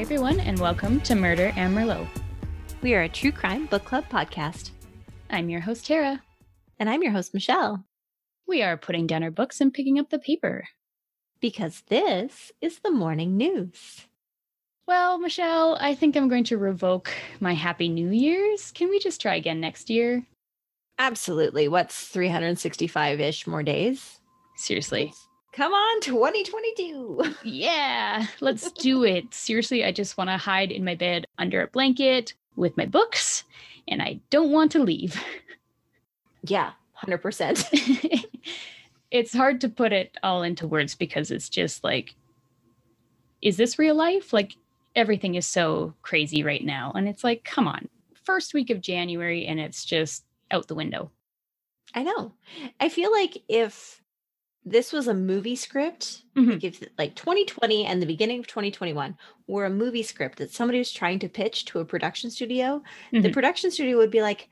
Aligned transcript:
Hi, 0.00 0.04
everyone, 0.04 0.40
and 0.40 0.58
welcome 0.58 0.98
to 1.02 1.14
Murder 1.14 1.52
and 1.56 1.76
Merlot. 1.76 2.08
We 2.80 2.94
are 2.94 3.02
a 3.02 3.08
true 3.08 3.30
crime 3.30 3.66
book 3.66 3.84
club 3.84 4.06
podcast. 4.08 4.70
I'm 5.28 5.50
your 5.50 5.60
host, 5.60 5.84
Tara. 5.84 6.22
And 6.78 6.88
I'm 6.88 7.02
your 7.02 7.12
host, 7.12 7.34
Michelle. 7.34 7.84
We 8.48 8.62
are 8.62 8.78
putting 8.78 9.06
down 9.06 9.22
our 9.22 9.30
books 9.30 9.60
and 9.60 9.74
picking 9.74 9.98
up 9.98 10.08
the 10.08 10.18
paper. 10.18 10.66
Because 11.38 11.82
this 11.88 12.50
is 12.62 12.78
the 12.78 12.90
morning 12.90 13.36
news. 13.36 14.06
Well, 14.88 15.18
Michelle, 15.18 15.76
I 15.78 15.94
think 15.94 16.16
I'm 16.16 16.30
going 16.30 16.44
to 16.44 16.56
revoke 16.56 17.12
my 17.38 17.52
Happy 17.52 17.90
New 17.90 18.08
Year's. 18.08 18.72
Can 18.72 18.88
we 18.88 19.00
just 19.00 19.20
try 19.20 19.34
again 19.34 19.60
next 19.60 19.90
year? 19.90 20.24
Absolutely. 20.98 21.68
What's 21.68 22.06
365 22.06 23.20
ish 23.20 23.46
more 23.46 23.62
days? 23.62 24.18
Seriously. 24.56 25.12
Come 25.52 25.72
on, 25.72 26.00
2022. 26.00 27.34
Yeah, 27.42 28.26
let's 28.40 28.70
do 28.72 29.04
it. 29.04 29.34
Seriously, 29.34 29.84
I 29.84 29.92
just 29.92 30.16
want 30.16 30.30
to 30.30 30.36
hide 30.36 30.70
in 30.70 30.84
my 30.84 30.94
bed 30.94 31.26
under 31.38 31.62
a 31.62 31.66
blanket 31.66 32.34
with 32.54 32.76
my 32.76 32.86
books, 32.86 33.44
and 33.88 34.00
I 34.00 34.20
don't 34.30 34.52
want 34.52 34.72
to 34.72 34.82
leave. 34.82 35.22
Yeah, 36.44 36.72
100%. 37.02 38.24
it's 39.10 39.34
hard 39.34 39.60
to 39.62 39.68
put 39.68 39.92
it 39.92 40.16
all 40.22 40.42
into 40.42 40.68
words 40.68 40.94
because 40.94 41.30
it's 41.30 41.48
just 41.48 41.82
like, 41.82 42.14
is 43.42 43.56
this 43.56 43.78
real 43.78 43.94
life? 43.94 44.32
Like, 44.32 44.54
everything 44.94 45.34
is 45.34 45.46
so 45.46 45.94
crazy 46.02 46.42
right 46.42 46.64
now. 46.64 46.92
And 46.94 47.08
it's 47.08 47.24
like, 47.24 47.44
come 47.44 47.66
on, 47.66 47.88
first 48.24 48.54
week 48.54 48.70
of 48.70 48.80
January, 48.80 49.46
and 49.46 49.58
it's 49.58 49.84
just 49.84 50.24
out 50.50 50.68
the 50.68 50.74
window. 50.74 51.10
I 51.94 52.04
know. 52.04 52.32
I 52.78 52.88
feel 52.88 53.10
like 53.10 53.38
if 53.48 53.99
this 54.70 54.92
was 54.92 55.08
a 55.08 55.14
movie 55.14 55.56
script, 55.56 56.22
Mhm. 56.36 56.52
like 56.52 56.64
if 56.64 56.82
like 56.98 57.14
2020 57.14 57.84
and 57.84 58.00
the 58.00 58.06
beginning 58.06 58.38
of 58.38 58.46
2021 58.46 59.16
were 59.46 59.64
a 59.66 59.70
movie 59.70 60.02
script 60.02 60.38
that 60.38 60.50
somebody 60.52 60.78
was 60.78 60.92
trying 60.92 61.18
to 61.18 61.28
pitch 61.28 61.64
to 61.66 61.80
a 61.80 61.84
production 61.84 62.30
studio, 62.30 62.82
the 63.12 63.18
Mhm. 63.20 63.32
production 63.32 63.70
studio 63.70 63.96
would 63.98 64.10
be 64.10 64.22
like, 64.22 64.48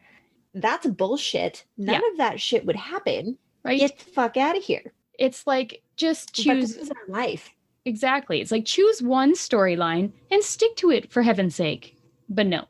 that's 0.54 0.86
bullshit. 0.86 1.64
None 1.76 2.02
of 2.10 2.16
that 2.18 2.40
shit 2.40 2.64
would 2.66 2.76
happen. 2.76 3.38
Right? 3.64 3.80
Get 3.80 3.98
the 3.98 4.04
fuck 4.04 4.36
out 4.36 4.56
of 4.56 4.62
here. 4.64 4.92
it's 5.18 5.46
like, 5.48 5.82
just 5.96 6.28
But 6.36 6.42
choose. 6.44 6.74
this 6.74 6.82
is 6.84 6.90
our 6.90 7.06
life. 7.08 7.50
Exactly. 7.84 8.40
It's 8.40 8.52
like, 8.52 8.64
choose 8.64 9.02
one 9.02 9.32
storyline 9.32 10.12
and 10.30 10.42
stick 10.44 10.76
to 10.76 10.90
it 10.92 11.10
for 11.10 11.22
heaven's 11.22 11.56
sake. 11.56 11.96
But 12.28 12.46
no, 12.46 12.66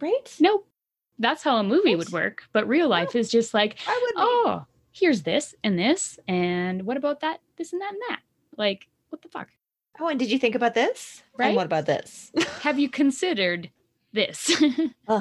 Right? 0.00 0.36
nope. 0.40 0.68
That's 1.18 1.42
how 1.42 1.56
a 1.56 1.64
movie 1.64 1.96
would 1.96 2.10
work. 2.12 2.44
But 2.52 2.68
real 2.68 2.88
life 2.88 3.14
is 3.16 3.30
just 3.30 3.52
like, 3.54 3.78
I 3.86 3.98
would 4.00 4.14
be. 4.14 4.14
oh, 4.18 4.66
here's 4.92 5.22
this 5.22 5.54
and 5.64 5.78
this. 5.78 6.18
And 6.28 6.84
what 6.84 6.96
about 6.96 7.20
that, 7.20 7.40
this 7.56 7.72
and 7.72 7.82
that 7.82 7.92
and 7.92 8.02
that? 8.08 8.20
Like, 8.56 8.88
what 9.08 9.22
the 9.22 9.28
fuck? 9.28 9.48
Oh, 10.00 10.08
and 10.08 10.18
did 10.18 10.30
you 10.30 10.38
think 10.38 10.54
about 10.54 10.74
this? 10.74 11.22
Right? 11.36 11.48
And 11.48 11.56
what 11.56 11.66
about 11.66 11.86
this? 11.86 12.32
Have 12.62 12.78
you 12.78 12.88
considered 12.88 13.70
this? 14.12 14.50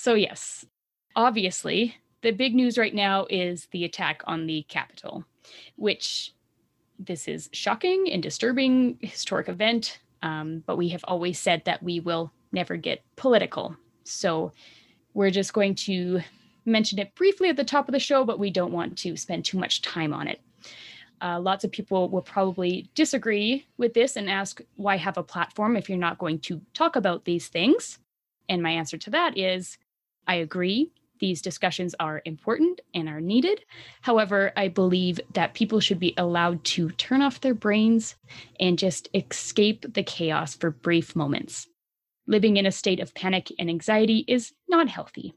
So, 0.00 0.14
yes, 0.14 0.64
obviously, 1.14 1.94
the 2.22 2.30
big 2.30 2.54
news 2.54 2.78
right 2.78 2.94
now 2.94 3.26
is 3.28 3.68
the 3.70 3.84
attack 3.84 4.22
on 4.24 4.46
the 4.46 4.62
Capitol, 4.62 5.26
which 5.76 6.32
this 6.98 7.28
is 7.28 7.50
shocking 7.52 8.08
and 8.10 8.22
disturbing 8.22 8.96
historic 9.02 9.50
event. 9.50 10.00
Um, 10.22 10.62
but 10.64 10.78
we 10.78 10.88
have 10.88 11.04
always 11.04 11.38
said 11.38 11.66
that 11.66 11.82
we 11.82 12.00
will 12.00 12.32
never 12.50 12.78
get 12.78 13.02
political. 13.16 13.76
So, 14.04 14.52
we're 15.12 15.30
just 15.30 15.52
going 15.52 15.74
to 15.74 16.22
mention 16.64 16.98
it 16.98 17.14
briefly 17.14 17.48
at 17.48 17.56
the 17.56 17.64
top 17.64 17.88
of 17.88 17.92
the 17.92 17.98
show, 17.98 18.24
but 18.24 18.38
we 18.38 18.50
don't 18.50 18.72
want 18.72 18.96
to 18.98 19.16
spend 19.16 19.44
too 19.44 19.58
much 19.58 19.82
time 19.82 20.12
on 20.12 20.28
it. 20.28 20.40
Uh, 21.22 21.38
lots 21.38 21.64
of 21.64 21.70
people 21.70 22.08
will 22.08 22.22
probably 22.22 22.90
disagree 22.94 23.66
with 23.76 23.92
this 23.92 24.16
and 24.16 24.30
ask 24.30 24.60
why 24.76 24.96
have 24.96 25.18
a 25.18 25.22
platform 25.22 25.76
if 25.76 25.88
you're 25.88 25.98
not 25.98 26.18
going 26.18 26.38
to 26.38 26.60
talk 26.72 26.96
about 26.96 27.24
these 27.24 27.48
things. 27.48 27.98
And 28.48 28.62
my 28.62 28.70
answer 28.70 28.96
to 28.98 29.10
that 29.10 29.36
is 29.36 29.76
I 30.26 30.36
agree. 30.36 30.90
These 31.18 31.42
discussions 31.42 31.94
are 32.00 32.22
important 32.24 32.80
and 32.94 33.06
are 33.06 33.20
needed. 33.20 33.62
However, 34.00 34.52
I 34.56 34.68
believe 34.68 35.20
that 35.34 35.52
people 35.52 35.78
should 35.78 36.00
be 36.00 36.14
allowed 36.16 36.64
to 36.64 36.90
turn 36.92 37.20
off 37.20 37.42
their 37.42 37.54
brains 37.54 38.16
and 38.58 38.78
just 38.78 39.08
escape 39.12 39.92
the 39.92 40.02
chaos 40.02 40.54
for 40.54 40.70
brief 40.70 41.14
moments. 41.14 41.68
Living 42.26 42.56
in 42.56 42.64
a 42.64 42.72
state 42.72 43.00
of 43.00 43.14
panic 43.14 43.52
and 43.58 43.68
anxiety 43.68 44.24
is 44.26 44.52
not 44.68 44.88
healthy. 44.88 45.34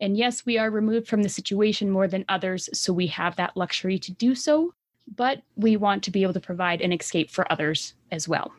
And 0.00 0.16
yes, 0.16 0.46
we 0.46 0.56
are 0.58 0.70
removed 0.70 1.08
from 1.08 1.22
the 1.22 1.28
situation 1.28 1.90
more 1.90 2.08
than 2.08 2.24
others, 2.28 2.68
so 2.72 2.92
we 2.92 3.06
have 3.08 3.36
that 3.36 3.56
luxury 3.56 3.98
to 3.98 4.12
do 4.12 4.34
so, 4.34 4.74
but 5.14 5.42
we 5.56 5.76
want 5.76 6.02
to 6.04 6.10
be 6.10 6.22
able 6.22 6.32
to 6.32 6.40
provide 6.40 6.80
an 6.80 6.92
escape 6.92 7.30
for 7.30 7.50
others 7.52 7.94
as 8.10 8.26
well. 8.26 8.52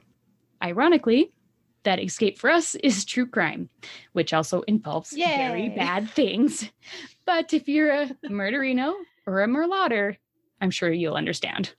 Ironically, 0.64 1.32
that 1.84 2.00
escape 2.00 2.38
for 2.38 2.50
us 2.50 2.76
is 2.76 3.06
true 3.06 3.26
crime, 3.26 3.70
which 4.14 4.34
also 4.34 4.62
involves 4.62 5.14
very 5.14 5.70
bad 5.70 6.10
things. 6.12 6.70
But 7.26 7.54
if 7.54 7.68
you're 7.68 7.92
a 7.92 8.08
murderino 8.26 8.94
or 9.26 9.42
a 9.42 9.48
merlaughter, 9.48 10.18
I'm 10.60 10.70
sure 10.70 10.92
you'll 10.92 11.16
understand. 11.16 11.74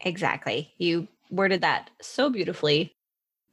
Exactly. 0.00 0.72
You 0.78 1.08
worded 1.30 1.62
that 1.62 1.90
so 2.00 2.30
beautifully. 2.30 2.94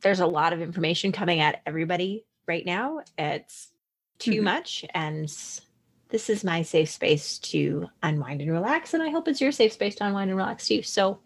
There's 0.01 0.19
a 0.19 0.27
lot 0.27 0.53
of 0.53 0.61
information 0.61 1.11
coming 1.11 1.39
at 1.39 1.61
everybody 1.65 2.25
right 2.47 2.65
now. 2.65 2.99
It's 3.17 3.71
too 4.19 4.41
Mhm. 4.41 4.43
much. 4.43 4.85
And 4.93 5.25
this 6.09 6.29
is 6.29 6.43
my 6.43 6.61
safe 6.61 6.89
space 6.89 7.37
to 7.39 7.87
unwind 8.03 8.41
and 8.41 8.51
relax. 8.51 8.93
And 8.93 9.03
I 9.03 9.09
hope 9.09 9.27
it's 9.27 9.41
your 9.41 9.51
safe 9.51 9.73
space 9.73 9.95
to 9.95 10.05
unwind 10.05 10.29
and 10.29 10.37
relax 10.37 10.67
too. 10.67 10.81
So, 10.83 11.21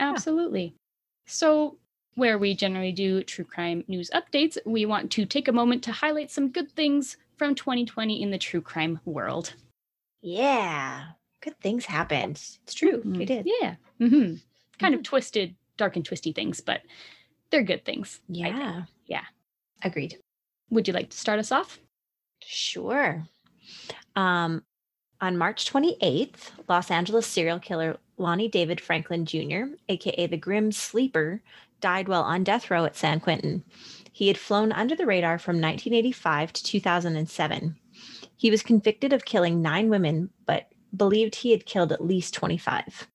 Absolutely. 0.00 0.74
So, 1.26 1.78
where 2.16 2.38
we 2.38 2.54
generally 2.54 2.92
do 2.92 3.22
true 3.22 3.44
crime 3.44 3.84
news 3.88 4.10
updates, 4.14 4.58
we 4.66 4.86
want 4.86 5.10
to 5.12 5.24
take 5.24 5.48
a 5.48 5.52
moment 5.52 5.82
to 5.84 5.92
highlight 5.92 6.30
some 6.30 6.48
good 6.50 6.70
things 6.72 7.16
from 7.36 7.54
2020 7.54 8.22
in 8.22 8.30
the 8.30 8.38
true 8.38 8.60
crime 8.60 9.00
world. 9.04 9.54
yeah, 10.26 11.08
good 11.42 11.58
things 11.60 11.84
happened. 11.84 12.36
It's 12.62 12.72
true. 12.74 13.02
They 13.04 13.24
Mhm. 13.24 13.26
did. 13.26 13.46
Yeah. 13.60 13.76
hmm 13.98 14.34
Kind 14.78 14.94
of 14.94 15.02
twisted, 15.02 15.54
dark 15.76 15.96
and 15.96 16.04
twisty 16.04 16.32
things, 16.32 16.60
but 16.60 16.80
they're 17.50 17.62
good 17.62 17.84
things. 17.84 18.20
Yeah. 18.28 18.84
Yeah. 19.06 19.24
Agreed. 19.82 20.18
Would 20.70 20.88
you 20.88 20.94
like 20.94 21.10
to 21.10 21.16
start 21.18 21.38
us 21.38 21.52
off? 21.52 21.78
Sure. 22.42 23.26
Um, 24.16 24.62
on 25.20 25.36
March 25.36 25.70
28th, 25.72 26.50
Los 26.68 26.90
Angeles 26.90 27.26
serial 27.26 27.58
killer 27.58 27.96
Lonnie 28.16 28.48
David 28.48 28.80
Franklin 28.80 29.26
Jr., 29.26 29.74
aka 29.88 30.26
the 30.26 30.36
Grim 30.36 30.70
Sleeper, 30.70 31.42
died 31.80 32.08
while 32.08 32.22
on 32.22 32.44
death 32.44 32.70
row 32.70 32.84
at 32.84 32.96
San 32.96 33.20
Quentin. 33.20 33.64
He 34.12 34.28
had 34.28 34.38
flown 34.38 34.70
under 34.70 34.94
the 34.94 35.06
radar 35.06 35.38
from 35.38 35.56
1985 35.56 36.52
to 36.52 36.62
2007. 36.62 37.76
He 38.36 38.50
was 38.50 38.62
convicted 38.62 39.12
of 39.12 39.24
killing 39.24 39.60
nine 39.60 39.88
women, 39.88 40.30
but 40.46 40.68
believed 40.96 41.34
he 41.34 41.50
had 41.50 41.66
killed 41.66 41.92
at 41.92 42.04
least 42.04 42.34
25. 42.34 43.08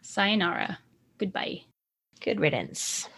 Sayonara. 0.00 0.78
Goodbye. 1.18 1.62
Good 2.20 2.40
riddance. 2.40 3.08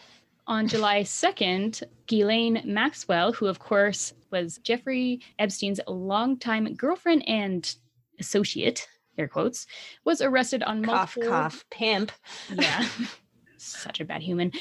On 0.47 0.69
July 0.69 1.01
2nd, 1.03 1.83
Ghislaine 2.07 2.61
Maxwell, 2.67 3.33
who 3.33 3.47
of 3.47 3.59
course 3.59 4.13
was 4.31 4.59
Jeffrey 4.59 5.21
Epstein's 5.39 5.81
longtime 5.89 6.75
girlfriend 6.75 7.27
and 7.27 7.75
associate, 8.21 8.87
air 9.17 9.27
quotes, 9.27 9.67
was 10.05 10.21
arrested 10.21 10.63
on 10.63 10.85
Cough, 10.85 11.17
multiple 11.17 11.29
cough, 11.29 11.65
pimp. 11.71 12.13
Yeah. 12.53 12.87
Such 13.57 14.01
a 14.01 14.05
bad 14.05 14.23
human. 14.23 14.53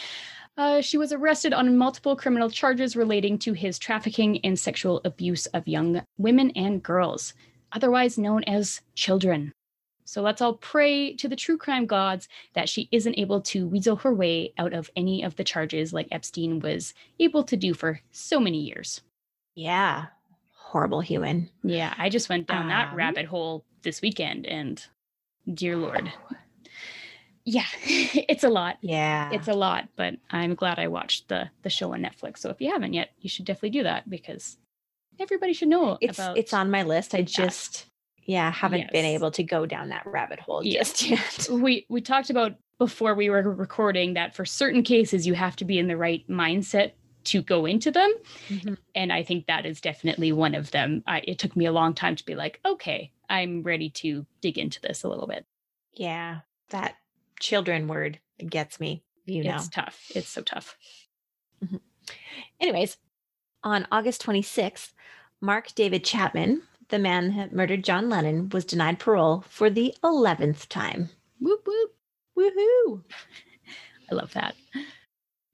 Uh, 0.56 0.80
she 0.80 0.98
was 0.98 1.12
arrested 1.12 1.52
on 1.52 1.78
multiple 1.78 2.16
criminal 2.16 2.50
charges 2.50 2.96
relating 2.96 3.38
to 3.40 3.52
his 3.52 3.78
trafficking 3.78 4.40
and 4.46 4.58
sexual 4.58 5.02
abuse 5.04 5.48
of 5.48 5.68
young 5.68 6.02
women 6.18 6.52
and 6.52 6.82
girls, 6.82 7.34
otherwise 7.74 8.18
known 8.18 8.44
as 8.46 8.80
children. 8.96 9.52
So 10.06 10.22
let's 10.22 10.42
all 10.42 10.54
pray 10.56 11.16
to 11.16 11.28
the 11.28 11.36
true 11.36 11.58
crime 11.58 11.86
gods 11.86 12.28
that 12.54 12.70
she 12.70 12.90
isn't 12.92 13.18
able 13.18 13.42
to 13.42 13.68
weasel 13.68 13.96
her 13.98 14.14
way 14.14 14.54
out 14.58 14.74
of 14.74 14.90
any 14.96 15.24
of 15.24 15.36
the 15.36 15.44
charges 15.44 15.94
like 15.94 16.08
Epstein 16.12 16.60
was 16.60 16.94
able 17.20 17.44
to 17.44 17.56
do 17.56 17.74
for 17.74 18.02
so 18.12 18.40
many 18.40 18.60
years. 18.60 19.02
Yeah. 19.56 20.08
Horrible 20.56 21.02
human. 21.02 21.50
Yeah, 21.64 21.94
I 21.98 22.10
just 22.10 22.30
went 22.30 22.48
down 22.48 22.68
that 22.70 22.90
Um, 22.92 22.96
rabbit 22.98 23.26
hole 23.28 23.64
this 23.84 24.02
weekend 24.02 24.46
and 24.48 24.84
dear 25.54 25.78
lord. 25.78 26.12
Yeah, 27.46 27.66
it's 27.84 28.46
a 28.46 28.50
lot. 28.50 28.78
Yeah. 28.80 29.30
It's 29.34 29.50
a 29.50 29.54
lot, 29.54 29.90
but 29.98 30.16
I'm 30.32 30.56
glad 30.56 30.80
I 30.80 30.88
watched 30.88 31.28
the 31.28 31.50
the 31.64 31.70
show 31.70 31.94
on 31.94 32.02
Netflix. 32.02 32.38
So 32.38 32.50
if 32.50 32.62
you 32.62 32.72
haven't 32.72 32.94
yet, 32.94 33.10
you 33.20 33.30
should 33.30 33.44
definitely 33.44 33.72
do 33.72 33.84
that 33.84 34.10
because 34.10 34.58
everybody 35.20 35.52
should 35.52 35.68
know 35.68 35.98
it's 36.00 36.18
about 36.18 36.38
it's 36.38 36.54
on 36.54 36.72
my 36.72 36.84
list. 36.84 37.14
I 37.14 37.22
just 37.22 37.88
yeah, 38.25 38.52
haven't 38.52 38.92
been 38.92 39.06
able 39.06 39.31
to 39.31 39.44
go 39.44 39.66
down 39.66 39.90
that 39.90 40.06
rabbit 40.06 40.40
hole 40.40 40.64
Yeah. 40.64 40.80
just 40.84 41.02
yet. 41.10 41.48
we 41.52 41.86
we 41.90 42.02
talked 42.02 42.30
about 42.30 42.54
before 42.80 43.16
we 43.16 43.30
were 43.30 43.42
recording 43.42 44.14
that 44.16 44.36
for 44.36 44.46
certain 44.46 44.84
cases 44.84 45.25
you 45.28 45.34
have 45.34 45.56
to 45.58 45.66
be 45.66 45.78
in 45.80 45.88
the 45.88 45.98
right 45.98 46.28
mindset 46.30 46.94
to 47.25 47.42
go 47.42 47.66
into 47.66 47.90
them 47.92 48.12
Mhm. 48.50 48.78
and 48.96 49.14
i 49.14 49.24
think 49.24 49.46
that 49.48 49.66
is 49.66 49.80
definitely 49.80 50.31
one 50.34 50.54
of 50.56 50.72
them 50.72 51.04
I, 51.08 51.20
it 51.25 51.38
took 51.40 51.56
me 51.56 51.66
a 51.68 51.72
long 51.72 51.94
time 51.94 52.16
to 52.18 52.25
be 52.25 52.36
like 52.36 52.60
okay 52.66 53.12
i'm 53.30 53.64
ready 53.64 53.90
to 53.92 54.26
dig 54.42 54.58
into 54.58 54.81
this 54.81 55.04
a 55.04 55.08
little 55.08 55.28
bit 55.28 55.46
Yeah, 55.94 56.40
that 56.72 56.96
children 57.40 57.88
word 57.88 58.19
gets 58.46 58.80
me. 58.80 59.04
you 59.26 59.44
know. 59.44 59.56
It's 59.56 59.69
tough. 59.69 60.12
It's 60.16 60.28
so 60.30 60.42
tough. 60.42 60.76
Anyways, 62.60 62.98
on 63.64 63.88
August 63.92 64.26
26th, 64.26 64.92
Mark 65.42 65.74
David 65.76 66.04
Chapman, 66.04 66.62
the 66.94 67.00
man 67.00 67.31
who 67.31 67.48
murdered 67.51 67.84
John 67.84 68.07
Lennon, 68.07 68.50
was 68.50 68.66
denied 68.66 69.00
parole 69.00 69.44
for 69.50 69.68
the 69.68 69.95
11th 70.04 70.68
time. 70.69 71.10
Whoop 71.40 71.66
whoop. 71.66 71.95
Woohoo! 72.38 73.01
I 74.12 74.13
love 74.13 74.31
that. 74.34 74.54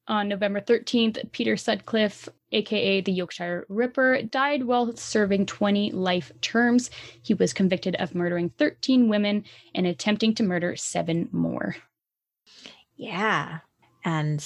On 0.09 0.27
November 0.27 0.59
13th, 0.59 1.31
Peter 1.31 1.55
Sutcliffe, 1.55 2.27
aka 2.51 2.99
the 2.99 3.13
Yorkshire 3.13 3.65
Ripper, 3.69 4.21
died 4.23 4.65
while 4.65 4.93
serving 4.97 5.45
20 5.45 5.91
life 5.91 6.33
terms. 6.41 6.91
He 7.21 7.33
was 7.33 7.53
convicted 7.53 7.95
of 7.95 8.13
murdering 8.13 8.49
13 8.57 9.07
women 9.07 9.45
and 9.73 9.87
attempting 9.87 10.35
to 10.35 10.43
murder 10.43 10.75
seven 10.75 11.29
more. 11.31 11.77
Yeah. 12.97 13.59
And 14.03 14.45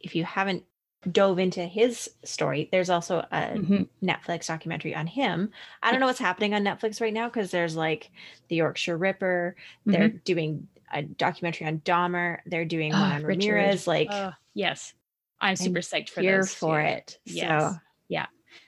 if 0.00 0.16
you 0.16 0.24
haven't 0.24 0.64
dove 1.10 1.38
into 1.38 1.64
his 1.66 2.10
story, 2.24 2.68
there's 2.70 2.90
also 2.90 3.20
a 3.32 3.58
Mhm. 3.58 3.88
Netflix 4.02 4.46
documentary 4.46 4.94
on 4.94 5.06
him. 5.06 5.52
I 5.82 5.90
don't 5.90 6.00
know 6.00 6.06
what's 6.06 6.18
happening 6.18 6.54
on 6.54 6.62
Netflix 6.62 7.00
right 7.00 7.12
now 7.12 7.28
because 7.28 7.50
there's 7.50 7.76
like 7.76 8.10
the 8.48 8.56
Yorkshire 8.56 8.96
Ripper. 8.96 9.56
They're 9.84 10.08
doing 10.08 10.68
a 10.92 11.02
documentary 11.02 11.66
on 11.66 11.80
Dahmer. 11.80 12.38
They're 12.46 12.64
doing 12.64 12.92
one 12.92 13.10
Ah, 13.10 13.14
on 13.16 13.22
Richard. 13.24 13.38
Ramirez. 13.44 13.86
Like, 13.86 14.08
Uh, 14.10 14.32
yes, 14.54 14.94
I'm 15.40 15.56
super 15.56 15.80
psyched 15.80 16.10
for 16.10 16.20
here 16.20 16.38
those 16.38 16.54
for 16.54 16.80
too. 16.80 16.86
it. 16.86 17.18
Yes. 17.24 17.72
So, 17.74 17.78
yeah, 18.08 18.26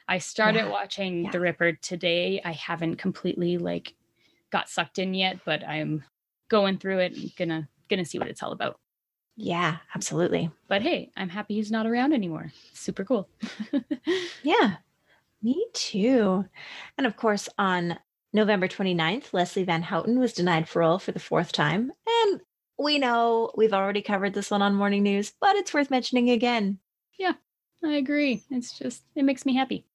I 0.09 0.19
started 0.19 0.61
Yeah, 0.61 0.71
watching 0.71 1.25
yeah. 1.25 1.31
The 1.31 1.41
Ripper 1.41 1.73
today. 1.75 2.41
I 2.45 2.53
haven't 2.53 2.97
completely 2.97 3.59
like 3.59 3.95
got 4.51 4.69
sucked 4.69 4.99
in 4.99 5.15
yet, 5.15 5.39
but 5.45 5.63
I'm 5.67 6.05
going 6.49 6.79
through 6.79 6.99
it 7.01 7.13
and 7.15 7.35
gonna 7.37 7.69
gonna 7.89 8.05
see 8.05 8.19
what 8.19 8.29
it's 8.29 8.43
all 8.43 8.53
about. 8.53 8.81
Yeah, 9.37 9.79
absolutely. 9.95 10.51
But 10.69 10.83
hey, 10.83 11.11
I'm 11.17 11.29
happy 11.29 11.55
he's 11.55 11.71
not 11.71 11.87
around 11.87 12.13
anymore. 12.13 12.53
Super 12.73 13.05
cool. 13.05 13.29
Yeah, 14.43 14.77
me 15.43 15.67
too. 15.73 16.45
And 16.99 17.07
of 17.07 17.17
course, 17.17 17.49
on 17.59 17.99
November 18.33 18.69
29th, 18.69 19.33
Leslie 19.33 19.65
Van 19.65 19.83
Houten 19.83 20.19
was 20.19 20.35
denied 20.35 20.69
parole 20.69 20.99
for 20.99 21.13
the 21.13 21.19
fourth 21.21 21.53
time. 21.53 21.93
And 22.07 22.41
we 22.79 22.99
know 22.99 23.51
we've 23.57 23.73
already 23.73 24.03
covered 24.03 24.35
this 24.35 24.51
one 24.51 24.63
on 24.63 24.75
morning 24.75 25.03
news, 25.03 25.33
but 25.41 25.57
it's 25.57 25.73
worth 25.73 25.91
mentioning 25.91 26.31
again. 26.31 26.79
Yeah, 27.19 27.35
I 27.85 27.95
agree. 27.95 28.43
It's 28.51 28.77
just 28.79 29.05
it 29.15 29.25
makes 29.25 29.47
me 29.47 29.55
happy. 29.55 29.87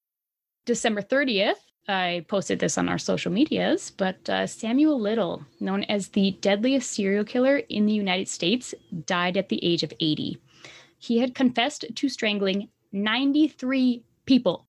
December 0.66 1.02
30th, 1.02 1.62
I 1.90 2.24
posted 2.28 2.60
this 2.60 2.78
on 2.78 2.88
our 2.88 3.00
social 3.00 3.32
medias, 3.32 3.92
but 3.92 4.30
uh, 4.30 4.46
Samuel 4.46 5.00
Little, 5.00 5.44
known 5.60 5.84
as 5.86 6.10
the 6.10 6.38
deadliest 6.40 6.92
serial 6.92 7.24
killer 7.26 7.58
in 7.58 7.88
the 7.88 7.94
United 7.94 8.28
States, 8.28 8.76
died 9.08 9.38
at 9.38 9.50
the 9.50 9.64
age 9.66 9.82
of 9.82 9.92
80. 10.00 10.38
He 11.00 11.18
had 11.18 11.34
confessed 11.34 11.86
to 11.96 12.10
strangling 12.10 12.70
93 12.92 14.04
people. 14.26 14.68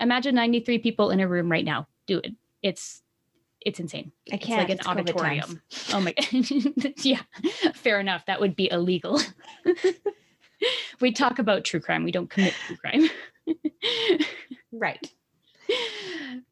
Imagine 0.00 0.34
93 0.34 0.78
people 0.78 1.10
in 1.10 1.20
a 1.20 1.28
room 1.28 1.50
right 1.50 1.64
now. 1.64 1.86
Do 2.06 2.18
it. 2.24 2.34
It's 2.62 3.02
it's 3.60 3.78
insane. 3.78 4.10
I 4.32 4.36
It's 4.36 4.46
can't. 4.46 4.58
like 4.60 4.70
an 4.70 4.78
it's 4.78 4.86
COVID 4.86 5.18
times. 5.18 5.42
auditorium. 5.44 5.62
Oh 5.92 6.00
my 6.00 6.12
god. 6.14 6.94
yeah. 7.04 7.20
Fair 7.74 8.00
enough. 8.00 8.24
That 8.24 8.40
would 8.40 8.56
be 8.56 8.70
illegal. 8.72 9.20
we 11.00 11.12
talk 11.12 11.38
about 11.38 11.64
true 11.64 11.80
crime. 11.80 12.02
We 12.04 12.12
don't 12.12 12.30
commit 12.30 12.54
true 12.66 12.76
crime. 12.76 13.10
Right. 14.72 15.12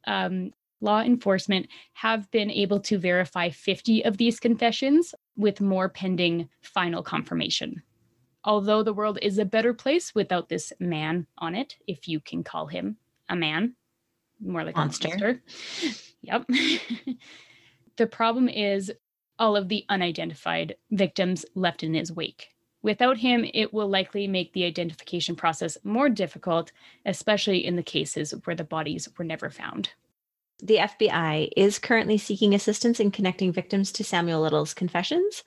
Um, 0.07 0.53
law 0.81 1.01
enforcement 1.01 1.69
have 1.95 2.31
been 2.31 2.51
able 2.51 2.81
to 2.81 2.99
verify 2.99 3.51
50 3.51 4.05
of 4.05 4.17
these 4.17 4.39
confessions, 4.39 5.15
with 5.37 5.61
more 5.61 5.89
pending 5.89 6.49
final 6.61 7.03
confirmation. 7.03 7.83
Although 8.45 8.83
the 8.83 8.93
world 8.93 9.19
is 9.23 9.39
a 9.39 9.45
better 9.45 9.73
place 9.73 10.15
without 10.15 10.49
this 10.49 10.73
man 10.81 11.27
on 11.39 11.55
it, 11.55 11.77
if 11.87 12.09
you 12.09 12.21
can 12.21 12.43
call 12.43 12.67
him 12.67 12.97
a 13.29 13.37
man, 13.37 13.75
more 14.41 14.65
like 14.65 14.77
Monster. 14.77 15.09
a 15.09 15.11
monster. 15.11 15.43
Yep. 16.23 16.47
the 17.97 18.07
problem 18.09 18.49
is 18.49 18.93
all 19.39 19.57
of 19.57 19.69
the 19.69 19.85
unidentified 19.89 20.75
victims 20.91 21.47
left 21.55 21.85
in 21.85 21.95
his 21.95 22.11
wake. 22.11 22.49
Without 22.89 23.19
him, 23.19 23.45
it 23.53 23.75
will 23.75 23.87
likely 23.87 24.27
make 24.27 24.55
the 24.55 24.65
identification 24.65 25.37
process 25.37 25.77
more 25.85 26.09
difficult, 26.09 26.73
especially 27.05 27.67
in 27.67 27.77
the 27.77 27.83
cases 27.83 28.33
where 28.45 28.57
the 28.57 28.65
bodies 28.65 29.07
were 29.19 29.27
never 29.27 29.51
found. 29.51 29.91
The 30.63 30.79
FBI 30.79 31.51
is 31.55 31.79
currently 31.79 32.17
seeking 32.17 32.55
assistance 32.55 32.99
in 32.99 33.11
connecting 33.11 33.53
victims 33.53 33.93
to 33.93 34.05
Samuel 34.05 34.41
Little's 34.41 34.73
confessions. 34.73 35.45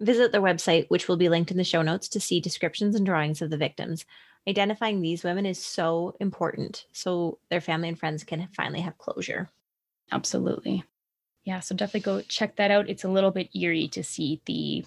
Visit 0.00 0.32
their 0.32 0.40
website, 0.40 0.86
which 0.88 1.06
will 1.06 1.16
be 1.16 1.28
linked 1.28 1.52
in 1.52 1.58
the 1.58 1.62
show 1.62 1.80
notes, 1.80 2.08
to 2.08 2.18
see 2.18 2.40
descriptions 2.40 2.96
and 2.96 3.06
drawings 3.06 3.40
of 3.40 3.50
the 3.50 3.56
victims. 3.56 4.04
Identifying 4.48 5.00
these 5.00 5.22
women 5.22 5.46
is 5.46 5.64
so 5.64 6.16
important 6.18 6.86
so 6.90 7.38
their 7.50 7.60
family 7.60 7.88
and 7.88 8.00
friends 8.00 8.24
can 8.24 8.48
finally 8.56 8.80
have 8.80 8.98
closure. 8.98 9.48
Absolutely. 10.10 10.82
Yeah, 11.44 11.60
so 11.60 11.76
definitely 11.76 12.00
go 12.00 12.22
check 12.22 12.56
that 12.56 12.72
out. 12.72 12.90
It's 12.90 13.04
a 13.04 13.08
little 13.08 13.30
bit 13.30 13.54
eerie 13.54 13.86
to 13.90 14.02
see 14.02 14.42
the 14.46 14.84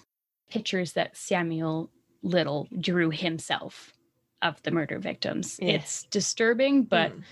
pictures 0.50 0.92
that 0.92 1.16
Samuel 1.16 1.90
Little 2.22 2.68
drew 2.80 3.10
himself 3.10 3.92
of 4.40 4.62
the 4.62 4.70
murder 4.70 4.98
victims. 4.98 5.58
Yeah. 5.60 5.74
It's 5.74 6.04
disturbing, 6.04 6.84
but 6.84 7.12
Mm, 7.12 7.22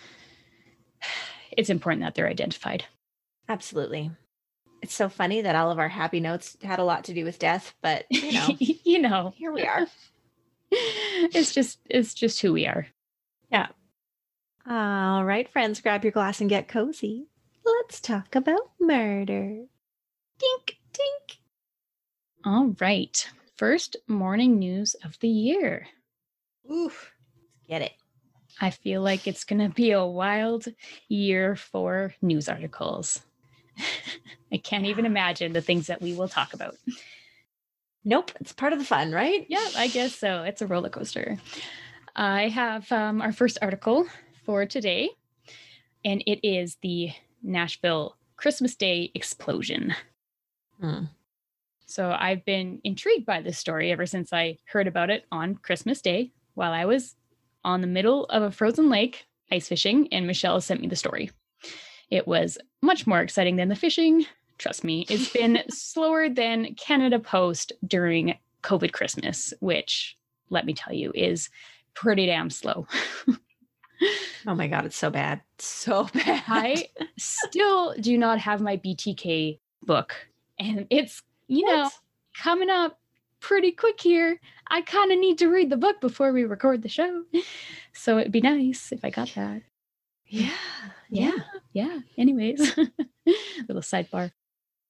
it's 1.57 1.71
important 1.71 2.03
that 2.03 2.15
they're 2.15 2.29
identified. 2.29 2.85
absolutely. 3.49 4.11
It's 4.83 4.95
so 4.95 5.09
funny 5.09 5.43
that 5.43 5.55
all 5.55 5.71
of 5.71 5.79
our 5.79 5.89
happy 5.89 6.19
notes 6.19 6.57
had 6.63 6.79
a 6.81 6.85
lot 6.85 7.05
to 7.05 7.15
do 7.15 7.25
with 7.25 7.39
death, 7.39 7.73
but 7.83 8.05
you 8.11 8.33
know, 8.33 8.57
you 8.59 8.99
know, 9.01 9.33
here 9.37 9.53
we 9.53 9.63
are. 9.63 9.87
it's 10.71 11.55
just 11.55 11.79
it's 11.89 12.15
just 12.15 12.41
who 12.43 12.53
we 12.53 12.67
are. 12.67 12.87
Yeah. 13.51 13.69
All 14.69 15.25
right, 15.25 15.49
friends, 15.49 15.81
grab 15.81 16.03
your 16.05 16.11
glass 16.13 16.41
and 16.41 16.51
get 16.51 16.67
cozy. 16.69 17.27
Let's 17.65 18.01
talk 18.01 18.35
about 18.35 18.71
murder. 18.81 19.65
Dink, 20.39 20.67
dink. 20.67 20.79
All 22.45 22.75
right. 22.81 23.29
First 23.57 23.97
morning 24.09 24.59
news 24.59 24.95
of 25.05 25.19
the 25.21 25.29
year. 25.29 25.87
Oof. 26.71 27.13
Get 27.69 27.83
it. 27.83 27.93
I 28.61 28.71
feel 28.71 29.01
like 29.01 29.27
it's 29.27 29.45
going 29.45 29.61
to 29.61 29.73
be 29.73 29.93
a 29.93 30.05
wild 30.05 30.67
year 31.09 31.55
for 31.55 32.15
news 32.21 32.49
articles. 32.49 33.23
I 34.53 34.57
can't 34.57 34.87
even 34.87 35.07
imagine 35.07 35.53
the 35.53 35.63
things 35.63 35.87
that 35.87 36.03
we 36.03 36.15
will 36.15 36.29
talk 36.29 36.53
about. 36.53 36.77
Nope, 38.05 38.33
it's 38.41 38.53
part 38.53 38.73
of 38.73 38.81
the 38.81 38.85
fun, 38.85 39.13
right? 39.13 39.47
Yeah, 39.49 39.69
I 39.77 39.87
guess 39.87 40.17
so. 40.17 40.43
It's 40.43 40.61
a 40.61 40.67
roller 40.67 40.89
coaster. 40.89 41.39
I 42.17 42.49
have 42.49 42.91
um, 42.91 43.23
our 43.23 43.33
first 43.33 43.59
article 43.63 44.07
for 44.45 44.67
today, 44.67 45.11
and 46.05 46.23
it 46.27 46.41
is 46.47 46.77
the 46.83 47.13
Nashville 47.43 48.17
Christmas 48.37 48.75
Day 48.75 49.13
explosion. 49.15 49.95
Hmm. 50.81 51.05
So 51.93 52.17
I've 52.19 52.43
been 52.47 52.81
intrigued 52.85 53.27
by 53.27 53.43
this 53.43 53.59
story 53.59 53.93
ever 53.93 54.07
since 54.07 54.33
I 54.33 54.57
heard 54.65 54.87
about 54.87 55.11
it 55.11 55.27
on 55.31 55.57
Christmas 55.57 56.01
Day 56.01 56.33
while 56.55 56.73
I 56.73 56.87
was 56.87 57.17
on 57.65 57.83
the 57.83 57.87
middle 57.87 58.25
of 58.31 58.43
a 58.43 58.51
frozen 58.51 58.89
lake 58.89 59.27
ice 59.51 59.69
fishing, 59.69 60.09
and 60.11 60.27
Michelle 60.27 60.59
sent 60.63 60.81
me 60.81 60.89
the 60.89 60.97
story. 60.97 61.31
It 62.09 62.27
was 62.27 62.57
much 62.81 63.07
more 63.07 63.21
exciting 63.21 63.57
than 63.57 63.69
the 63.69 63.77
fishing. 63.77 64.25
Trust 64.57 64.85
me, 64.85 65.05
it's 65.11 65.31
been 65.35 65.63
slower 65.69 66.31
than 66.31 66.75
Canada 66.77 67.19
Post 67.19 67.73
during 67.87 68.39
COVID 68.63 68.93
Christmas, 68.93 69.53
which, 69.61 70.17
let 70.49 70.65
me 70.65 70.73
tell 70.73 70.95
you, 70.95 71.13
is 71.15 71.51
pretty 71.93 72.25
damn 72.25 72.49
slow. 72.49 72.87
Oh 74.45 74.57
my 74.57 74.67
god, 74.67 74.85
it's 74.85 74.97
so 74.97 75.11
bad. 75.11 75.43
So 75.59 76.09
bad. 76.15 76.43
I 76.49 76.89
still 77.17 77.95
do 77.95 78.19
not 78.19 78.41
have 78.41 78.61
my 78.61 78.77
BTK 78.77 79.61
book, 79.85 80.17
and 80.59 80.89
it's, 80.91 81.23
you 81.53 81.67
know, 81.67 81.83
What? 81.85 81.93
coming 82.37 82.71
up 82.71 82.99
pretty 83.41 83.73
quick 83.73 84.01
here. 84.01 84.41
I 84.69 84.81
kind 84.83 85.13
of 85.13 85.19
need 85.19 85.39
to 85.39 85.49
read 85.49 85.71
the 85.71 85.77
book 85.77 86.01
before 86.01 86.33
we 86.33 86.45
record 86.45 86.83
the 86.83 86.89
show. 86.89 87.25
So 87.93 88.19
it'd 88.19 88.33
be 88.33 88.41
nice 88.41 88.91
if 88.93 89.05
I 89.05 89.11
got 89.11 89.33
that. 89.37 89.63
Yeah. 90.27 90.51
Yeah. 91.11 91.33
Yeah. 91.75 91.99
Anyways, 92.17 92.75
little 93.69 93.83
sidebar. 93.83 94.33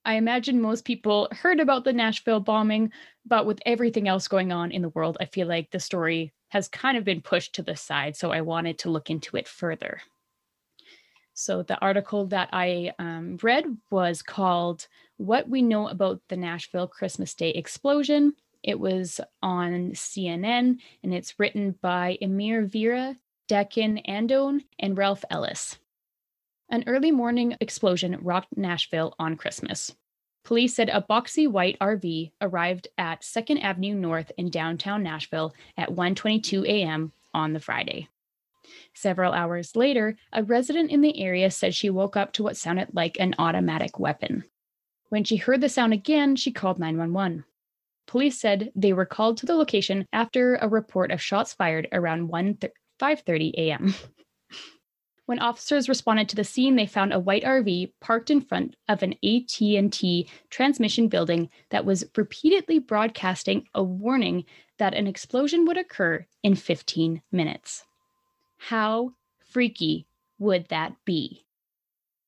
I 0.05 0.15
imagine 0.15 0.61
most 0.61 0.85
people 0.85 1.29
heard 1.33 1.61
about 1.61 1.85
the 1.85 1.93
Nashville 1.93 2.41
bombing, 2.41 2.93
but 3.27 3.47
with 3.47 3.61
everything 3.67 4.07
else 4.09 4.29
going 4.29 4.53
on 4.53 4.71
in 4.71 4.83
the 4.83 4.89
world, 4.91 5.17
I 5.21 5.27
feel 5.27 5.47
like 5.49 5.71
the 5.71 5.81
story 5.81 6.33
has 6.49 6.69
kind 6.69 6.97
of 6.97 7.05
been 7.05 7.23
pushed 7.23 7.55
to 7.57 7.63
the 7.63 7.75
side. 7.77 8.17
So 8.17 8.31
I 8.31 8.41
wanted 8.41 8.79
to 8.81 8.91
look 8.91 9.11
into 9.11 9.37
it 9.37 9.49
further. 9.49 10.01
So 11.43 11.65
the 11.65 11.81
article 11.81 12.27
that 12.27 12.51
I 12.53 12.93
um, 13.01 13.37
read 13.43 13.65
was 13.91 14.23
called 14.23 14.87
What 15.17 15.49
We 15.49 15.61
Know 15.61 15.89
About 15.89 16.21
the 16.29 16.37
Nashville 16.37 16.87
Christmas 16.87 17.35
Day 17.35 17.51
Explosion. 17.51 18.35
It 18.63 18.79
was 18.79 19.21
on 19.43 19.91
CNN 19.91 20.79
and 21.03 21.13
it's 21.13 21.41
written 21.41 21.75
by 21.83 22.17
Amir 22.23 22.67
Vera, 22.67 23.17
Dakin 23.49 24.01
Andone, 24.07 24.61
and 24.79 24.97
Ralph 24.97 25.25
Ellis. 25.31 25.81
An 26.71 26.85
early 26.87 27.11
morning 27.11 27.57
explosion 27.61 28.19
rocked 28.21 28.57
Nashville 28.57 29.17
on 29.19 29.37
Christmas. 29.37 29.97
Police 30.45 30.77
said 30.77 30.91
a 30.91 31.05
boxy 31.11 31.49
white 31.49 31.77
RV 31.81 32.31
arrived 32.41 32.87
at 32.99 33.23
2nd 33.23 33.65
Avenue 33.65 33.95
North 33.95 34.31
in 34.39 34.49
downtown 34.49 35.03
Nashville 35.03 35.53
at 35.77 35.89
1:22 35.89 36.65
a.m. 36.67 37.11
on 37.35 37.53
the 37.53 37.59
Friday. 37.59 38.09
Several 38.95 39.33
hours 39.33 39.77
later, 39.77 40.17
a 40.33 40.43
resident 40.43 40.91
in 40.91 41.01
the 41.01 41.21
area 41.21 41.51
said 41.51 41.75
she 41.75 41.91
woke 41.91 42.17
up 42.17 42.33
to 42.35 42.43
what 42.43 42.57
sounded 42.57 42.89
like 42.93 43.19
an 43.19 43.35
automatic 43.39 43.99
weapon. 43.99 44.45
When 45.09 45.25
she 45.25 45.37
heard 45.37 45.61
the 45.61 45.69
sound 45.69 45.93
again, 45.93 46.37
she 46.37 46.53
called 46.53 46.79
911. 46.79 47.45
Police 48.07 48.41
said 48.41 48.73
they 48.75 48.93
were 48.93 49.07
called 49.07 49.37
to 49.39 49.47
the 49.47 49.55
location 49.55 50.07
after 50.13 50.57
a 50.57 50.69
report 50.69 51.11
of 51.11 51.23
shots 51.23 51.53
fired 51.53 51.89
around 51.93 52.29
1 52.29 52.59
5:30 53.01 53.53
a.m. 53.55 53.95
When 55.27 55.39
officers 55.39 55.89
responded 55.89 56.29
to 56.31 56.37
the 56.37 56.45
scene, 56.45 56.75
they 56.75 56.87
found 56.87 57.13
a 57.13 57.21
white 57.21 57.45
RV 57.45 57.93
parked 58.01 58.29
in 58.29 58.41
front 58.41 58.75
of 58.89 59.03
an 59.03 59.15
AT&T 59.25 60.29
transmission 60.51 61.09
building 61.09 61.49
that 61.71 61.85
was 61.85 62.05
repeatedly 62.17 62.81
broadcasting 62.81 63.67
a 63.73 63.83
warning 63.83 64.45
that 64.79 64.95
an 64.95 65.07
explosion 65.07 65.65
would 65.65 65.79
occur 65.79 66.27
in 66.43 66.57
15 66.57 67.23
minutes. 67.31 67.85
How 68.69 69.13
freaky 69.51 70.07
would 70.39 70.69
that 70.69 70.95
be? 71.05 71.45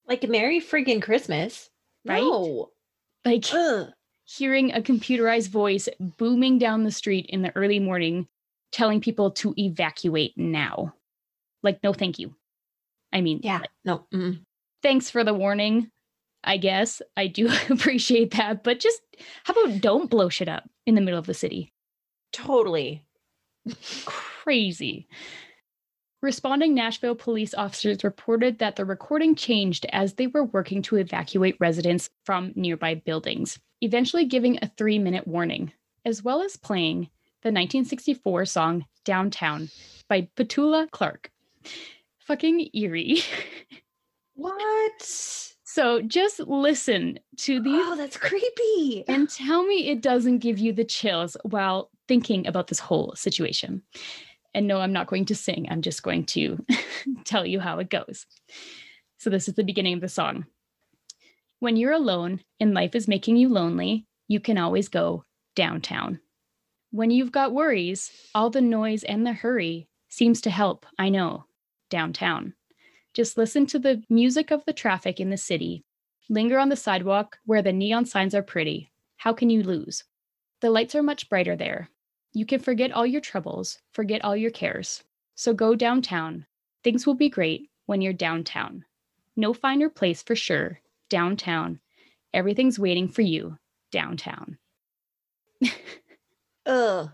Like 0.06 0.28
Merry 0.28 0.60
friggin' 0.60 1.00
Christmas. 1.02 1.70
Right? 2.04 2.22
No. 2.22 2.70
Like 3.24 3.44
Ugh. 3.52 3.90
hearing 4.24 4.72
a 4.74 4.80
computerized 4.82 5.48
voice 5.48 5.88
booming 5.98 6.58
down 6.58 6.82
the 6.84 6.90
street 6.90 7.26
in 7.28 7.42
the 7.42 7.54
early 7.56 7.78
morning 7.78 8.26
telling 8.72 9.00
people 9.00 9.30
to 9.30 9.54
evacuate 9.56 10.36
now. 10.36 10.94
Like 11.62 11.82
no 11.82 11.92
thank 11.92 12.18
you. 12.18 12.34
I 13.12 13.20
mean, 13.20 13.40
Yeah. 13.42 13.62
No. 13.84 14.06
mm. 14.12 14.40
thanks 14.82 15.08
for 15.08 15.22
the 15.24 15.32
warning. 15.34 15.90
I 16.42 16.56
guess 16.58 17.00
I 17.16 17.28
do 17.28 17.48
appreciate 17.70 18.32
that, 18.32 18.64
but 18.64 18.80
just 18.80 19.00
how 19.44 19.54
about 19.54 19.80
don't 19.80 20.10
blow 20.10 20.28
shit 20.28 20.48
up 20.48 20.68
in 20.84 20.94
the 20.96 21.00
middle 21.00 21.18
of 21.18 21.26
the 21.26 21.32
city? 21.32 21.72
Totally. 22.32 23.04
Crazy. 24.04 25.06
Responding 26.25 26.75
Nashville 26.75 27.14
police 27.14 27.52
officers 27.52 28.02
reported 28.02 28.59
that 28.59 28.76
the 28.76 28.87
recording 28.87 29.35
changed 29.35 29.85
as 29.93 30.14
they 30.14 30.26
were 30.26 30.45
working 30.45 30.81
to 30.81 30.97
evacuate 30.97 31.54
residents 31.61 32.09
from 32.25 32.50
nearby 32.54 32.95
buildings, 32.95 33.59
eventually 33.83 34.25
giving 34.25 34.59
a 34.62 34.73
three 34.78 34.99
minute 34.99 35.28
warning, 35.28 35.71
as 36.07 36.25
well 36.25 36.40
as 36.40 36.57
playing 36.57 37.11
the 37.43 37.50
1964 37.50 38.47
song 38.47 38.87
Downtown 39.04 39.69
by 40.09 40.26
Petula 40.35 40.90
Clark. 40.90 41.31
Fucking 42.21 42.71
eerie. 42.73 43.21
What? 44.37 45.02
So 45.02 46.00
just 46.00 46.40
listen 46.40 47.21
to 47.37 47.61
these 47.61 47.83
Oh, 47.85 47.97
that's 47.97 48.16
creepy. 48.16 49.04
and 49.07 49.28
tell 49.28 49.64
me 49.64 49.90
it 49.90 50.00
doesn't 50.00 50.38
give 50.38 50.59
you 50.59 50.73
the 50.73 50.85
chills 50.85 51.37
while 51.43 51.90
thinking 52.09 52.47
about 52.47 52.66
this 52.69 52.81
whole 52.81 53.14
situation. 53.14 53.83
And 54.54 54.66
no, 54.66 54.78
I'm 54.78 54.92
not 54.92 55.08
going 55.08 55.25
to 55.26 55.34
sing. 55.34 55.66
I'm 55.70 55.82
just 55.82 56.02
going 56.02 56.25
to 56.26 56.64
tell 57.25 57.44
you 57.44 57.61
how 57.61 57.78
it 57.78 57.90
goes. 57.90 58.26
So, 59.18 59.30
this 59.30 59.49
is 59.49 59.54
the 59.54 59.64
beginning 59.64 59.94
of 59.94 60.00
the 60.00 60.08
song. 60.08 60.46
When 61.61 61.76
you're 61.76 61.92
alone 61.92 62.40
and 62.61 62.75
life 62.75 62.94
is 62.94 63.08
making 63.08 63.37
you 63.37 63.49
lonely, 63.49 64.06
you 64.28 64.40
can 64.40 64.58
always 64.58 64.88
go 64.88 65.25
downtown. 65.56 66.20
When 66.90 67.11
you've 67.11 67.32
got 67.32 67.52
worries, 67.52 68.12
all 68.34 68.50
the 68.50 68.61
noise 68.61 69.02
and 69.02 69.26
the 69.26 69.32
hurry 69.32 69.88
seems 70.08 70.40
to 70.42 70.50
help, 70.50 70.87
I 70.99 71.08
know, 71.08 71.46
downtown. 71.90 72.54
Just 73.14 73.37
listen 73.37 73.66
to 73.66 73.78
the 73.78 74.02
music 74.08 74.50
of 74.50 74.64
the 74.64 74.73
traffic 74.73 75.20
in 75.20 75.30
the 75.30 75.37
city 75.37 75.84
Linger 76.30 76.58
on 76.58 76.70
the 76.70 76.76
sidewalk 76.76 77.38
where 77.44 77.61
the 77.61 77.73
neon 77.73 78.06
signs 78.06 78.34
are 78.34 78.42
pretty. 78.42 78.90
How 79.18 79.34
can 79.34 79.50
you 79.50 79.62
lose? 79.62 80.04
The 80.62 80.70
lights 80.70 80.94
are 80.94 81.02
much 81.02 81.28
brighter 81.28 81.54
there. 81.54 81.90
You 82.34 82.44
can 82.44 82.58
forget 82.58 82.90
all 82.90 83.06
your 83.06 83.20
troubles, 83.20 83.78
forget 83.92 84.24
all 84.24 84.36
your 84.36 84.50
cares. 84.50 85.04
So 85.36 85.54
go 85.54 85.76
downtown. 85.76 86.46
Things 86.82 87.06
will 87.06 87.14
be 87.14 87.28
great 87.28 87.70
when 87.86 88.02
you're 88.02 88.12
downtown. 88.12 88.84
No 89.36 89.54
finer 89.54 89.88
place 89.88 90.20
for 90.22 90.34
sure. 90.34 90.80
Downtown. 91.08 91.78
Everything's 92.32 92.78
waiting 92.78 93.08
for 93.08 93.22
you. 93.22 93.56
Downtown. 93.92 94.58
Ugh. 96.66 97.10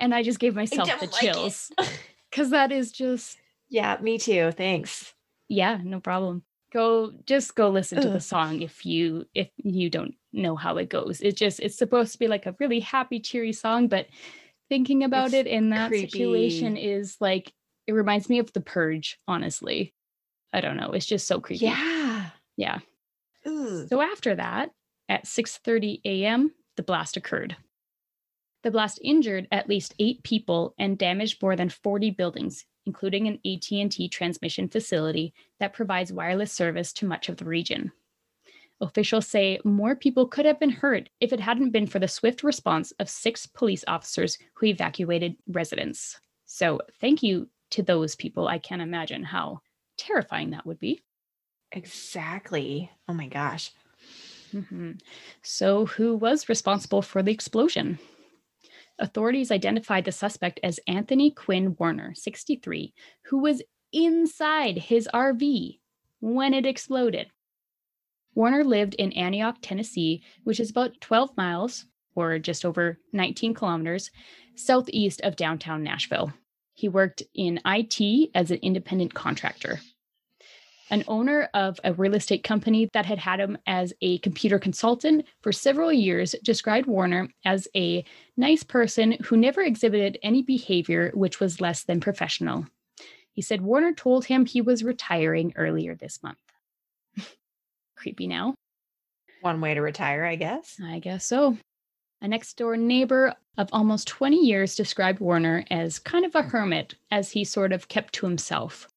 And 0.00 0.12
I 0.12 0.24
just 0.24 0.40
gave 0.40 0.56
myself 0.56 0.88
the 0.98 1.06
like 1.06 1.14
chills 1.20 1.70
because 2.30 2.50
that 2.50 2.72
is 2.72 2.90
just, 2.90 3.38
yeah, 3.68 3.96
me 4.00 4.18
too. 4.18 4.50
Thanks. 4.50 5.14
yeah, 5.48 5.78
no 5.82 6.00
problem. 6.00 6.42
Go 6.72 7.12
just 7.24 7.54
go 7.54 7.68
listen 7.70 8.02
to 8.02 8.08
the 8.08 8.18
song 8.18 8.60
if 8.60 8.84
you 8.84 9.26
if 9.32 9.48
you 9.58 9.88
don't 9.88 10.16
know 10.32 10.56
how 10.56 10.76
it 10.78 10.88
goes. 10.88 11.20
It 11.20 11.36
just 11.36 11.60
it's 11.60 11.78
supposed 11.78 12.10
to 12.12 12.18
be 12.18 12.26
like 12.26 12.46
a 12.46 12.56
really 12.58 12.80
happy, 12.80 13.20
cheery 13.20 13.52
song, 13.52 13.86
but 13.86 14.08
thinking 14.68 15.04
about 15.04 15.26
It's 15.26 15.34
it 15.34 15.46
in 15.46 15.70
that 15.70 15.90
situation 15.90 16.76
is 16.76 17.16
like 17.20 17.52
it 17.86 17.92
reminds 17.92 18.28
me 18.28 18.38
of 18.38 18.52
the 18.52 18.60
purge, 18.60 19.18
honestly. 19.28 19.94
I 20.52 20.60
don't 20.60 20.76
know. 20.76 20.92
It's 20.92 21.06
just 21.06 21.26
so 21.26 21.40
creepy. 21.40 21.66
Yeah. 21.66 22.30
Yeah. 22.56 22.78
So 23.44 24.00
after 24.00 24.36
that, 24.36 24.70
at 25.08 25.26
6:30 25.26 26.00
a.m., 26.04 26.52
the 26.76 26.82
blast 26.82 27.16
occurred. 27.16 27.56
The 28.62 28.70
blast 28.70 28.98
injured 29.02 29.48
at 29.52 29.68
least 29.68 29.94
8 29.98 30.22
people 30.22 30.74
and 30.78 30.96
damaged 30.96 31.42
more 31.42 31.56
than 31.56 31.68
40 31.68 32.12
buildings, 32.12 32.64
including 32.86 33.28
an 33.28 33.38
AT&T 33.44 34.08
transmission 34.08 34.68
facility 34.68 35.34
that 35.60 35.74
provides 35.74 36.12
wireless 36.12 36.52
service 36.52 36.92
to 36.94 37.06
much 37.06 37.28
of 37.28 37.36
the 37.36 37.44
region. 37.44 37.92
Officials 38.80 39.26
say 39.26 39.58
more 39.64 39.96
people 39.96 40.26
could 40.26 40.44
have 40.46 40.60
been 40.60 40.70
hurt 40.70 41.08
if 41.20 41.32
it 41.32 41.40
hadn't 41.40 41.70
been 41.70 41.86
for 41.86 41.98
the 41.98 42.08
swift 42.08 42.42
response 42.42 42.92
of 42.92 43.08
6 43.08 43.46
police 43.46 43.84
officers 43.88 44.38
who 44.54 44.66
evacuated 44.66 45.36
residents. 45.48 46.20
So, 46.46 46.80
thank 47.00 47.22
you 47.22 47.48
to 47.70 47.82
those 47.82 48.14
people. 48.14 48.46
I 48.48 48.58
can't 48.58 48.82
imagine 48.82 49.24
how 49.24 49.60
terrifying 49.96 50.50
that 50.50 50.66
would 50.66 50.78
be. 50.80 51.02
Exactly. 51.72 52.90
Oh 53.08 53.12
my 53.14 53.26
gosh. 53.28 53.70
Mhm. 54.52 55.00
So, 55.42 55.86
who 55.86 56.16
was 56.16 56.48
responsible 56.48 57.02
for 57.02 57.22
the 57.22 57.32
explosion? 57.32 57.98
Authorities 58.98 59.50
identified 59.52 60.04
the 60.04 60.12
suspect 60.12 60.60
as 60.62 60.80
Anthony 60.88 61.30
Quinn 61.30 61.76
Warner, 61.78 62.14
63, 62.14 62.94
who 63.24 63.38
was 63.38 63.62
inside 63.92 64.78
his 64.78 65.08
RV 65.14 65.80
when 66.20 66.54
it 66.54 66.66
exploded. 66.66 67.30
Warner 68.34 68.64
lived 68.64 68.94
in 68.94 69.12
Antioch, 69.12 69.56
Tennessee, 69.62 70.22
which 70.44 70.60
is 70.60 70.70
about 70.70 71.00
12 71.00 71.36
miles, 71.36 71.86
or 72.14 72.38
just 72.38 72.64
over 72.64 72.98
19 73.12 73.54
kilometers, 73.54 74.10
southeast 74.54 75.20
of 75.22 75.36
downtown 75.36 75.82
Nashville. 75.82 76.32
He 76.74 76.88
worked 76.88 77.22
in 77.34 77.60
IT 77.64 78.30
as 78.34 78.50
an 78.50 78.58
independent 78.62 79.14
contractor 79.14 79.80
an 80.90 81.04
owner 81.08 81.48
of 81.54 81.80
a 81.82 81.92
real 81.94 82.14
estate 82.14 82.44
company 82.44 82.88
that 82.92 83.06
had 83.06 83.18
had 83.18 83.40
him 83.40 83.56
as 83.66 83.92
a 84.00 84.18
computer 84.18 84.58
consultant 84.58 85.26
for 85.40 85.52
several 85.52 85.92
years 85.92 86.34
described 86.42 86.86
Warner 86.86 87.28
as 87.44 87.66
a 87.74 88.04
nice 88.36 88.62
person 88.62 89.12
who 89.24 89.36
never 89.36 89.62
exhibited 89.62 90.18
any 90.22 90.42
behavior 90.42 91.10
which 91.14 91.40
was 91.40 91.60
less 91.60 91.84
than 91.84 92.00
professional. 92.00 92.66
He 93.32 93.42
said 93.42 93.62
Warner 93.62 93.92
told 93.92 94.26
him 94.26 94.46
he 94.46 94.60
was 94.60 94.84
retiring 94.84 95.52
earlier 95.56 95.94
this 95.94 96.22
month. 96.22 96.38
Creepy 98.04 98.26
now. 98.26 98.54
One 99.40 99.62
way 99.62 99.72
to 99.72 99.80
retire, 99.80 100.26
I 100.26 100.36
guess. 100.36 100.78
I 100.84 100.98
guess 100.98 101.24
so. 101.24 101.56
A 102.20 102.28
next 102.28 102.58
door 102.58 102.76
neighbor 102.76 103.34
of 103.56 103.70
almost 103.72 104.08
20 104.08 104.36
years 104.36 104.74
described 104.74 105.20
Warner 105.20 105.64
as 105.70 105.98
kind 105.98 106.26
of 106.26 106.34
a 106.34 106.42
mm. 106.42 106.50
hermit, 106.50 106.96
as 107.10 107.30
he 107.30 107.44
sort 107.44 107.72
of 107.72 107.88
kept 107.88 108.12
to 108.16 108.26
himself. 108.26 108.88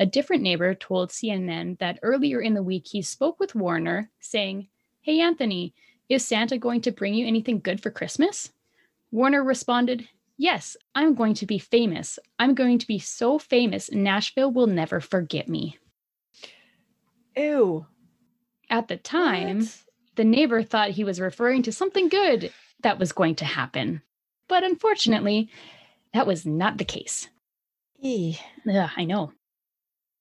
A 0.00 0.06
different 0.06 0.42
neighbor 0.42 0.74
told 0.74 1.10
CNN 1.10 1.78
that 1.78 2.00
earlier 2.02 2.40
in 2.40 2.54
the 2.54 2.62
week 2.64 2.88
he 2.88 3.02
spoke 3.02 3.38
with 3.38 3.54
Warner, 3.54 4.10
saying, 4.18 4.66
Hey, 5.00 5.20
Anthony, 5.20 5.72
is 6.08 6.26
Santa 6.26 6.58
going 6.58 6.80
to 6.80 6.90
bring 6.90 7.14
you 7.14 7.28
anything 7.28 7.60
good 7.60 7.80
for 7.80 7.92
Christmas? 7.92 8.50
Warner 9.12 9.44
responded, 9.44 10.08
Yes, 10.36 10.76
I'm 10.96 11.14
going 11.14 11.34
to 11.34 11.46
be 11.46 11.60
famous. 11.60 12.18
I'm 12.36 12.54
going 12.54 12.80
to 12.80 12.86
be 12.88 12.98
so 12.98 13.38
famous, 13.38 13.92
Nashville 13.92 14.50
will 14.50 14.66
never 14.66 14.98
forget 14.98 15.48
me. 15.48 15.78
Ew. 17.36 17.86
At 18.70 18.88
the 18.88 18.96
time, 18.96 19.58
What? 19.58 19.78
the 20.16 20.24
neighbor 20.24 20.62
thought 20.62 20.90
he 20.90 21.04
was 21.04 21.20
referring 21.20 21.62
to 21.64 21.72
something 21.72 22.08
good 22.08 22.52
that 22.82 22.98
was 22.98 23.12
going 23.12 23.34
to 23.36 23.44
happen. 23.44 24.00
But 24.48 24.64
unfortunately, 24.64 25.50
that 26.14 26.26
was 26.26 26.46
not 26.46 26.78
the 26.78 26.84
case. 26.84 27.28
Ugh, 28.02 28.90
I 28.96 29.04
know. 29.04 29.32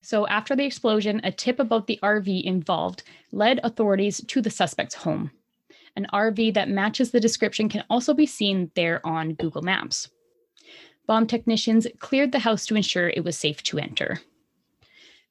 So, 0.02 0.28
after 0.28 0.56
the 0.56 0.66
explosion, 0.66 1.22
a 1.24 1.32
tip 1.32 1.60
about 1.60 1.88
the 1.88 2.00
RV 2.02 2.44
involved 2.44 3.04
led 3.32 3.60
authorities 3.64 4.22
to 4.28 4.42
the 4.42 4.50
suspect's 4.50 4.96
home. 4.96 5.32
An 5.96 6.08
RV 6.14 6.54
that 6.54 6.70
matches 6.70 7.12
the 7.12 7.20
description 7.20 7.70
can 7.70 7.84
also 7.90 8.14
be 8.14 8.26
seen 8.26 8.72
there 8.76 9.06
on 9.06 9.34
Google 9.34 9.62
Maps. 9.62 10.10
Bomb 11.06 11.28
technicians 11.28 11.88
cleared 12.00 12.32
the 12.32 12.40
house 12.40 12.66
to 12.68 12.76
ensure 12.76 13.10
it 13.10 13.24
was 13.24 13.38
safe 13.38 13.62
to 13.64 13.80
enter. 13.80 14.20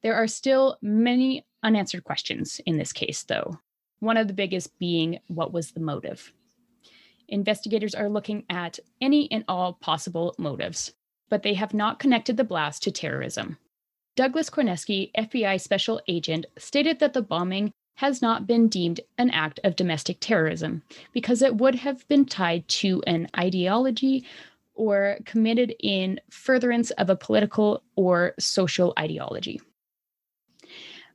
There 0.02 0.14
are 0.14 0.26
still 0.26 0.76
many 0.82 1.46
unanswered 1.62 2.04
questions 2.04 2.60
in 2.66 2.78
this 2.78 2.92
case, 2.92 3.22
though. 3.24 3.58
one 4.00 4.16
of 4.16 4.28
the 4.28 4.34
biggest 4.34 4.78
being 4.78 5.18
what 5.26 5.52
was 5.52 5.72
the 5.72 5.80
motive. 5.80 6.32
Investigators 7.28 7.94
are 7.94 8.08
looking 8.08 8.44
at 8.48 8.78
any 9.00 9.30
and 9.30 9.44
all 9.48 9.74
possible 9.74 10.34
motives, 10.38 10.92
but 11.28 11.42
they 11.42 11.54
have 11.54 11.74
not 11.74 11.98
connected 11.98 12.36
the 12.36 12.44
blast 12.44 12.82
to 12.84 12.90
terrorism. 12.90 13.58
Douglas 14.16 14.50
Korneski, 14.50 15.10
FBI 15.16 15.60
special 15.60 16.00
agent, 16.08 16.46
stated 16.56 16.98
that 17.00 17.12
the 17.12 17.22
bombing 17.22 17.72
has 17.96 18.22
not 18.22 18.46
been 18.46 18.68
deemed 18.68 19.00
an 19.18 19.30
act 19.30 19.60
of 19.64 19.76
domestic 19.76 20.18
terrorism 20.20 20.82
because 21.12 21.42
it 21.42 21.56
would 21.56 21.74
have 21.74 22.06
been 22.08 22.24
tied 22.24 22.66
to 22.68 23.02
an 23.06 23.28
ideology 23.36 24.24
or 24.74 25.18
committed 25.24 25.74
in 25.80 26.20
furtherance 26.30 26.92
of 26.92 27.10
a 27.10 27.16
political 27.16 27.82
or 27.96 28.34
social 28.38 28.92
ideology. 28.98 29.60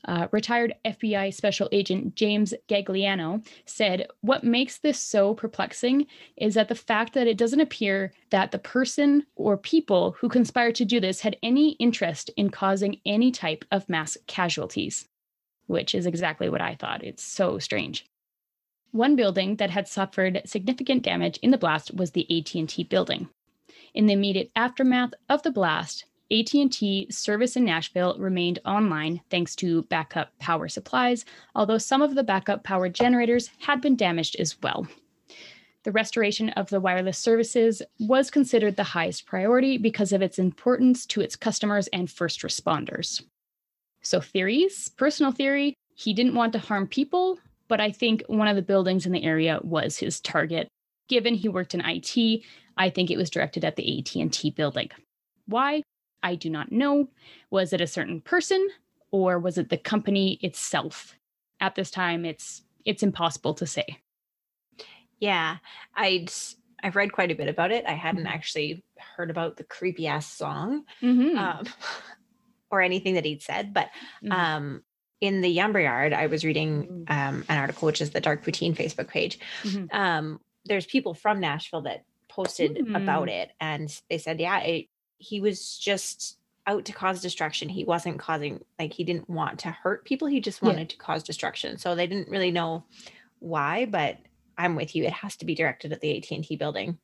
Uh, 0.05 0.27
retired 0.31 0.74
FBI 0.83 1.33
Special 1.33 1.69
Agent 1.72 2.15
James 2.15 2.53
Gagliano 2.67 3.45
said, 3.65 4.07
What 4.22 4.43
makes 4.43 4.77
this 4.77 5.00
so 5.00 5.33
perplexing 5.33 6.07
is 6.36 6.55
that 6.55 6.67
the 6.67 6.75
fact 6.75 7.13
that 7.13 7.27
it 7.27 7.38
doesn't 7.38 7.62
appear 7.62 8.12
that 8.29 8.51
the 8.51 8.60
person 8.60 9.25
or 9.36 9.57
people 9.57 10.15
who 10.19 10.27
conspired 10.27 10.75
to 10.75 10.86
do 10.86 11.00
this 11.00 11.22
had 11.22 11.38
any 11.41 11.72
interest 11.74 12.29
in 12.36 12.50
causing 12.50 13.00
any 13.05 13.31
type 13.31 13.63
of 13.72 13.88
mass 13.88 14.17
casualties, 14.27 15.07
which 15.67 15.95
is 15.95 16.05
exactly 16.05 16.50
what 16.50 16.62
I 16.62 16.75
thought. 16.75 17.03
It's 17.03 17.24
so 17.24 17.57
strange. 17.60 18.05
One 18.91 19.15
building 19.15 19.55
that 19.55 19.72
had 19.72 19.88
suffered 19.88 20.41
significant 20.45 21.01
damage 21.01 21.38
in 21.38 21.51
the 21.51 21.57
blast 21.57 21.95
was 21.95 22.12
the 22.12 22.27
AT&T 22.38 22.83
building. 22.83 23.29
In 23.93 24.05
the 24.05 24.13
immediate 24.13 24.51
aftermath 24.55 25.13
of 25.29 25.43
the 25.43 25.51
blast, 25.51 26.05
AT&T 26.34 27.08
service 27.12 27.56
in 27.56 27.63
Nashville 27.63 28.16
remained 28.18 28.58
online 28.66 29.22
thanks 29.30 29.56
to 29.58 29.84
backup 29.84 30.38
power 30.40 30.68
supplies, 30.68 31.25
although 31.54 31.78
some 31.78 32.02
of 32.02 32.16
the 32.16 32.24
backup 32.24 32.63
power 32.63 32.90
generators 32.90 33.52
had 33.60 33.82
been 33.82 33.96
damaged 33.96 34.36
as 34.40 34.60
well. 34.62 34.88
The 35.84 35.92
restoration 35.92 36.50
of 36.52 36.70
the 36.70 36.80
wireless 36.80 37.20
services 37.20 37.82
was 38.00 38.32
considered 38.32 38.78
the 38.78 38.84
highest 38.84 39.25
priority 39.25 39.78
because 39.78 40.12
of 40.12 40.22
its 40.22 40.40
importance 40.40 41.06
to 41.08 41.22
its 41.22 41.36
customers 41.36 41.88
and 41.94 42.10
first 42.10 42.42
responders. 42.42 43.22
So, 44.02 44.20
theories, 44.20 44.90
personal 44.90 45.32
theory, 45.32 45.75
he 45.94 46.13
didn't 46.13 46.36
want 46.36 46.54
to 46.54 46.60
harm 46.60 46.88
people, 46.88 47.38
but 47.68 47.80
I 47.80 47.92
think 47.92 48.24
one 48.28 48.48
of 48.48 48.56
the 48.56 48.62
buildings 48.62 49.06
in 49.06 49.12
the 49.12 49.24
area 49.24 49.60
was 49.62 49.98
his 49.98 50.20
target. 50.20 50.68
Given 51.10 51.36
he 51.36 51.50
worked 51.50 51.74
in 51.74 51.82
IT, 51.86 52.44
I 52.78 52.90
think 52.90 53.12
it 53.12 53.18
was 53.18 53.30
directed 53.30 53.63
at 53.63 53.75
the 53.75 54.00
AT&T 54.00 54.52
building. 54.52 54.90
Why? 55.46 55.84
I 56.24 56.36
do 56.36 56.50
not 56.50 56.72
know. 56.72 57.10
Was 57.50 57.74
it 57.74 57.82
a 57.82 57.88
certain 57.88 58.22
person 58.22 58.68
or 59.12 59.38
was 59.38 59.58
it 59.58 59.70
the 59.70 59.77
company 59.77 60.39
itself? 60.42 61.15
At 61.60 61.75
this 61.75 61.92
time, 61.92 62.25
it's 62.25 62.63
it's 62.86 63.03
impossible 63.03 63.53
to 63.56 63.68
say. 63.68 64.00
Yeah, 65.20 65.58
I'd 65.96 66.32
I've 66.84 66.96
read 66.96 67.13
quite 67.13 67.32
a 67.32 67.36
bit 67.36 67.48
about 67.48 67.72
it. 67.72 67.86
I 67.88 67.94
hadn't 67.94 68.25
mm-hmm. 68.25 68.34
actually 68.34 68.84
heard 69.15 69.30
about 69.30 69.56
the 69.56 69.63
creepy 69.63 70.08
ass 70.08 70.30
song 70.32 70.84
mm-hmm. 71.01 71.38
um, 71.38 71.65
or 72.72 72.82
anything 72.82 73.13
that 73.13 73.25
he'd 73.25 73.42
said, 73.42 73.74
but 73.74 73.89
mm-hmm. 74.24 74.32
um, 74.32 74.84
in 75.22 75.39
the 75.39 75.58
Yumber 75.58 75.82
Yard, 75.82 76.12
I 76.12 76.27
was 76.27 76.44
reading 76.44 77.06
mm. 77.08 77.10
um, 77.10 77.46
an 77.48 77.58
article, 77.58 77.86
which 77.86 78.01
is 78.01 78.10
the 78.10 78.20
Dark 78.20 78.44
Poutine 78.44 78.75
Facebook 78.75 79.08
page. 79.08 79.39
Mm-hmm. 79.63 79.96
Um, 79.96 80.42
there's 80.65 80.86
people 80.86 81.13
from 81.13 81.39
Nashville 81.39 81.84
that 81.84 82.03
posted 82.27 82.77
about 82.94 83.30
mm. 83.30 83.32
it, 83.32 83.51
and 83.62 84.01
they 84.10 84.18
said, 84.18 84.42
yeah, 84.42 84.60
it, 84.60 84.88
he 85.24 85.39
was 85.39 85.77
just 85.77 86.38
out 86.68 86.86
to 86.86 86.94
cause 86.94 87.22
destruction. 87.22 87.70
He 87.70 87.84
wasn't 87.86 88.20
causing 88.20 88.63
like 88.77 88.94
he 88.94 89.03
didn't 89.03 89.30
want 89.30 89.60
to 89.60 89.70
hurt 89.70 90.06
people. 90.06 90.27
He 90.27 90.42
just 90.42 90.62
wanted 90.62 90.80
yeah. 90.80 90.88
to 90.88 90.98
cause 90.98 91.24
destruction. 91.24 91.77
So 91.77 91.96
they 91.96 92.08
didn't 92.08 92.30
really 92.30 92.51
know 92.51 92.84
why, 93.39 93.86
but 93.86 94.18
I'm 94.58 94.75
with 94.75 94.96
you. 94.96 95.03
It 95.03 95.13
has 95.13 95.36
to 95.38 95.46
be 95.46 95.56
directed 95.56 95.92
at 95.92 96.01
the 96.01 96.18
AT&T 96.18 96.55
building. 96.57 96.98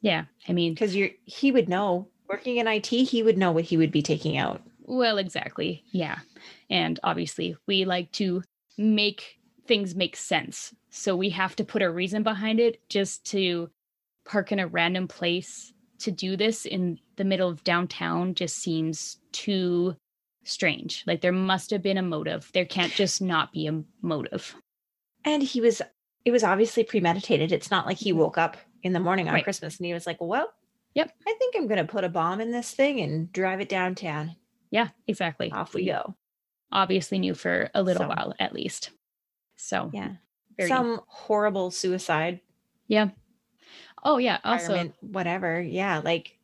Yeah, 0.00 0.24
I 0.48 0.52
mean, 0.52 0.74
because 0.74 0.96
you're 0.96 1.10
he 1.24 1.52
would 1.52 1.68
know 1.68 2.08
working 2.28 2.56
in 2.56 2.66
IT, 2.66 2.86
he 2.86 3.22
would 3.22 3.38
know 3.38 3.52
what 3.52 3.64
he 3.64 3.76
would 3.76 3.92
be 3.92 4.02
taking 4.02 4.36
out. 4.36 4.60
Well, 4.80 5.18
exactly. 5.18 5.84
Yeah, 5.92 6.18
and 6.68 6.98
obviously 7.04 7.56
we 7.68 7.84
like 7.84 8.10
to 8.12 8.42
make 8.76 9.38
things 9.68 9.94
make 9.94 10.16
sense, 10.16 10.74
so 10.90 11.14
we 11.14 11.30
have 11.30 11.54
to 11.56 11.64
put 11.64 11.82
a 11.82 11.90
reason 11.90 12.24
behind 12.24 12.58
it. 12.58 12.80
Just 12.88 13.24
to 13.26 13.70
park 14.24 14.50
in 14.50 14.58
a 14.58 14.66
random 14.66 15.06
place 15.06 15.72
to 16.02 16.10
do 16.10 16.36
this 16.36 16.66
in 16.66 16.98
the 17.16 17.24
middle 17.24 17.48
of 17.48 17.64
downtown 17.64 18.34
just 18.34 18.58
seems 18.58 19.18
too 19.32 19.96
strange. 20.44 21.04
Like 21.06 21.20
there 21.20 21.32
must 21.32 21.70
have 21.70 21.82
been 21.82 21.98
a 21.98 22.02
motive. 22.02 22.50
There 22.52 22.64
can't 22.64 22.92
just 22.92 23.22
not 23.22 23.52
be 23.52 23.66
a 23.66 23.82
motive. 24.00 24.54
And 25.24 25.42
he 25.42 25.60
was 25.60 25.82
it 26.24 26.30
was 26.30 26.44
obviously 26.44 26.84
premeditated. 26.84 27.52
It's 27.52 27.70
not 27.70 27.86
like 27.86 27.96
he 27.96 28.10
mm-hmm. 28.10 28.20
woke 28.20 28.38
up 28.38 28.56
in 28.82 28.92
the 28.92 29.00
morning 29.00 29.28
on 29.28 29.34
right. 29.34 29.44
Christmas 29.44 29.78
and 29.78 29.86
he 29.86 29.94
was 29.94 30.06
like, 30.06 30.20
"Well, 30.20 30.52
yep, 30.94 31.12
I 31.26 31.34
think 31.38 31.54
I'm 31.56 31.66
going 31.66 31.84
to 31.84 31.92
put 31.92 32.04
a 32.04 32.08
bomb 32.08 32.40
in 32.40 32.52
this 32.52 32.70
thing 32.72 33.00
and 33.00 33.32
drive 33.32 33.60
it 33.60 33.68
downtown." 33.68 34.36
Yeah, 34.70 34.88
exactly. 35.06 35.50
Off 35.52 35.74
we 35.74 35.86
go. 35.86 36.14
Obviously 36.70 37.18
knew 37.18 37.34
for 37.34 37.70
a 37.74 37.82
little 37.82 38.04
so, 38.04 38.08
while 38.08 38.34
at 38.38 38.54
least. 38.54 38.90
So, 39.56 39.90
yeah. 39.92 40.12
Some 40.66 41.00
horrible 41.06 41.70
suicide. 41.70 42.40
Yeah. 42.86 43.10
Oh 44.02 44.18
yeah, 44.18 44.38
also 44.44 44.92
whatever. 45.00 45.60
Yeah, 45.60 46.00
like 46.04 46.36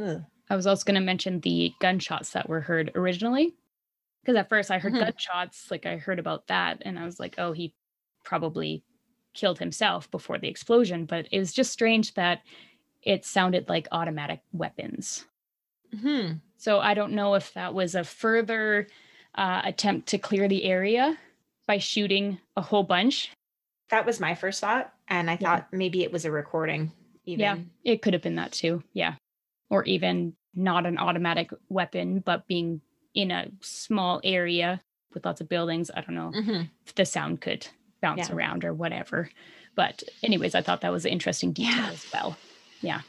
ugh. 0.00 0.24
I 0.50 0.56
was 0.56 0.66
also 0.66 0.84
going 0.84 0.94
to 0.94 1.00
mention 1.00 1.40
the 1.40 1.72
gunshots 1.80 2.30
that 2.30 2.48
were 2.48 2.60
heard 2.60 2.92
originally. 2.94 3.54
Because 4.22 4.36
at 4.36 4.48
first 4.48 4.70
I 4.70 4.78
heard 4.78 4.92
mm-hmm. 4.92 5.04
gunshots, 5.04 5.70
like 5.70 5.86
I 5.86 5.96
heard 5.96 6.18
about 6.18 6.48
that, 6.48 6.82
and 6.84 6.98
I 6.98 7.04
was 7.04 7.18
like, 7.20 7.36
oh, 7.38 7.52
he 7.52 7.74
probably 8.24 8.82
killed 9.34 9.58
himself 9.58 10.10
before 10.10 10.38
the 10.38 10.48
explosion. 10.48 11.04
But 11.04 11.28
it 11.30 11.38
was 11.38 11.52
just 11.52 11.72
strange 11.72 12.14
that 12.14 12.42
it 13.02 13.24
sounded 13.24 13.68
like 13.68 13.88
automatic 13.92 14.40
weapons. 14.52 15.24
hmm 16.00 16.32
So 16.56 16.80
I 16.80 16.94
don't 16.94 17.12
know 17.12 17.34
if 17.34 17.54
that 17.54 17.72
was 17.72 17.94
a 17.94 18.04
further 18.04 18.88
uh, 19.34 19.62
attempt 19.64 20.08
to 20.08 20.18
clear 20.18 20.48
the 20.48 20.64
area 20.64 21.16
by 21.66 21.78
shooting 21.78 22.38
a 22.56 22.62
whole 22.62 22.82
bunch. 22.82 23.30
That 23.90 24.04
was 24.04 24.20
my 24.20 24.34
first 24.34 24.60
thought. 24.60 24.92
And 25.08 25.30
I 25.30 25.36
thought 25.36 25.72
maybe 25.72 26.02
it 26.02 26.12
was 26.12 26.24
a 26.24 26.30
recording. 26.30 26.92
Even. 27.28 27.40
Yeah, 27.40 27.56
it 27.84 28.00
could 28.00 28.14
have 28.14 28.22
been 28.22 28.36
that 28.36 28.52
too. 28.52 28.82
Yeah. 28.94 29.14
Or 29.68 29.84
even 29.84 30.34
not 30.54 30.86
an 30.86 30.96
automatic 30.96 31.50
weapon, 31.68 32.20
but 32.20 32.46
being 32.46 32.80
in 33.12 33.30
a 33.30 33.48
small 33.60 34.20
area 34.24 34.80
with 35.12 35.26
lots 35.26 35.42
of 35.42 35.48
buildings. 35.48 35.90
I 35.94 36.00
don't 36.00 36.14
know 36.14 36.32
mm-hmm. 36.34 36.62
if 36.86 36.94
the 36.94 37.04
sound 37.04 37.42
could 37.42 37.66
bounce 38.00 38.30
yeah. 38.30 38.34
around 38.34 38.64
or 38.64 38.72
whatever. 38.72 39.28
But, 39.74 40.02
anyways, 40.22 40.54
I 40.54 40.62
thought 40.62 40.80
that 40.80 40.90
was 40.90 41.04
an 41.04 41.12
interesting 41.12 41.52
detail 41.52 41.76
yeah. 41.76 41.90
as 41.90 42.06
well. 42.12 42.36
Yeah. 42.80 43.00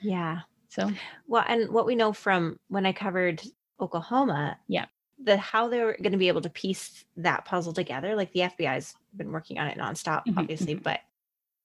Yeah. 0.00 0.40
So, 0.70 0.90
well, 1.26 1.44
and 1.46 1.70
what 1.70 1.84
we 1.84 1.94
know 1.96 2.14
from 2.14 2.58
when 2.68 2.86
I 2.86 2.92
covered 2.92 3.42
Oklahoma, 3.78 4.58
yeah, 4.68 4.86
the 5.22 5.36
how 5.36 5.68
they're 5.68 5.96
going 5.98 6.12
to 6.12 6.18
be 6.18 6.28
able 6.28 6.40
to 6.42 6.50
piece 6.50 7.04
that 7.18 7.44
puzzle 7.44 7.72
together. 7.74 8.16
Like 8.16 8.32
the 8.32 8.40
FBI's 8.40 8.94
been 9.14 9.32
working 9.32 9.58
on 9.58 9.68
it 9.68 9.78
nonstop, 9.78 10.24
mm-hmm. 10.26 10.38
obviously, 10.38 10.74
mm-hmm. 10.74 10.82
but 10.82 11.00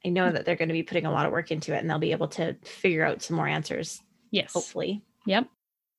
I 0.06 0.10
know 0.10 0.32
that 0.32 0.46
they're 0.46 0.56
going 0.56 0.70
to 0.70 0.74
be 0.74 0.84
putting 0.84 1.06
a 1.06 1.12
lot 1.12 1.26
of 1.26 1.32
work 1.32 1.52
into 1.52 1.76
it 1.76 1.80
and 1.80 1.90
they'll 1.90 2.00
be 2.00 2.12
able 2.12 2.28
to 2.30 2.56
figure 2.64 3.06
out 3.06 3.22
some 3.22 3.36
more 3.36 3.48
answers. 3.48 4.02
Yes. 4.32 4.54
Hopefully. 4.54 5.04
Yep. 5.26 5.48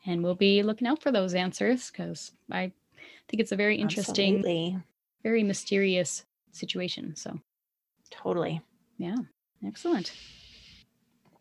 And 0.06 0.22
we'll 0.24 0.34
be 0.34 0.62
looking 0.62 0.88
out 0.88 1.02
for 1.02 1.12
those 1.12 1.34
answers 1.34 1.90
because 1.90 2.32
I 2.50 2.72
think 3.28 3.40
it's 3.40 3.52
a 3.52 3.56
very 3.56 3.76
interesting, 3.76 4.38
Absolutely. 4.38 4.78
very 5.22 5.44
mysterious 5.44 6.24
situation. 6.50 7.14
So, 7.14 7.38
totally. 8.10 8.60
Yeah. 8.98 9.16
Excellent. 9.64 10.12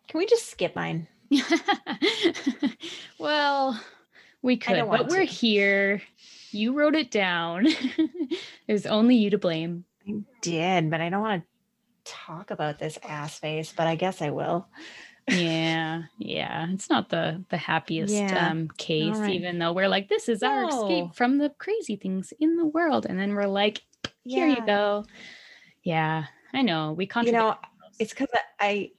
Can 0.07 0.19
we 0.19 0.27
just 0.27 0.49
skip 0.49 0.75
mine? 0.75 1.07
well, 3.17 3.79
we 4.41 4.57
could, 4.57 4.85
but 4.89 5.07
we're 5.07 5.23
here. 5.23 6.01
You 6.51 6.73
wrote 6.73 6.95
it 6.95 7.09
down. 7.09 7.67
There's 8.67 8.85
only 8.85 9.15
you 9.15 9.29
to 9.29 9.37
blame. 9.37 9.85
I 10.07 10.19
did, 10.41 10.91
but 10.91 10.99
I 10.99 11.09
don't 11.09 11.21
want 11.21 11.43
to 11.43 11.47
talk 12.05 12.51
about 12.51 12.79
this 12.79 12.97
ass 13.03 13.39
face, 13.39 13.73
but 13.75 13.87
I 13.87 13.95
guess 13.95 14.21
I 14.21 14.29
will. 14.29 14.67
yeah, 15.27 16.03
yeah. 16.17 16.67
It's 16.71 16.89
not 16.89 17.09
the 17.09 17.43
the 17.49 17.57
happiest 17.57 18.13
yeah. 18.13 18.49
um 18.49 18.69
case, 18.77 19.17
right. 19.17 19.33
even 19.33 19.59
though 19.59 19.73
we're 19.73 19.89
like, 19.89 20.09
this 20.09 20.27
is 20.27 20.41
no. 20.41 20.49
our 20.49 20.67
escape 20.67 21.15
from 21.15 21.37
the 21.37 21.49
crazy 21.57 21.95
things 21.95 22.33
in 22.39 22.57
the 22.57 22.65
world. 22.65 23.05
And 23.05 23.19
then 23.19 23.35
we're 23.35 23.47
like, 23.47 23.81
here 24.23 24.47
yeah. 24.47 24.55
you 24.55 24.65
go. 24.65 25.05
Yeah, 25.83 26.25
I 26.53 26.61
know. 26.61 26.93
We 26.93 27.07
can't. 27.07 27.27
You 27.27 27.33
know, 27.33 27.55
it's 27.99 28.11
because 28.11 28.29
I 28.59 28.91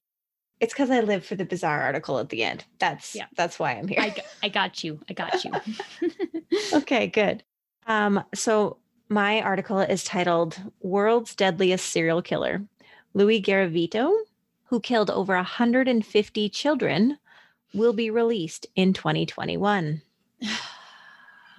it's 0.63 0.73
because 0.73 0.91
I 0.91 1.01
live 1.01 1.27
for 1.27 1.35
the 1.35 1.45
bizarre 1.45 1.83
article 1.83 2.21
at 2.21 2.29
the 2.29 2.45
end. 2.45 2.65
That's 2.79 3.17
yeah. 3.17 3.27
that's 3.37 3.59
why 3.59 3.73
I'm 3.73 3.89
here. 3.89 4.01
I, 4.01 4.15
I 4.45 4.49
got 4.49 4.85
you. 4.85 5.01
I 5.11 5.13
got 5.13 5.45
you. 5.45 5.51
okay, 6.75 7.09
good. 7.09 7.43
Um, 7.89 8.23
so 8.33 8.79
my 9.09 9.43
article 9.43 9.81
is 9.81 10.05
titled 10.05 10.57
"World's 10.81 11.35
Deadliest 11.35 11.85
Serial 11.85 12.23
Killer." 12.23 12.63
Louis 13.15 13.43
Garavito, 13.43 14.13
who 14.65 14.81
killed 14.81 15.11
over 15.11 15.35
150 15.35 16.49
children, 16.49 17.19
will 17.75 17.93
be 17.93 18.11
released 18.11 18.67
in 18.77 18.93
2021. 18.93 20.03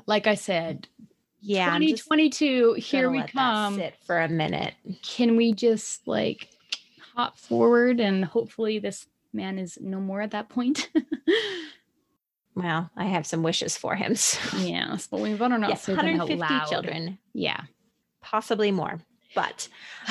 Like 0.06 0.28
I 0.28 0.36
said, 0.36 0.90
Yeah, 1.40 1.68
2022, 1.68 2.74
here 2.74 3.10
we 3.10 3.24
come. 3.24 3.76
sit 3.76 3.96
for 4.06 4.20
a 4.20 4.28
minute. 4.28 4.74
Can 5.02 5.38
we 5.38 5.54
just 5.54 6.06
like 6.08 6.50
hop 7.16 7.38
forward 7.38 8.02
and 8.02 8.26
hopefully 8.26 8.80
this 8.80 9.06
man 9.32 9.58
is 9.58 9.78
no 9.80 10.02
more 10.02 10.22
at 10.22 10.32
that 10.32 10.50
point? 10.50 10.90
Well, 12.56 12.92
I 12.96 13.06
have 13.06 13.26
some 13.26 13.42
wishes 13.42 13.76
for 13.78 13.96
him. 13.96 14.14
So. 14.16 14.58
yes, 14.60 15.08
but 15.08 15.20
we 15.22 15.34
better 15.34 15.58
not 15.58 15.72
Yes, 15.72 15.84
say 15.86 15.96
them 15.96 16.06
out 16.22 16.30
150 16.30 16.54
loud. 16.54 16.68
children, 16.70 17.18
Yeah. 17.34 17.62
possibly 18.22 18.70
more. 18.72 19.00
But 19.36 19.68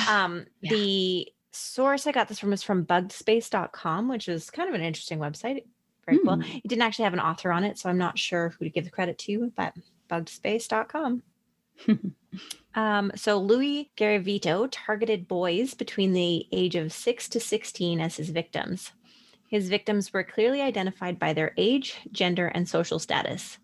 um, 0.09 0.45
Yeah. 0.61 0.71
the 0.71 1.27
source 1.51 2.07
I 2.07 2.11
got 2.11 2.27
this 2.27 2.39
from 2.39 2.49
was 2.51 2.63
from 2.63 2.85
bugspace.com, 2.85 4.09
which 4.09 4.27
is 4.27 4.49
kind 4.49 4.69
of 4.69 4.75
an 4.75 4.81
interesting 4.81 5.19
website. 5.19 5.63
Very 6.05 6.19
cool. 6.19 6.35
Hmm. 6.35 6.41
It 6.41 6.67
didn't 6.67 6.81
actually 6.81 7.05
have 7.05 7.13
an 7.13 7.19
author 7.19 7.51
on 7.51 7.63
it, 7.63 7.77
so 7.77 7.89
I'm 7.89 7.97
not 7.97 8.17
sure 8.19 8.49
who 8.59 8.65
to 8.65 8.71
give 8.71 8.83
the 8.85 8.91
credit 8.91 9.17
to, 9.19 9.51
but 9.55 9.73
bugspace.com. 10.09 11.23
Um, 12.75 13.11
so 13.15 13.37
Louis 13.37 13.91
Garavito 13.95 14.67
targeted 14.71 15.27
boys 15.27 15.75
between 15.75 16.13
the 16.13 16.47
age 16.51 16.75
of 16.75 16.91
6 16.91 17.29
to 17.29 17.39
16 17.39 18.01
as 18.01 18.17
his 18.17 18.31
victims. 18.31 18.91
His 19.47 19.69
victims 19.69 20.11
were 20.11 20.23
clearly 20.23 20.61
identified 20.61 21.19
by 21.19 21.33
their 21.33 21.53
age, 21.57 21.99
gender, 22.11 22.47
and 22.47 22.67
social 22.67 22.97
status. 22.97 23.59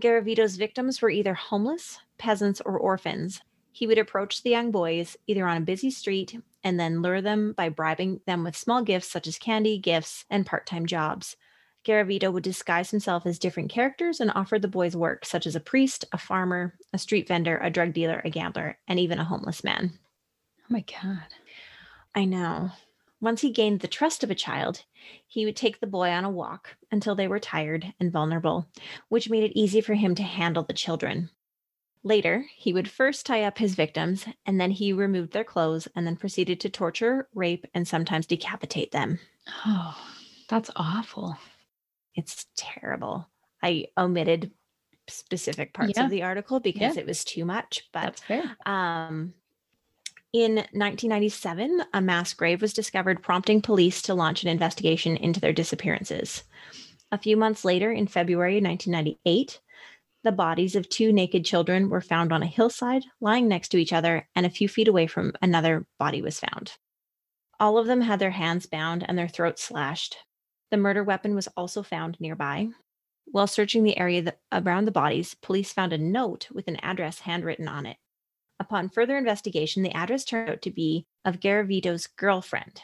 Garavito's 0.00 0.56
victims 0.56 1.00
were 1.00 1.10
either 1.10 1.34
homeless, 1.34 2.00
peasants, 2.18 2.60
or 2.60 2.76
orphans. 2.76 3.40
He 3.72 3.86
would 3.86 3.98
approach 3.98 4.42
the 4.42 4.50
young 4.50 4.70
boys 4.70 5.16
either 5.26 5.46
on 5.46 5.56
a 5.56 5.62
busy 5.62 5.90
street 5.90 6.38
and 6.62 6.78
then 6.78 7.02
lure 7.02 7.22
them 7.22 7.54
by 7.54 7.70
bribing 7.70 8.20
them 8.26 8.44
with 8.44 8.56
small 8.56 8.82
gifts 8.82 9.10
such 9.10 9.26
as 9.26 9.38
candy, 9.38 9.78
gifts, 9.78 10.26
and 10.30 10.46
part 10.46 10.66
time 10.66 10.86
jobs. 10.86 11.36
Garavito 11.84 12.32
would 12.32 12.44
disguise 12.44 12.90
himself 12.90 13.26
as 13.26 13.38
different 13.38 13.70
characters 13.70 14.20
and 14.20 14.30
offer 14.34 14.58
the 14.58 14.68
boys 14.68 14.94
work, 14.94 15.24
such 15.24 15.46
as 15.46 15.56
a 15.56 15.60
priest, 15.60 16.04
a 16.12 16.18
farmer, 16.18 16.74
a 16.92 16.98
street 16.98 17.26
vendor, 17.26 17.58
a 17.58 17.70
drug 17.70 17.92
dealer, 17.92 18.22
a 18.24 18.30
gambler, 18.30 18.78
and 18.86 19.00
even 19.00 19.18
a 19.18 19.24
homeless 19.24 19.64
man. 19.64 19.98
Oh 20.60 20.66
my 20.68 20.84
god. 21.02 21.26
I 22.14 22.24
know. 22.24 22.70
Once 23.20 23.40
he 23.40 23.50
gained 23.50 23.80
the 23.80 23.88
trust 23.88 24.22
of 24.22 24.30
a 24.30 24.34
child, 24.34 24.84
he 25.26 25.44
would 25.44 25.56
take 25.56 25.80
the 25.80 25.86
boy 25.86 26.10
on 26.10 26.24
a 26.24 26.30
walk 26.30 26.76
until 26.90 27.14
they 27.14 27.26
were 27.26 27.40
tired 27.40 27.94
and 27.98 28.12
vulnerable, 28.12 28.68
which 29.08 29.30
made 29.30 29.44
it 29.44 29.58
easy 29.58 29.80
for 29.80 29.94
him 29.94 30.14
to 30.14 30.22
handle 30.22 30.62
the 30.62 30.72
children. 30.72 31.30
Later, 32.04 32.46
he 32.56 32.72
would 32.72 32.90
first 32.90 33.26
tie 33.26 33.44
up 33.44 33.58
his 33.58 33.74
victims, 33.76 34.26
and 34.44 34.60
then 34.60 34.72
he 34.72 34.92
removed 34.92 35.32
their 35.32 35.44
clothes 35.44 35.86
and 35.94 36.04
then 36.06 36.16
proceeded 36.16 36.58
to 36.60 36.68
torture, 36.68 37.28
rape, 37.34 37.64
and 37.74 37.86
sometimes 37.86 38.26
decapitate 38.26 38.90
them. 38.90 39.20
Oh, 39.66 39.96
that's 40.48 40.70
awful. 40.76 41.36
It's 42.14 42.46
terrible. 42.56 43.28
I 43.62 43.86
omitted 43.96 44.52
specific 45.08 45.74
parts 45.74 45.96
Yeah. 45.96 46.04
of 46.04 46.10
the 46.10 46.22
article 46.22 46.60
because 46.60 46.96
Yeah. 46.96 47.02
it 47.02 47.06
was 47.06 47.24
too 47.24 47.44
much, 47.44 47.88
but 47.92 48.02
That's 48.02 48.22
fair. 48.22 48.56
um, 48.66 49.34
in 50.32 50.66
1997, 50.72 51.82
a 51.92 52.00
mass 52.00 52.34
grave 52.34 52.62
was 52.62 52.72
discovered, 52.72 53.22
prompting 53.22 53.62
police 53.62 54.02
to 54.02 54.14
launch 54.14 54.42
an 54.42 54.48
investigation 54.48 55.16
into 55.16 55.40
their 55.40 55.52
disappearances. 55.52 56.44
A 57.12 57.18
few 57.18 57.36
months 57.36 57.64
later, 57.64 57.92
in 57.92 58.06
February 58.06 58.60
1998, 58.60 59.60
the 60.24 60.32
bodies 60.32 60.76
of 60.76 60.88
two 60.88 61.12
naked 61.12 61.44
children 61.44 61.88
were 61.88 62.00
found 62.00 62.32
on 62.32 62.42
a 62.42 62.46
hillside, 62.46 63.04
lying 63.20 63.48
next 63.48 63.68
to 63.70 63.78
each 63.78 63.92
other, 63.92 64.28
and 64.36 64.46
a 64.46 64.50
few 64.50 64.68
feet 64.68 64.88
away 64.88 65.06
from 65.06 65.32
another 65.42 65.86
body 65.98 66.22
was 66.22 66.38
found. 66.40 66.72
All 67.58 67.78
of 67.78 67.86
them 67.86 68.00
had 68.00 68.18
their 68.18 68.30
hands 68.30 68.66
bound 68.66 69.04
and 69.06 69.18
their 69.18 69.28
throats 69.28 69.62
slashed. 69.62 70.16
The 70.70 70.76
murder 70.76 71.04
weapon 71.04 71.34
was 71.34 71.48
also 71.48 71.82
found 71.82 72.20
nearby. 72.20 72.68
While 73.26 73.46
searching 73.46 73.84
the 73.84 73.98
area 73.98 74.22
that, 74.22 74.38
around 74.52 74.84
the 74.84 74.90
bodies, 74.90 75.34
police 75.34 75.72
found 75.72 75.92
a 75.92 75.98
note 75.98 76.48
with 76.52 76.68
an 76.68 76.76
address 76.82 77.20
handwritten 77.20 77.68
on 77.68 77.86
it. 77.86 77.96
Upon 78.58 78.88
further 78.88 79.16
investigation, 79.16 79.82
the 79.82 79.92
address 79.92 80.24
turned 80.24 80.50
out 80.50 80.62
to 80.62 80.70
be 80.70 81.06
of 81.24 81.40
Garavito's 81.40 82.06
girlfriend. 82.06 82.82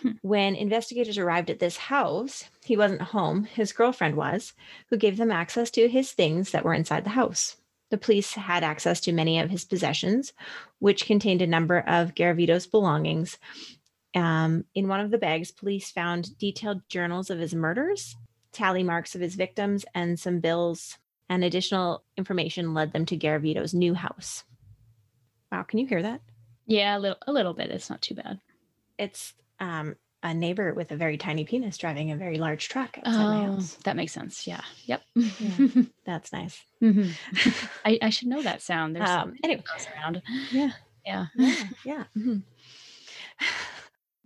Hmm. 0.00 0.10
When 0.22 0.54
investigators 0.54 1.18
arrived 1.18 1.50
at 1.50 1.58
this 1.58 1.76
house, 1.76 2.44
he 2.64 2.76
wasn't 2.76 3.02
home, 3.02 3.44
his 3.44 3.72
girlfriend 3.72 4.16
was, 4.16 4.54
who 4.88 4.96
gave 4.96 5.16
them 5.16 5.30
access 5.30 5.70
to 5.72 5.88
his 5.88 6.12
things 6.12 6.50
that 6.50 6.64
were 6.64 6.74
inside 6.74 7.04
the 7.04 7.10
house. 7.10 7.56
The 7.90 7.98
police 7.98 8.32
had 8.32 8.64
access 8.64 9.00
to 9.00 9.12
many 9.12 9.38
of 9.38 9.50
his 9.50 9.66
possessions, 9.66 10.32
which 10.78 11.04
contained 11.04 11.42
a 11.42 11.46
number 11.46 11.80
of 11.80 12.14
Garavito's 12.14 12.66
belongings. 12.66 13.38
Um, 14.14 14.64
in 14.74 14.88
one 14.88 15.00
of 15.00 15.10
the 15.10 15.18
bags, 15.18 15.50
police 15.50 15.90
found 15.90 16.38
detailed 16.38 16.88
journals 16.88 17.28
of 17.28 17.38
his 17.38 17.54
murders, 17.54 18.16
tally 18.50 18.82
marks 18.82 19.14
of 19.14 19.20
his 19.20 19.34
victims, 19.34 19.84
and 19.94 20.18
some 20.18 20.40
bills. 20.40 20.96
And 21.28 21.44
additional 21.44 22.02
information 22.16 22.74
led 22.74 22.92
them 22.92 23.04
to 23.06 23.16
Garavito's 23.16 23.74
new 23.74 23.94
house. 23.94 24.44
Wow, 25.50 25.62
can 25.62 25.78
you 25.78 25.86
hear 25.86 26.02
that? 26.02 26.22
Yeah, 26.66 26.96
a 26.96 26.98
little, 26.98 27.18
a 27.26 27.32
little 27.32 27.52
bit. 27.52 27.70
It's 27.70 27.90
not 27.90 28.00
too 28.00 28.14
bad. 28.14 28.40
It's 28.98 29.34
um, 29.62 29.96
a 30.22 30.34
neighbor 30.34 30.72
with 30.74 30.92
a 30.92 30.96
very 30.96 31.16
tiny 31.16 31.44
penis 31.44 31.76
driving 31.78 32.10
a 32.12 32.16
very 32.16 32.36
large 32.38 32.68
truck 32.68 32.96
outside 32.98 33.24
my 33.28 33.46
Oh, 33.46 33.52
house. 33.54 33.74
that 33.84 33.96
makes 33.96 34.12
sense. 34.12 34.46
Yeah. 34.46 34.60
Yep. 34.86 35.02
That's 36.06 36.32
nice. 36.32 36.60
Mhm. 36.82 37.10
I, 37.84 37.98
I 38.02 38.10
should 38.10 38.28
know 38.28 38.42
that 38.42 38.62
sound. 38.62 38.94
There's 38.94 39.08
Um, 39.08 39.34
anyway. 39.42 39.62
around. 39.96 40.22
Yeah. 40.52 40.70
Yeah. 41.06 41.26
Yeah. 41.36 41.54
yeah. 41.84 42.04
mhm. 42.16 42.42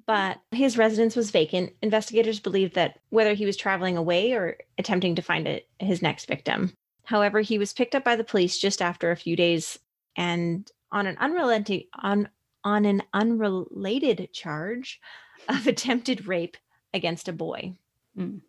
But 0.06 0.38
his 0.52 0.78
residence 0.78 1.16
was 1.16 1.30
vacant. 1.32 1.72
Investigators 1.82 2.38
believed 2.38 2.74
that 2.74 3.00
whether 3.10 3.34
he 3.34 3.44
was 3.46 3.56
traveling 3.56 3.96
away 3.96 4.32
or 4.32 4.56
attempting 4.78 5.16
to 5.16 5.22
find 5.22 5.48
it, 5.48 5.66
his 5.80 6.00
next 6.00 6.28
victim. 6.28 6.72
However, 7.04 7.40
he 7.40 7.58
was 7.58 7.72
picked 7.72 7.94
up 7.96 8.04
by 8.04 8.14
the 8.16 8.22
police 8.24 8.58
just 8.58 8.80
after 8.80 9.10
a 9.10 9.16
few 9.16 9.34
days 9.34 9.78
and 10.16 10.70
on 10.92 11.06
an 11.06 11.16
unrelenting 11.18 11.84
on 12.00 12.28
on 12.62 12.84
an 12.84 13.02
unrelated 13.12 14.32
charge 14.32 15.00
of 15.48 15.66
attempted 15.66 16.26
rape 16.26 16.56
against 16.94 17.28
a 17.28 17.32
boy. 17.32 17.74
Mm. 18.18 18.40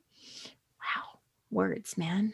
Wow, 0.79 1.19
words, 1.51 1.97
man. 1.97 2.33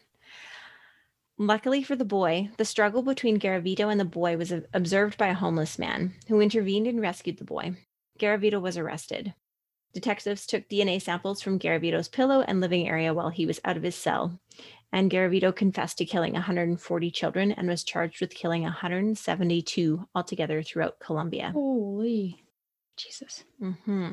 Luckily 1.38 1.82
for 1.82 1.95
the 1.95 2.06
boy, 2.06 2.49
the 2.58 2.65
struggle 2.65 3.02
between 3.02 3.39
Garavito 3.39 3.91
and 3.91 3.99
the 3.99 4.06
boy 4.06 4.38
was 4.38 4.54
observed 4.73 5.17
by 5.17 5.28
a 5.28 5.34
homeless 5.34 5.80
man 5.80 6.13
who 6.28 6.39
intervened 6.39 6.88
and 6.88 7.02
rescued 7.02 7.38
the 7.38 7.43
boy. 7.43 7.76
Garavito 8.19 8.62
was 8.62 8.78
arrested. 8.78 9.34
Detectives 9.93 10.45
took 10.45 10.69
DNA 10.69 11.02
samples 11.02 11.41
from 11.41 11.60
Garavito's 11.60 12.08
pillow 12.08 12.41
and 12.41 12.62
living 12.62 12.88
area 12.88 13.13
while 13.13 13.30
he 13.30 13.45
was 13.45 13.60
out 13.65 13.78
of 13.78 13.84
his 13.84 13.95
cell, 13.95 14.39
and 14.91 15.10
Garavito 15.10 15.56
confessed 15.56 15.97
to 15.99 16.06
killing 16.06 16.34
140 16.34 17.12
children 17.12 17.52
and 17.52 17.67
was 17.67 17.84
charged 17.84 18.21
with 18.21 18.34
killing 18.34 18.63
172 18.63 20.08
altogether 20.15 20.62
throughout 20.62 20.99
Colombia. 20.99 21.52
Holy 21.52 22.43
Jesus. 22.95 23.43
hmm 23.60 24.12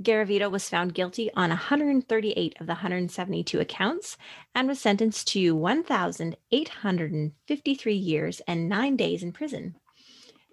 Garavito 0.00 0.50
was 0.50 0.68
found 0.68 0.94
guilty 0.94 1.30
on 1.34 1.50
138 1.50 2.56
of 2.60 2.66
the 2.66 2.72
172 2.74 3.60
accounts 3.60 4.16
and 4.54 4.68
was 4.68 4.80
sentenced 4.80 5.28
to 5.28 5.54
1,853 5.54 7.94
years 7.94 8.40
and 8.46 8.68
nine 8.68 8.96
days 8.96 9.22
in 9.22 9.32
prison, 9.32 9.76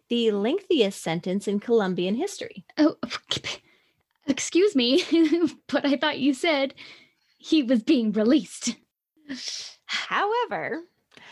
the 0.10 0.32
lengthiest 0.32 1.02
sentence 1.02 1.48
in 1.48 1.60
Colombian 1.60 2.16
history. 2.16 2.66
Oh, 2.78 2.98
excuse 4.28 4.76
me, 4.76 5.04
but 5.68 5.86
I 5.86 5.98
thought 5.98 6.20
you 6.20 6.34
said 6.34 6.74
he 7.38 7.64
was 7.64 7.84
being 7.84 8.12
released. 8.12 8.76
However, 9.86 10.82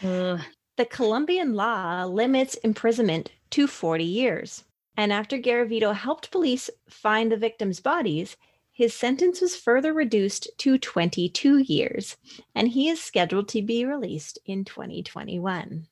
Ugh. 0.04 0.40
the 0.78 0.86
Colombian 0.86 1.54
law 1.54 2.06
limits 2.06 2.56
imprisonment 2.56 3.32
to 3.52 3.68
40 3.68 4.04
years. 4.04 4.64
And 4.98 5.14
after 5.14 5.38
Garavito 5.38 5.94
helped 5.96 6.32
police 6.32 6.72
find 6.90 7.32
the 7.32 7.38
victims' 7.38 7.80
bodies, 7.80 8.36
his 8.72 8.94
sentence 8.94 9.42
was 9.42 9.56
further 9.56 9.94
reduced 9.94 10.50
to 10.58 10.78
22 10.78 11.60
years, 11.60 12.18
and 12.56 12.68
he 12.68 12.90
is 12.90 13.02
scheduled 13.02 13.48
to 13.50 13.62
be 13.62 13.86
released 13.86 14.40
in 14.46 14.66
2021. 14.66 15.88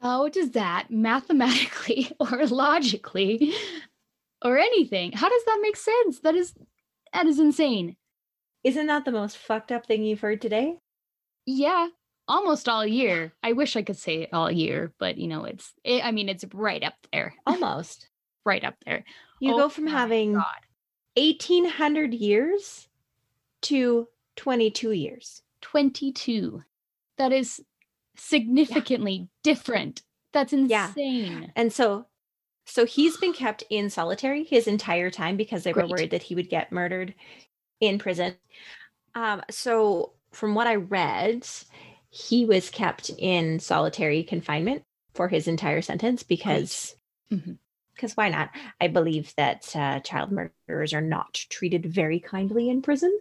How 0.00 0.28
does 0.28 0.52
that 0.52 0.90
mathematically 0.90 2.10
or 2.20 2.46
logically 2.46 3.54
or 4.44 4.58
anything? 4.58 5.12
How 5.12 5.28
does 5.28 5.44
that 5.44 5.58
make 5.62 5.76
sense? 5.76 6.20
That 6.20 6.34
is 6.34 6.54
that 7.12 7.26
is 7.26 7.38
insane. 7.38 7.96
Isn't 8.62 8.86
that 8.86 9.04
the 9.04 9.12
most 9.12 9.38
fucked 9.38 9.72
up 9.72 9.86
thing 9.86 10.04
you've 10.04 10.20
heard 10.20 10.40
today? 10.40 10.76
Yeah, 11.46 11.88
almost 12.26 12.68
all 12.68 12.86
year. 12.86 13.32
I 13.42 13.52
wish 13.52 13.76
I 13.76 13.82
could 13.82 13.96
say 13.96 14.22
it 14.22 14.30
all 14.32 14.50
year, 14.50 14.92
but 14.98 15.16
you 15.16 15.28
know, 15.28 15.44
it's 15.44 15.72
it, 15.84 16.04
I 16.04 16.12
mean, 16.12 16.28
it's 16.28 16.44
right 16.52 16.82
up 16.82 16.94
there. 17.12 17.34
Almost. 17.46 18.08
Right 18.48 18.64
up 18.64 18.76
there. 18.86 19.04
You 19.40 19.52
Oh 19.52 19.58
go 19.58 19.68
from 19.68 19.86
having 19.86 20.32
God. 20.32 20.44
1800 21.16 22.14
years 22.14 22.88
to 23.62 24.08
22 24.36 24.92
years. 24.92 25.42
22. 25.60 26.62
That 27.18 27.30
is 27.32 27.62
significantly 28.16 29.28
different. 29.42 30.02
That's 30.32 30.54
Yeah. 30.66 30.88
insane. 30.88 31.52
And 31.56 31.70
so 31.72 32.06
so 32.66 32.86
he's 32.86 33.16
been 33.18 33.34
kept 33.34 33.64
in 33.70 33.90
solitary 33.90 34.44
his 34.44 34.66
entire 34.66 35.10
time 35.10 35.36
because 35.36 35.64
they 35.64 35.72
were 35.74 35.86
worried 35.86 36.10
that 36.10 36.22
he 36.22 36.34
would 36.34 36.48
get 36.50 36.72
murdered 36.72 37.14
in 37.80 37.98
prison. 37.98 38.36
Um, 39.14 39.42
so 39.50 40.14
from 40.32 40.54
what 40.54 40.66
I 40.66 40.76
read, 40.76 41.46
he 42.10 42.44
was 42.44 42.70
kept 42.70 43.10
in 43.18 43.58
solitary 43.60 44.22
confinement 44.22 44.84
for 45.14 45.28
his 45.28 45.48
entire 45.48 45.82
sentence 45.82 46.22
because 46.22 46.96
Mhm. 47.30 47.58
Because 47.98 48.16
why 48.16 48.28
not? 48.28 48.50
I 48.80 48.86
believe 48.86 49.34
that 49.36 49.74
uh, 49.74 49.98
child 50.00 50.30
murderers 50.30 50.94
are 50.94 51.00
not 51.00 51.34
treated 51.34 51.84
very 51.84 52.20
kindly 52.20 52.70
in 52.70 52.80
prison, 52.80 53.12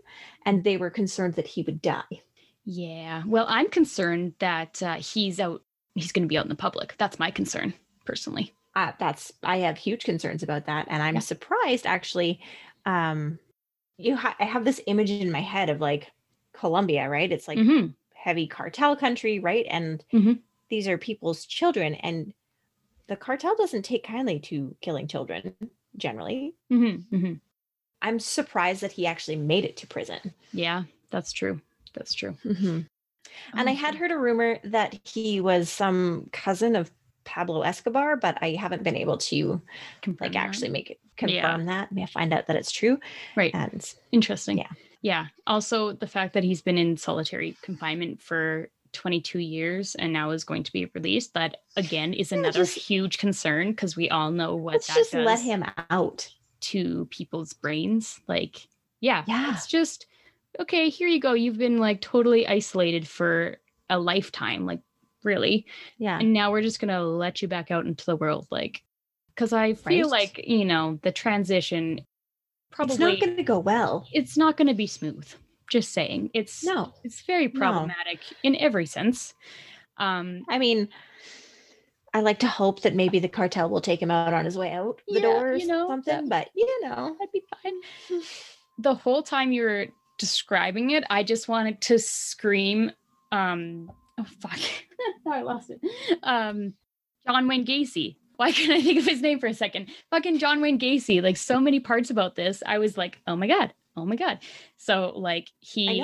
and 0.46 0.64
they 0.64 0.78
were 0.78 0.92
concerned 0.92 1.34
that 1.34 1.48
he 1.48 1.64
would 1.64 1.82
die. 1.82 2.22
Yeah. 2.64 3.24
Well, 3.26 3.48
I'm 3.50 3.70
concerned 3.70 4.36
that 4.40 4.84
uh, 4.84 4.96
he's 4.96 5.40
out. 5.40 5.64
He's 5.96 6.12
going 6.12 6.24
to 6.24 6.28
be 6.30 6.38
out 6.38 6.46
in 6.46 6.50
the 6.50 6.56
public. 6.56 6.94
That's 7.00 7.18
my 7.18 7.32
concern, 7.32 7.74
personally. 8.06 8.54
Uh, 8.76 8.92
that's 9.00 9.34
I 9.42 9.58
have 9.58 9.78
huge 9.78 10.04
concerns 10.04 10.44
about 10.44 10.68
that, 10.68 10.86
and 10.90 11.02
I'm 11.02 11.16
Yeah. 11.16 11.22
surprised 11.22 11.88
actually. 11.88 12.40
Um, 12.86 13.40
you, 13.98 14.16
ha- 14.16 14.36
I 14.40 14.46
have 14.46 14.64
this 14.64 14.80
image 14.86 15.10
in 15.10 15.32
my 15.32 15.42
head 15.42 15.70
of 15.72 15.82
like 15.82 16.12
Colombia, 16.54 17.10
right? 17.10 17.32
It's 17.32 17.48
like 17.48 17.58
Mhm. 17.58 17.96
heavy 18.14 18.46
cartel 18.48 18.96
country, 18.96 19.40
right? 19.40 19.66
And 19.68 20.04
Mhm. 20.14 20.42
these 20.70 20.88
are 20.88 20.98
people's 21.00 21.46
children, 21.46 21.96
and 21.96 22.34
the 23.08 23.16
cartel 23.16 23.56
doesn't 23.56 23.84
take 23.84 24.04
kindly 24.06 24.40
to 24.42 24.76
killing 24.82 25.08
children 25.08 25.54
generally. 25.96 26.56
Mhm. 26.72 27.06
Mhm. 27.12 27.40
I'm 28.02 28.20
surprised 28.20 28.82
that 28.82 28.92
he 28.92 29.06
actually 29.08 29.38
made 29.38 29.66
it 29.66 29.78
to 29.78 29.88
prison. 29.88 30.34
Yeah, 30.54 30.84
that's 31.10 31.32
true. 31.32 31.62
That's 31.94 32.14
true. 32.14 32.38
And 33.54 33.70
I 33.70 33.72
had 33.74 33.96
heard 33.96 34.12
a 34.12 34.18
rumor 34.18 34.60
that 34.64 35.00
he 35.04 35.42
was 35.42 35.70
some 35.70 36.30
cousin 36.32 36.76
of 36.76 36.92
Pablo 37.24 37.62
Escobar, 37.62 38.16
but 38.16 38.38
I 38.42 38.52
haven't 38.52 38.84
been 38.84 38.96
able 38.96 39.18
to 39.18 39.62
Confirm 40.02 40.26
like 40.26 40.34
that. 40.34 40.40
actually 40.40 40.70
make 40.70 40.92
it 40.92 41.00
Yeah. 41.22 41.42
confirm 41.42 41.66
that. 41.66 41.92
May 41.92 42.04
I 42.04 42.06
find 42.06 42.34
out 42.34 42.48
that 42.48 42.56
it's 42.56 42.72
true? 42.72 43.00
Right. 43.36 43.54
And 43.54 43.84
Interesting. 44.12 44.60
Yeah. 44.60 44.70
Yeah. 45.02 45.28
Also, 45.46 45.92
the 45.94 46.08
fact 46.08 46.34
that 46.34 46.44
he's 46.44 46.62
been 46.62 46.78
in 46.78 46.98
solitary 46.98 47.58
confinement 47.62 48.22
for 48.22 48.70
22 48.94 49.40
years 49.40 49.96
and 49.96 50.12
now 50.14 50.32
is 50.32 50.44
going 50.44 50.64
to 50.64 50.72
be 50.74 50.90
released, 50.94 51.34
that 51.34 51.58
again 51.76 52.14
is 52.14 52.32
another 52.32 52.60
just- 52.66 52.78
huge 52.78 53.18
concern 53.18 53.72
because 53.72 53.96
we 53.96 54.10
all 54.10 54.32
know 54.32 54.56
what 54.56 54.74
let's 54.74 54.88
that 54.88 54.96
just 54.96 55.12
does 55.12 55.26
let 55.26 55.40
him 55.42 55.64
out. 55.90 56.30
to 56.60 57.06
people's 57.12 57.54
brains. 57.54 58.20
Like, 58.28 58.68
yeah, 59.00 59.24
Yeah. 59.28 59.54
it's 59.54 59.68
just 59.68 60.08
okay. 60.60 60.90
Here 60.90 61.08
you 61.08 61.20
go. 61.20 61.34
You've 61.34 61.58
been 61.60 61.78
like 61.78 62.02
totally 62.02 62.48
isolated 62.48 63.08
for 63.08 63.58
a 63.90 64.00
lifetime. 64.00 64.66
Like, 64.66 64.82
really. 65.24 65.66
Yeah. 66.00 66.18
and 66.20 66.34
now 66.34 66.52
we're 66.52 66.62
just 66.62 66.80
gonna 66.80 67.04
let 67.04 67.42
you 67.42 67.48
back 67.48 67.70
out 67.72 67.86
into 67.86 68.06
the 68.06 68.16
world 68.16 68.48
like 68.50 68.82
because 69.36 69.52
i 69.54 69.74
feel 69.74 70.10
Right. 70.10 70.22
like 70.38 70.48
you 70.48 70.64
know 70.66 71.00
the 71.04 71.12
transition 71.12 72.02
probably 72.72 72.94
It's 72.94 73.00
not 73.02 73.20
going 73.20 73.38
to 73.38 73.44
go 73.44 73.60
well. 73.60 74.08
it's 74.14 74.38
not 74.38 74.56
gonna 74.58 74.74
be 74.74 74.88
smooth 74.88 75.28
just 75.70 75.92
saying 75.94 76.32
it's 76.34 76.64
No. 76.64 76.94
it's 77.04 77.22
very 77.22 77.48
No. 77.48 77.60
problematic 77.60 78.22
in 78.44 78.56
every 78.56 78.86
sense. 78.86 79.34
Um 79.98 80.44
I 80.50 80.58
mean, 80.60 80.90
I 82.14 82.22
like 82.22 82.40
to 82.40 82.48
hope 82.48 82.82
that 82.82 82.96
maybe 82.96 83.20
the 83.20 83.28
cartel 83.28 83.70
will 83.70 83.82
take 83.82 84.02
him 84.02 84.10
out 84.12 84.34
on 84.34 84.46
his 84.46 84.58
way 84.58 84.72
out 84.72 85.02
the 85.08 85.16
Yeah, 85.16 85.22
door 85.22 85.50
or 85.50 85.56
you 85.56 85.68
know, 85.68 85.88
something, 85.88 86.30
but 86.30 86.50
you 86.56 86.82
know. 86.84 87.16
that'd 87.20 87.32
be 87.32 87.44
fine. 87.64 87.74
The 88.80 88.96
whole 88.96 89.24
time 89.24 89.52
you 89.52 89.64
were 89.64 89.88
describing 90.20 90.90
it 90.92 91.04
i 91.12 91.22
just 91.22 91.48
wanted 91.48 91.80
to 91.80 92.00
scream 92.00 92.92
um 93.32 93.92
oh 94.18 94.26
fuck. 94.42 94.58
Now 95.26 95.34
i 95.34 95.42
lost 95.44 95.70
it. 95.70 95.80
Um 96.24 96.74
john 97.28 97.48
wayne 97.48 97.66
gacy. 97.68 98.16
Why 98.38 98.52
couldn't 98.52 98.72
i 98.78 98.82
think 98.82 98.98
of 98.98 99.06
his 99.06 99.22
name 99.22 99.40
for 99.40 99.46
a 99.46 99.54
second? 99.54 99.92
Fucking 100.10 100.40
john 100.40 100.60
wayne 100.60 100.80
gacy 100.80 101.22
like 101.22 101.38
so 101.38 101.60
many 101.60 101.80
parts 101.80 102.10
about 102.10 102.34
this 102.36 102.64
i 102.66 102.80
was 102.80 102.98
like 102.98 103.20
oh 103.28 103.36
my 103.36 103.46
god 103.48 103.74
oh 103.98 104.06
my 104.06 104.16
god 104.16 104.40
so 104.78 105.12
like 105.16 105.50
he 105.60 106.02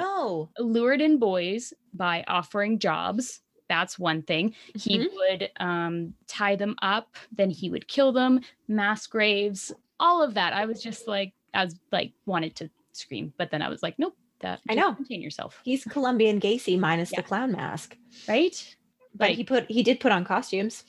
lured 0.59 0.99
in 0.99 1.17
boys 1.19 1.73
by 1.93 2.23
offering 2.27 2.79
jobs 2.79 3.41
that's 3.69 3.97
one 3.97 4.21
thing 4.23 4.53
he 4.75 4.97
Mhm. 4.99 5.07
would 5.13 5.49
um 5.59 6.13
tie 6.27 6.55
them 6.55 6.75
up 6.81 7.15
then 7.31 7.49
he 7.49 7.69
would 7.69 7.87
kill 7.87 8.11
them 8.11 8.41
mass 8.67 9.07
graves 9.07 9.71
all 9.99 10.21
of 10.23 10.33
that 10.33 10.53
i 10.53 10.65
was 10.65 10.81
just 10.81 11.07
like 11.07 11.33
i 11.53 11.63
was 11.63 11.79
like 11.91 12.11
wanted 12.25 12.55
to 12.57 12.69
scream 12.91 13.31
but 13.37 13.51
then 13.51 13.61
i 13.61 13.69
was 13.69 13.81
like 13.83 13.97
nope 13.97 14.15
that 14.39 14.59
I 14.67 14.73
know. 14.73 14.93
contain 14.93 15.21
yourself 15.21 15.61
He's 15.63 15.85
Colombian 15.85 16.41
Gacy 16.41 16.77
minus 16.77 17.13
Yeah. 17.13 17.21
the 17.21 17.27
clown 17.27 17.53
mask. 17.53 17.95
right 18.27 18.75
But 19.15 19.29
Like- 19.29 19.37
he 19.37 19.43
put 19.45 19.71
he 19.71 19.83
did 19.83 20.01
put 20.01 20.11
on 20.11 20.25
costumes. 20.25 20.83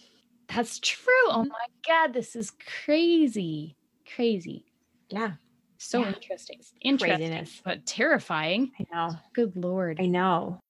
that's 0.49 0.81
true 0.81 1.29
oh 1.29 1.45
my 1.45 1.67
god 1.87 2.13
this 2.15 2.35
is 2.35 2.51
crazy 2.51 3.77
crazy 4.17 4.65
Yeah. 5.11 5.35
So 5.79 6.01
Yeah. 6.01 6.13
interesting 6.13 6.61
interesting 6.81 7.19
Craziness. 7.19 7.61
but 7.65 7.85
terrifying 7.87 8.73
I 8.81 8.87
know. 8.93 9.17
good 9.33 9.57
lord 9.57 10.01
I 10.01 10.07
know. 10.07 10.61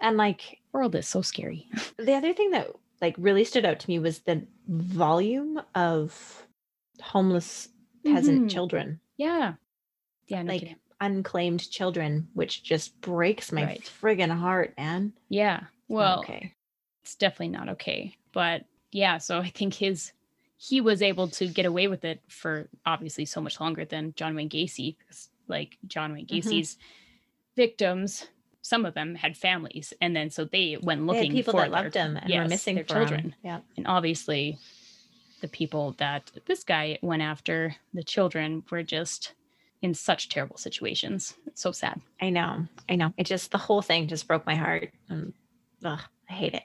And 0.00 0.16
like 0.16 0.58
world 0.72 0.94
is 0.94 1.06
so 1.08 1.22
scary 1.22 1.68
the 1.98 2.14
other 2.14 2.32
thing 2.32 2.50
that 2.52 2.68
like 3.00 3.14
really 3.18 3.44
stood 3.44 3.64
out 3.64 3.80
to 3.80 3.88
me 3.90 3.98
was 3.98 4.20
the 4.20 4.46
volume 4.68 5.60
of 5.74 6.46
homeless 7.02 7.68
peasant 8.04 8.44
Mhm. 8.44 8.50
children, 8.50 9.00
yeah 9.16 9.54
yeah 10.28 10.42
no 10.42 10.52
like 10.52 10.60
kidding. 10.60 10.76
unclaimed 11.00 11.68
children, 11.70 12.28
which 12.34 12.62
just 12.62 12.98
breaks 13.00 13.50
my 13.52 13.64
Right. 13.64 13.82
friggin' 14.00 14.30
heart, 14.36 14.74
man. 14.76 15.12
yeah 15.28 15.64
well 15.88 16.20
okay. 16.20 16.54
it's 17.02 17.14
definitely 17.16 17.48
not 17.48 17.68
okay. 17.70 18.14
But 18.32 18.64
yeah, 18.92 19.18
so 19.18 19.38
I 19.40 19.48
think 19.50 19.74
his 19.74 20.12
he 20.68 20.80
was 20.80 21.02
able 21.02 21.26
to 21.28 21.48
get 21.48 21.66
away 21.66 21.88
with 21.88 22.04
it 22.04 22.20
for 22.28 22.68
obviously 22.86 23.24
so 23.24 23.40
much 23.40 23.58
longer 23.60 23.84
than 23.84 24.12
John 24.14 24.34
Wayne 24.36 24.48
Gacy. 24.48 24.96
'cause, 25.06 25.28
Like 25.48 25.76
John 25.88 26.12
Wayne 26.12 26.24
Mhm. 26.26 26.28
Gacy's 26.40 26.78
victims, 27.56 28.28
some 28.62 28.86
of 28.86 28.94
them 28.94 29.16
had 29.16 29.36
families, 29.36 29.92
and 30.00 30.14
then 30.14 30.30
so 30.30 30.44
they 30.44 30.76
went 30.80 31.00
They 31.00 31.04
looking 31.06 31.30
had 31.32 31.36
people 31.36 31.52
for 31.52 31.60
that 31.60 31.70
their- 31.70 31.82
loved 31.82 31.94
him 31.96 32.16
and 32.16 32.26
were 32.26 32.30
yes, 32.42 32.48
missing 32.48 32.74
their 32.76 32.84
children. 32.84 33.34
Yeah. 33.42 33.60
and 33.76 33.86
obviously 33.86 34.56
the 35.40 35.48
people 35.48 35.92
that 35.98 36.30
this 36.46 36.62
guy 36.62 36.98
went 37.02 37.22
after, 37.22 37.74
the 37.92 38.04
children, 38.04 38.62
were 38.70 38.84
just 38.84 39.34
in 39.82 39.92
such 39.94 40.28
terrible 40.28 40.56
situations. 40.56 41.34
It's 41.46 41.60
so 41.60 41.72
sad. 41.72 42.00
I 42.20 42.30
know. 42.30 42.68
I 42.88 42.94
know. 42.94 43.12
It 43.16 43.24
just 43.26 43.50
the 43.50 43.58
whole 43.58 43.82
thing 43.82 44.06
just 44.06 44.28
broke 44.28 44.46
my 44.46 44.54
heart. 44.54 44.94
And 45.08 45.34
ugh, 45.84 46.00
I 46.30 46.32
hate 46.32 46.54
it. 46.54 46.62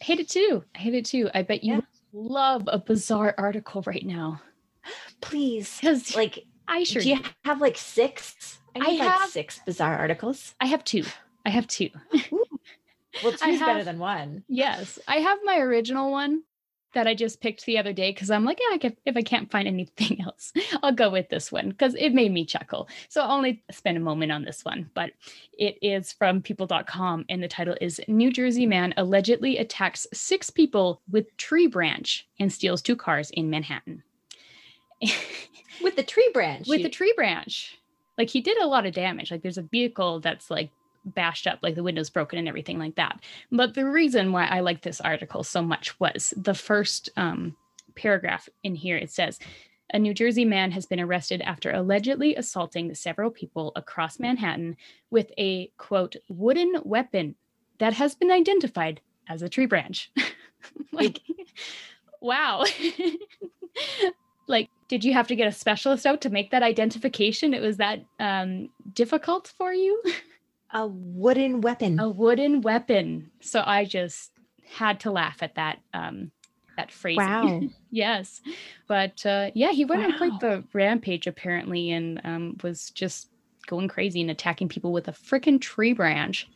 I 0.00 0.04
hate 0.04 0.18
it 0.18 0.28
too. 0.28 0.64
I 0.74 0.78
hate 0.78 0.94
it 0.94 1.04
too. 1.04 1.30
I 1.32 1.42
bet 1.42 1.62
you 1.62 1.74
Yeah. 1.74 1.80
Love 2.18 2.62
a 2.72 2.78
bizarre 2.78 3.34
article 3.36 3.82
right 3.86 4.04
now 4.06 4.40
Please. 5.20 5.78
because 5.80 6.14
Like 6.16 6.44
I 6.68 6.84
sure 6.84 7.02
do 7.02 7.10
you 7.10 7.18
have 7.44 7.60
like 7.60 7.76
six? 7.76 8.58
I 8.74 8.78
I 8.78 8.90
like 8.92 9.00
have- 9.00 9.30
six 9.30 9.60
bizarre 9.66 9.96
articles. 9.96 10.54
I 10.60 10.66
have 10.66 10.82
two. 10.84 11.04
I 11.44 11.50
have 11.50 11.66
two. 11.68 11.90
Well, 12.32 12.44
I 13.42 13.50
two's 13.50 13.60
better 13.60 13.84
than 13.84 13.98
one. 13.98 14.44
Yes, 14.48 14.98
I 15.06 15.16
have 15.16 15.38
my 15.44 15.58
original 15.58 16.10
one 16.10 16.42
that 16.96 17.06
I 17.06 17.14
just 17.14 17.42
picked 17.42 17.66
the 17.66 17.76
other 17.76 17.92
day 17.92 18.10
because 18.10 18.30
I'm 18.30 18.44
like, 18.46 18.58
yeah, 18.58 18.74
I 18.74 18.78
can, 18.78 18.96
if 19.04 19.16
I 19.18 19.22
can't 19.22 19.50
find 19.50 19.68
anything 19.68 20.20
else, 20.24 20.52
I'll 20.82 20.92
go 20.92 21.10
with 21.10 21.28
this 21.28 21.52
one 21.52 21.68
because 21.68 21.94
it 21.94 22.14
made 22.14 22.32
me 22.32 22.46
chuckle. 22.46 22.88
So 23.10 23.20
I'll 23.20 23.36
only 23.36 23.62
spend 23.70 23.98
a 23.98 24.00
moment 24.00 24.32
on 24.32 24.44
this 24.44 24.64
one, 24.64 24.90
but 24.94 25.10
it 25.58 25.76
is 25.82 26.12
from 26.12 26.40
people.com 26.40 27.26
and 27.28 27.42
the 27.42 27.48
title 27.48 27.76
is 27.82 28.00
New 28.08 28.32
Jersey 28.32 28.64
man 28.64 28.94
allegedly 28.96 29.58
attacks 29.58 30.06
six 30.14 30.48
people 30.48 31.02
with 31.10 31.36
tree 31.36 31.66
branch 31.66 32.26
and 32.40 32.50
steals 32.50 32.80
two 32.80 32.96
cars 32.96 33.30
in 33.30 33.50
Manhattan. 33.50 34.02
With 35.82 35.96
the 35.96 36.02
tree 36.02 36.30
branch. 36.32 36.66
with 36.66 36.78
you- 36.78 36.84
the 36.84 36.90
tree 36.90 37.12
branch. 37.14 37.78
Like 38.16 38.30
he 38.30 38.40
did 38.40 38.56
a 38.56 38.66
lot 38.66 38.86
of 38.86 38.94
damage. 38.94 39.30
Like 39.30 39.42
there's 39.42 39.58
a 39.58 39.62
vehicle 39.62 40.20
that's 40.20 40.50
like 40.50 40.70
bashed 41.06 41.46
up, 41.46 41.60
like 41.62 41.74
the 41.74 41.82
windows 41.82 42.10
broken 42.10 42.38
and 42.38 42.48
everything 42.48 42.78
like 42.78 42.96
that. 42.96 43.20
But 43.50 43.74
the 43.74 43.86
reason 43.86 44.32
why 44.32 44.46
I 44.46 44.60
like 44.60 44.82
this 44.82 45.00
article 45.00 45.44
so 45.44 45.62
much 45.62 45.98
was 46.00 46.34
the 46.36 46.54
first 46.54 47.10
um, 47.16 47.56
paragraph 47.94 48.48
in 48.62 48.74
here. 48.74 48.96
It 48.96 49.10
says, 49.10 49.38
a 49.92 49.98
New 49.98 50.14
Jersey 50.14 50.44
man 50.44 50.72
has 50.72 50.84
been 50.84 51.00
arrested 51.00 51.40
after 51.42 51.70
allegedly 51.70 52.34
assaulting 52.34 52.94
several 52.94 53.30
people 53.30 53.72
across 53.76 54.18
Manhattan 54.18 54.76
with 55.10 55.30
a 55.38 55.68
quote 55.78 56.16
wooden 56.28 56.74
weapon 56.84 57.36
that 57.78 57.94
has 57.94 58.14
been 58.14 58.30
identified 58.30 59.00
as 59.28 59.42
a 59.42 59.48
tree 59.48 59.66
branch. 59.66 60.10
like, 60.92 61.22
wow. 62.20 62.64
like, 64.48 64.70
did 64.88 65.04
you 65.04 65.12
have 65.12 65.28
to 65.28 65.36
get 65.36 65.48
a 65.48 65.52
specialist 65.52 66.04
out 66.04 66.20
to 66.22 66.30
make 66.30 66.50
that 66.50 66.62
identification? 66.62 67.54
It 67.54 67.62
was 67.62 67.76
that 67.76 68.04
um, 68.18 68.70
difficult 68.92 69.52
for 69.56 69.72
you? 69.72 70.02
a 70.72 70.86
wooden 70.86 71.60
weapon. 71.60 71.98
a 72.00 72.08
wooden 72.08 72.60
weapon. 72.60 73.30
So 73.40 73.62
I 73.64 73.84
just 73.84 74.30
had 74.68 75.00
to 75.00 75.10
laugh 75.10 75.42
at 75.42 75.54
that 75.56 75.78
um, 75.94 76.32
that 76.76 76.90
phrase. 76.92 77.16
wow. 77.18 77.60
yes, 77.90 78.40
but 78.88 79.24
uh, 79.24 79.50
yeah, 79.54 79.72
he 79.72 79.84
went 79.84 80.02
on 80.02 80.10
Wow. 80.12 80.18
quite 80.18 80.40
the 80.40 80.64
rampage 80.72 81.26
apparently, 81.26 81.90
and 81.90 82.20
um, 82.24 82.56
was 82.62 82.90
just 82.90 83.28
going 83.66 83.88
crazy 83.88 84.20
and 84.20 84.30
attacking 84.30 84.68
people 84.68 84.92
with 84.92 85.08
a 85.08 85.12
freaking 85.12 85.60
tree 85.60 85.92
branch, 85.92 86.46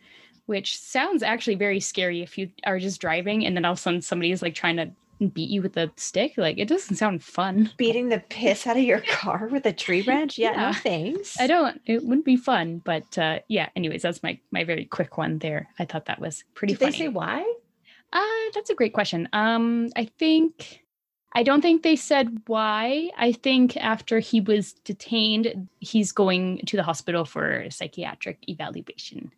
which 0.46 0.77
sounds 0.79 1.23
actually 1.23 1.57
very 1.57 1.81
scary 1.81 2.23
if 2.23 2.37
you 2.38 2.51
are 2.64 2.79
just 2.79 3.01
driving 3.01 3.44
and 3.44 3.57
then 3.57 3.64
all 3.64 3.73
of 3.73 3.79
a 3.79 3.81
sudden 3.81 4.01
somebody 4.03 4.31
is 4.31 4.42
like 4.42 4.55
trying 4.55 4.77
to 4.77 4.90
and 5.20 5.33
beat 5.33 5.50
you 5.50 5.62
with 5.62 5.76
a 5.76 5.90
stick. 5.96 6.35
Like 6.37 6.59
it 6.59 6.66
doesn't 6.68 6.96
sound 6.96 7.22
fun. 7.22 7.70
Beating 7.76 8.09
the 8.09 8.20
piss 8.28 8.66
out 8.66 8.76
of 8.76 8.83
your 8.83 9.00
car 9.00 9.48
with 9.52 9.66
a 9.66 9.72
tree 9.72 10.02
branch? 10.02 10.38
Yeah, 10.38 10.52
Yeah. 10.52 10.66
no 10.68 10.72
thanks. 10.72 11.38
I 11.40 11.46
don't. 11.46 11.80
It 11.87 12.02
wouldn't 12.04 12.24
be 12.24 12.37
fun, 12.37 12.80
but 12.85 13.16
uh, 13.18 13.40
yeah. 13.48 13.68
Anyways, 13.76 14.02
that's 14.02 14.22
my 14.22 14.38
my 14.50 14.64
very 14.64 14.85
quick 14.87 15.18
one 15.18 15.38
there. 15.38 15.68
I 15.78 15.85
thought 15.85 16.06
that 16.06 16.20
was 16.20 16.44
pretty 16.54 16.74
Did 16.74 16.80
funny. 16.80 16.92
they 16.92 16.98
say 16.98 17.09
why? 17.09 17.54
Uh, 18.12 18.50
that's 18.54 18.70
a 18.70 18.74
great 18.74 18.92
question. 18.92 19.28
Um, 19.33 19.90
I 19.94 20.06
think 20.18 20.83
I 21.33 21.44
don't 21.44 21.61
think 21.62 21.83
they 21.85 21.94
said 21.94 22.40
why. 22.48 23.11
I 23.16 23.30
think 23.33 23.76
after 23.76 24.18
he 24.18 24.40
was 24.40 24.72
detained, 24.72 25.68
he's 25.78 26.11
going 26.11 26.59
to 26.66 26.76
the 26.76 26.83
hospital 26.83 27.24
for 27.24 27.66
psychiatric 27.70 28.38
evaluation. 28.48 29.30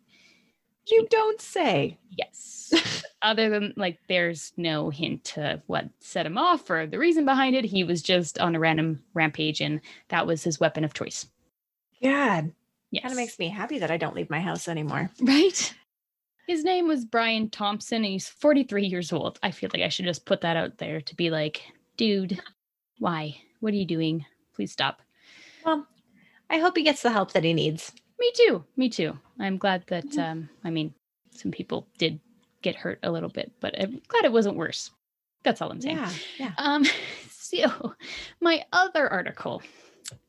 You 0.87 1.07
don't 1.09 1.41
say. 1.41 1.97
Yes. 2.09 3.03
Other 3.21 3.49
than 3.49 3.73
like, 3.77 3.99
there's 4.09 4.51
no 4.57 4.89
hint 4.89 5.23
to 5.25 5.61
what 5.67 5.85
set 5.99 6.25
him 6.25 6.37
off 6.37 6.69
or 6.69 6.85
the 6.85 6.99
reason 6.99 7.23
behind 7.25 7.55
it. 7.55 7.63
He 7.65 7.83
was 7.83 8.01
just 8.01 8.37
on 8.39 8.55
a 8.55 8.59
random 8.59 9.01
rampage, 9.13 9.61
and 9.61 9.79
that 10.09 10.27
was 10.27 10.43
his 10.43 10.59
weapon 10.59 10.83
of 10.83 10.93
choice. 10.93 11.25
God. 12.01 12.51
Yes. 12.91 13.03
Kind 13.03 13.13
of 13.13 13.17
makes 13.17 13.39
me 13.39 13.49
happy 13.49 13.79
that 13.79 13.91
I 13.91 13.97
don't 13.97 14.15
leave 14.15 14.29
my 14.29 14.41
house 14.41 14.67
anymore. 14.67 15.09
right. 15.21 15.73
His 16.47 16.65
name 16.65 16.87
was 16.89 17.05
Brian 17.05 17.49
Thompson, 17.49 17.97
and 18.03 18.05
he's 18.05 18.27
43 18.27 18.85
years 18.85 19.13
old. 19.13 19.39
I 19.41 19.51
feel 19.51 19.69
like 19.73 19.81
I 19.81 19.87
should 19.87 20.05
just 20.05 20.25
put 20.25 20.41
that 20.41 20.57
out 20.57 20.77
there 20.77 20.99
to 20.99 21.15
be 21.15 21.29
like, 21.29 21.63
dude, 21.95 22.39
why? 22.99 23.37
What 23.61 23.73
are 23.73 23.77
you 23.77 23.85
doing? 23.85 24.25
Please 24.53 24.73
stop. 24.73 25.01
Well, 25.65 25.87
I 26.49 26.59
hope 26.59 26.75
he 26.75 26.83
gets 26.83 27.01
the 27.01 27.11
help 27.11 27.31
that 27.31 27.45
he 27.45 27.53
needs. 27.53 27.93
Me 28.23 28.31
too. 28.35 28.63
Me 28.77 28.87
too. 28.87 29.19
I'm 29.37 29.57
glad 29.57 29.83
that, 29.87 30.17
um, 30.17 30.47
I 30.63 30.69
mean, 30.69 30.93
some 31.31 31.51
people 31.51 31.87
did 31.97 32.21
get 32.61 32.73
hurt 32.77 32.99
a 33.03 33.11
little 33.11 33.27
bit, 33.27 33.51
but 33.59 33.77
I'm 33.77 34.01
glad 34.07 34.23
it 34.23 34.31
wasn't 34.31 34.55
worse. 34.55 34.91
That's 35.43 35.61
all 35.61 35.69
I'm 35.69 35.81
saying. 35.81 35.97
Yeah. 35.97 36.11
Yeah. 36.39 36.51
Um, 36.57 36.85
so 37.29 37.93
my 38.39 38.63
other 38.71 39.11
article, 39.11 39.61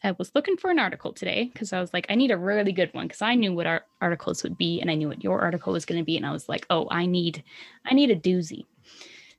I 0.02 0.10
was 0.18 0.32
looking 0.34 0.56
for 0.56 0.72
an 0.72 0.80
article 0.80 1.12
today 1.12 1.50
because 1.52 1.72
I 1.72 1.80
was 1.80 1.92
like, 1.94 2.06
I 2.08 2.16
need 2.16 2.32
a 2.32 2.36
really 2.36 2.72
good 2.72 2.92
one 2.94 3.06
because 3.06 3.22
I 3.22 3.36
knew 3.36 3.52
what 3.54 3.68
our 3.68 3.84
articles 4.00 4.42
would 4.42 4.58
be 4.58 4.80
and 4.80 4.90
I 4.90 4.96
knew 4.96 5.06
what 5.06 5.22
your 5.22 5.40
article 5.40 5.72
was 5.72 5.84
going 5.84 6.00
to 6.00 6.04
be, 6.04 6.16
and 6.16 6.26
I 6.26 6.32
was 6.32 6.48
like, 6.48 6.66
oh, 6.70 6.88
I 6.90 7.06
need, 7.06 7.44
I 7.84 7.94
need 7.94 8.10
a 8.10 8.16
doozy. 8.16 8.64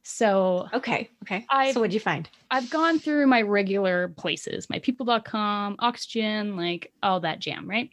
So 0.03 0.69
Okay. 0.71 1.09
Okay. 1.23 1.45
I've- 1.49 1.73
so 1.73 1.81
what'd 1.81 1.93
you 1.93 1.99
find? 1.99 2.29
I've 2.51 2.69
gone 2.69 2.99
through 2.99 3.27
my 3.27 3.41
regular 3.41 4.07
places, 4.09 4.69
my 4.69 4.79
people.com, 4.79 5.75
Oxygen, 5.79 6.55
like 6.55 6.93
all 7.03 7.19
that 7.21 7.39
jam, 7.39 7.69
right? 7.69 7.89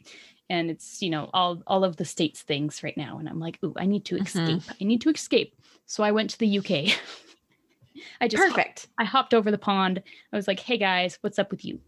And 0.49 0.69
it's, 0.69 1.01
you 1.01 1.09
know, 1.09 1.29
all 1.33 1.63
all 1.67 1.83
of 1.83 1.95
the 1.97 2.05
states 2.05 2.41
things 2.41 2.83
right 2.83 2.97
now. 2.97 3.17
And 3.17 3.27
I'm 3.29 3.39
like, 3.39 3.57
ooh, 3.63 3.73
I 3.77 3.85
need 3.85 4.05
to 4.05 4.15
Mhm. 4.15 4.21
escape. 4.59 4.75
I 4.79 4.83
need 4.83 5.01
to 5.01 5.09
escape. 5.09 5.55
So 5.85 6.03
I 6.03 6.11
went 6.11 6.29
to 6.31 6.39
the 6.39 6.59
UK. 6.59 6.93
I 8.21 8.27
just 8.27 8.43
Perfect. 8.43 8.87
I 8.97 9.03
hopped 9.05 9.33
over 9.33 9.51
the 9.51 9.57
pond. 9.57 10.01
I 10.31 10.35
was 10.35 10.47
like, 10.47 10.59
hey 10.59 10.77
guys, 10.77 11.17
what's 11.21 11.39
up 11.39 11.51
with 11.51 11.63
you? 11.63 11.79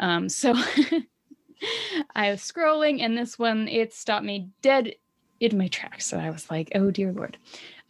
Um, 0.00 0.28
so 0.28 0.54
I 2.14 2.30
was 2.30 2.40
scrolling 2.40 3.00
and 3.02 3.16
this 3.16 3.38
one 3.38 3.68
it 3.68 3.92
stopped 3.94 4.24
me 4.24 4.48
dead 4.62 4.94
in 5.40 5.58
my 5.58 5.68
tracks. 5.68 6.06
So 6.06 6.18
I 6.18 6.30
was 6.30 6.50
like, 6.50 6.72
oh 6.74 6.90
dear 6.90 7.12
lord. 7.12 7.36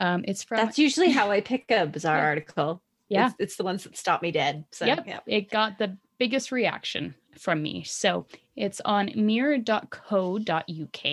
Um, 0.01 0.25
it's 0.27 0.42
from 0.42 0.59
That's 0.59 0.79
usually 0.79 1.11
how 1.11 1.31
I 1.31 1.40
pick 1.40 1.70
a 1.70 1.87
bizarre 1.92 2.18
Yeah. 2.18 2.25
article. 2.25 2.83
Yeah. 3.09 3.27
It's, 3.27 3.37
it's 3.38 3.57
the 3.57 3.64
ones 3.64 3.85
that 3.85 3.96
stop 3.96 4.22
me 4.22 4.31
dead. 4.33 4.64
So 4.72 4.87
Yep. 4.87 5.05
yeah. 5.07 5.20
it 5.27 5.51
got 5.51 5.79
the 5.79 5.96
biggest 6.18 6.51
reaction 6.53 7.14
from 7.38 7.62
me. 7.62 7.83
So 7.85 8.27
it's 8.57 8.81
on 8.85 9.11
mirror.co.uk. 9.14 11.05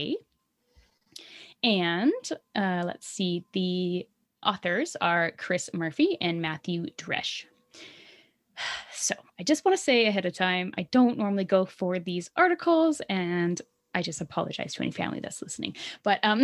And 1.61 2.13
uh, 2.55 2.83
let's 2.85 3.07
see, 3.07 3.45
the 3.51 4.07
authors 4.45 4.95
are 5.01 5.31
Chris 5.31 5.69
Murphy 5.73 6.17
and 6.21 6.41
Matthew 6.41 6.87
Dresch. 6.97 7.45
So 8.91 9.15
I 9.39 9.43
just 9.43 9.63
want 9.63 9.77
to 9.77 9.81
say 9.81 10.07
ahead 10.07 10.25
of 10.25 10.33
time, 10.33 10.73
I 10.77 10.81
don't 10.91 11.17
normally 11.17 11.45
go 11.45 11.63
for 11.63 11.99
these 11.99 12.29
articles, 12.35 13.01
and 13.07 13.59
I 13.95 14.01
just 14.01 14.19
apologize 14.19 14.73
to 14.73 14.81
any 14.81 14.91
family 14.91 15.21
that's 15.21 15.41
listening. 15.41 15.77
But 16.03 16.19
um, 16.21 16.43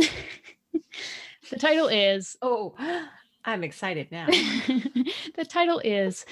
the 1.49 1.59
title 1.59 1.89
is 1.89 2.37
Oh, 2.41 2.73
I'm 3.45 3.65
excited 3.65 4.09
now. 4.09 4.27
the 5.35 5.45
title 5.47 5.79
is 5.83 6.25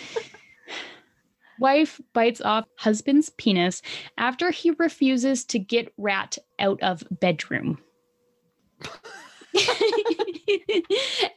Wife 1.60 2.00
bites 2.14 2.42
off 2.42 2.66
husband's 2.78 3.30
penis 3.30 3.82
after 4.18 4.52
he 4.52 4.72
refuses 4.72 5.44
to 5.46 5.60
get 5.60 5.94
rat 5.98 6.38
out 6.60 6.82
of 6.82 7.04
bedroom. 7.20 7.78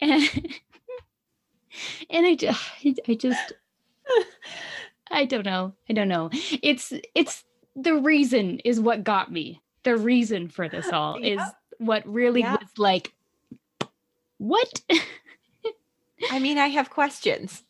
and, 0.00 0.22
and 2.10 2.26
I, 2.26 2.34
ju- 2.34 2.94
I 3.08 3.14
just 3.14 3.52
I 5.10 5.24
don't 5.24 5.44
know. 5.46 5.74
I 5.88 5.92
don't 5.92 6.08
know. 6.08 6.30
It's 6.62 6.92
it's 7.14 7.44
the 7.74 7.94
reason 7.94 8.58
is 8.60 8.80
what 8.80 9.04
got 9.04 9.30
me. 9.30 9.62
The 9.84 9.96
reason 9.96 10.48
for 10.48 10.68
this 10.68 10.88
all 10.90 11.16
is 11.22 11.40
what 11.78 12.06
really 12.06 12.40
Yep. 12.40 12.60
was 12.60 12.68
like 12.78 13.12
what? 14.38 14.80
I 16.30 16.38
mean, 16.38 16.58
I 16.58 16.68
have 16.68 16.90
questions. 16.90 17.62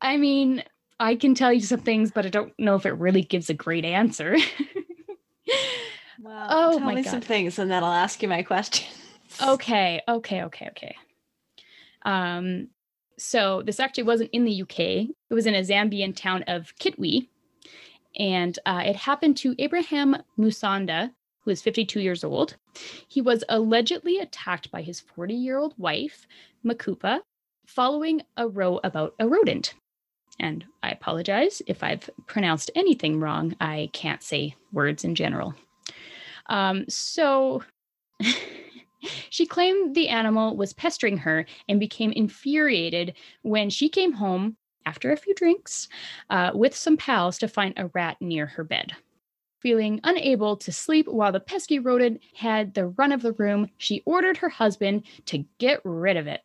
I 0.00 0.16
mean, 0.16 0.62
I 1.00 1.14
can 1.14 1.34
tell 1.34 1.52
you 1.52 1.60
some 1.60 1.80
things, 1.80 2.10
but 2.10 2.26
I 2.26 2.28
don't 2.28 2.52
know 2.58 2.74
if 2.74 2.84
it 2.86 2.92
really 2.92 3.22
gives 3.22 3.50
a 3.50 3.54
great 3.54 3.84
answer. 3.84 4.36
Well, 6.20 6.46
Oh 6.50 6.78
tell 6.78 6.92
me 6.92 7.02
some 7.04 7.20
things 7.20 7.58
and 7.58 7.70
then 7.70 7.84
I'll 7.84 7.92
ask 7.92 8.22
you 8.22 8.28
my 8.28 8.42
question. 8.42 8.88
okay, 9.42 10.00
okay, 10.08 10.42
okay, 10.42 10.68
okay. 10.70 10.96
Um, 12.02 12.68
so 13.16 13.62
this 13.62 13.80
actually 13.80 14.04
wasn't 14.04 14.30
in 14.32 14.44
the 14.44 14.62
UK. 14.62 14.78
It 14.80 15.34
was 15.34 15.46
in 15.46 15.54
a 15.54 15.62
Zambian 15.62 16.14
town 16.14 16.44
of 16.46 16.74
Kitwe, 16.80 17.28
and 18.18 18.58
uh, 18.66 18.82
it 18.84 18.96
happened 18.96 19.36
to 19.38 19.54
Abraham 19.58 20.16
Musanda, 20.38 21.12
who 21.40 21.50
is 21.50 21.62
52 21.62 22.00
years 22.00 22.24
old. 22.24 22.56
He 23.06 23.20
was 23.20 23.44
allegedly 23.48 24.18
attacked 24.18 24.70
by 24.70 24.82
his 24.82 25.00
40 25.00 25.34
year 25.34 25.58
old 25.58 25.74
wife, 25.78 26.26
Makupa, 26.64 27.20
following 27.66 28.22
a 28.36 28.48
row 28.48 28.80
about 28.82 29.14
a 29.18 29.28
rodent. 29.28 29.74
And 30.40 30.64
I 30.82 30.90
apologize 30.90 31.62
if 31.66 31.82
I've 31.82 32.08
pronounced 32.26 32.70
anything 32.74 33.20
wrong. 33.20 33.56
I 33.60 33.90
can't 33.92 34.22
say 34.22 34.54
words 34.72 35.04
in 35.04 35.14
general. 35.14 35.54
Um, 36.46 36.84
so 36.88 37.62
she 39.30 39.46
claimed 39.46 39.94
the 39.94 40.08
animal 40.08 40.56
was 40.56 40.72
pestering 40.72 41.18
her 41.18 41.46
and 41.68 41.80
became 41.80 42.12
infuriated 42.12 43.14
when 43.42 43.70
she 43.70 43.88
came 43.88 44.12
home 44.12 44.56
after 44.86 45.12
a 45.12 45.16
few 45.16 45.34
drinks 45.34 45.88
uh, 46.30 46.50
with 46.54 46.74
some 46.74 46.96
pals 46.96 47.38
to 47.38 47.48
find 47.48 47.74
a 47.76 47.88
rat 47.88 48.16
near 48.20 48.46
her 48.46 48.64
bed. 48.64 48.92
Feeling 49.60 50.00
unable 50.04 50.56
to 50.56 50.72
sleep 50.72 51.06
while 51.08 51.32
the 51.32 51.40
pesky 51.40 51.78
rodent 51.78 52.20
had 52.34 52.74
the 52.74 52.86
run 52.86 53.12
of 53.12 53.22
the 53.22 53.32
room, 53.32 53.68
she 53.76 54.02
ordered 54.06 54.38
her 54.38 54.48
husband 54.48 55.02
to 55.26 55.44
get 55.58 55.80
rid 55.84 56.16
of 56.16 56.26
it. 56.26 56.40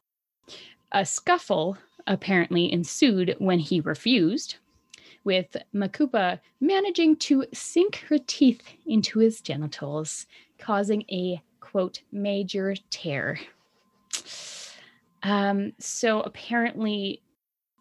A 0.91 1.06
scuffle 1.06 1.77
apparently 2.07 2.71
ensued 2.71 3.35
when 3.39 3.59
he 3.59 3.79
refused, 3.81 4.57
with 5.23 5.55
Makupa 5.73 6.39
managing 6.59 7.15
to 7.15 7.45
sink 7.53 8.03
her 8.09 8.17
teeth 8.17 8.61
into 8.85 9.19
his 9.19 9.41
genitals, 9.41 10.25
causing 10.57 11.03
a 11.11 11.41
quote 11.59 12.01
major 12.11 12.75
tear. 12.89 13.39
Um, 15.23 15.73
so 15.79 16.21
apparently, 16.21 17.21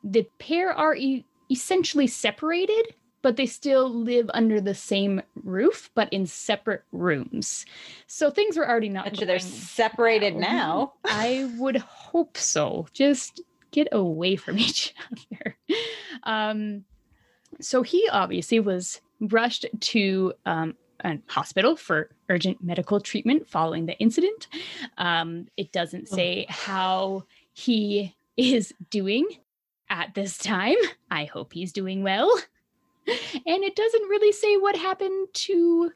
the 0.05 0.27
pair 0.39 0.73
are 0.73 0.95
e- 0.95 1.25
essentially 1.51 2.07
separated, 2.07 2.95
but 3.21 3.37
they 3.37 3.47
still 3.47 3.93
live 3.93 4.31
under 4.33 4.61
the 4.61 4.75
same 4.75 5.23
roof, 5.35 5.91
but 5.95 6.13
in 6.13 6.27
separate 6.27 6.85
rooms. 6.93 7.67
So 8.07 8.31
things 8.31 8.57
were 8.57 8.69
already 8.69 8.89
not. 8.89 9.17
They're 9.17 9.39
separated 9.39 10.35
well. 10.35 10.41
now. 10.41 10.93
I 11.05 11.51
would 11.59 11.77
hope 11.77 12.37
so. 12.37 12.87
Just 12.93 13.41
get 13.73 13.89
away 13.91 14.37
from 14.37 14.59
each 14.59 14.95
other. 15.11 15.57
Um, 16.23 16.85
so 17.61 17.83
he 17.83 18.09
obviously 18.11 18.61
was 18.61 19.01
rushed 19.21 19.67
to 19.81 20.33
um, 20.47 20.75
a 21.05 21.19
hospital 21.27 21.77
for 21.77 22.11
urgent 22.29 22.63
medical 22.63 23.01
treatment 23.01 23.49
following 23.49 23.87
the 23.87 23.99
incident. 23.99 24.49
Um, 24.99 25.49
it 25.57 25.73
doesn't 25.73 26.09
say 26.09 26.47
how 26.49 27.25
he 27.53 28.15
is 28.37 28.73
doing 28.91 29.27
at 29.91 30.15
this 30.15 30.39
time. 30.39 30.77
I 31.11 31.25
hope 31.25 31.53
he's 31.53 31.73
doing 31.73 32.03
well. 32.03 32.33
And 33.07 33.65
it 33.65 33.75
doesn't 33.75 34.09
really 34.09 34.33
say 34.33 34.57
what 34.57 34.77
happened 34.77 35.29
to 35.33 35.91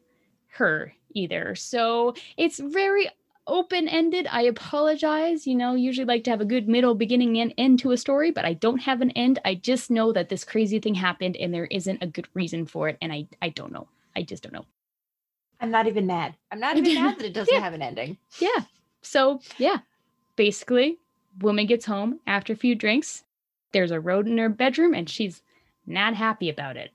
her 0.49 0.93
either. 1.15 1.55
So 1.55 2.15
it's 2.37 2.59
very 2.59 3.09
open 3.47 3.89
ended. 3.89 4.27
I 4.31 4.43
apologize. 4.43 5.47
You 5.47 5.55
know, 5.55 5.75
usually 5.75 6.05
like 6.05 6.25
to 6.25 6.31
have 6.31 6.41
a 6.41 6.45
good 6.47 6.69
middle, 6.69 6.95
beginning, 6.95 7.39
and 7.39 7.55
end 7.59 7.79
to 7.81 7.93
a 7.93 7.97
story, 7.97 8.31
but 8.31 8.45
I 8.45 8.55
don't 8.55 8.79
have 8.83 9.01
an 9.01 9.11
end. 9.13 9.39
I 9.45 9.55
just 9.55 9.91
know 9.91 10.13
that 10.13 10.29
this 10.29 10.45
crazy 10.45 10.79
thing 10.79 10.95
happened 10.95 11.37
and 11.37 11.53
there 11.53 11.67
isn't 11.67 12.03
a 12.03 12.07
good 12.07 12.29
reason 12.35 12.67
for 12.67 12.89
it. 12.89 12.99
And 13.01 13.13
I, 13.13 13.27
I 13.43 13.51
don't 13.51 13.73
know. 13.73 13.89
I 14.15 14.23
just 14.23 14.43
don't 14.43 14.53
know. 14.53 14.65
I'm 15.61 15.71
not 15.71 15.87
even 15.87 16.07
mad. 16.07 16.35
I'm 16.51 16.61
not 16.61 16.77
even 16.77 16.95
mad 16.95 17.19
that 17.19 17.27
it 17.27 17.33
doesn't 17.35 17.55
Yeah. 17.55 17.61
have 17.61 17.73
an 17.75 17.83
ending. 17.83 18.19
Yeah. 18.39 18.65
So, 19.03 19.41
yeah, 19.59 19.79
basically, 20.37 20.99
woman 21.41 21.67
gets 21.67 21.87
home 21.87 22.21
after 22.27 22.53
a 22.53 22.57
few 22.57 22.75
drinks, 22.75 23.25
there's 23.73 23.91
a 23.91 24.01
rodent 24.01 24.33
in 24.33 24.39
her 24.39 24.49
bedroom 24.49 24.95
and 24.95 25.09
she's 25.09 25.43
not 25.87 26.15
happy 26.15 26.49
about 26.51 26.77
it. 26.77 26.91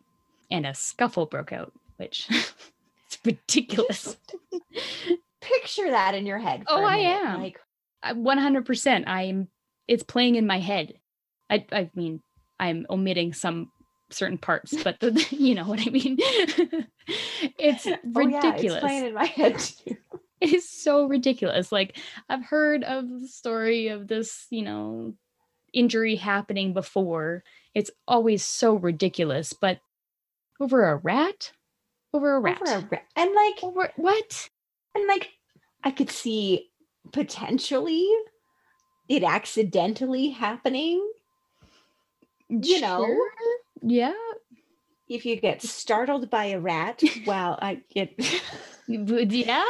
And 0.52 0.66
a 0.66 0.74
scuffle 0.74 1.26
broke 1.26 1.54
out, 1.54 1.72
which 1.97 2.28
it's 3.08 3.18
ridiculous. 3.24 4.18
Picture 5.42 5.89
that 5.89 6.16
in 6.16 6.26
your 6.26 6.39
head. 6.39 6.64
Oh, 6.68 6.84
I 6.84 6.98
am. 6.98 7.42
Like, 7.42 7.60
I- 8.04 8.14
100%. 8.14 9.08
I'm 9.08 9.48
it's 9.88 10.04
playing 10.04 10.36
in 10.36 10.48
my 10.48 10.60
head. 10.60 10.94
I 11.50 11.66
I 11.72 11.89
mean, 11.96 12.22
I'm 12.60 12.86
omitting 12.89 13.34
some 13.34 13.72
certain 14.10 14.38
parts, 14.38 14.76
but 14.84 15.00
the, 15.00 15.26
you 15.32 15.56
know 15.56 15.66
what 15.66 15.82
I 15.82 15.89
mean. 15.89 16.18
it's 17.58 17.88
oh 17.88 17.92
yeah, 17.92 17.98
ridiculous. 18.14 18.76
it's 18.76 18.80
playing 18.80 19.06
in 19.06 19.14
my 19.14 19.26
head 19.26 19.60
too. 19.60 19.98
it 20.39 20.54
is 20.54 20.70
so 20.70 21.06
ridiculous. 21.08 21.72
Like 21.72 21.98
I've 22.30 22.46
heard 22.46 22.84
of 22.84 23.10
the 23.10 23.28
story 23.28 23.89
of 23.89 24.08
this, 24.08 24.48
you 24.50 24.62
know, 24.64 25.14
injury 25.74 26.16
happening 26.16 26.74
before. 26.74 27.44
It's 27.74 27.92
always 28.08 28.44
so 28.44 28.76
ridiculous, 28.76 29.54
but 29.54 29.80
over 30.60 30.89
a 30.89 30.96
rat? 30.96 31.52
Over 32.14 32.36
a 32.36 32.39
rat. 32.39 32.62
Over 32.62 32.76
a 32.76 32.88
ra- 32.92 33.00
and 33.16 33.32
like 33.34 33.64
Over 33.64 33.92
what? 33.96 34.50
And 34.96 35.08
like 35.08 35.30
I 35.84 35.92
could 35.92 36.10
see 36.10 36.70
potentially 37.12 38.08
it 39.10 39.24
accidentally 39.24 40.30
happening. 40.30 41.06
You 42.50 42.82
know, 42.82 43.08
Yeah. 43.82 44.14
if 45.10 45.26
you 45.26 45.36
get 45.38 45.62
startled 45.62 46.30
by 46.30 46.46
a 46.46 46.60
rat, 46.60 47.02
well, 47.26 47.58
I 47.62 47.82
get 47.94 48.14
Yeah, 48.88 49.64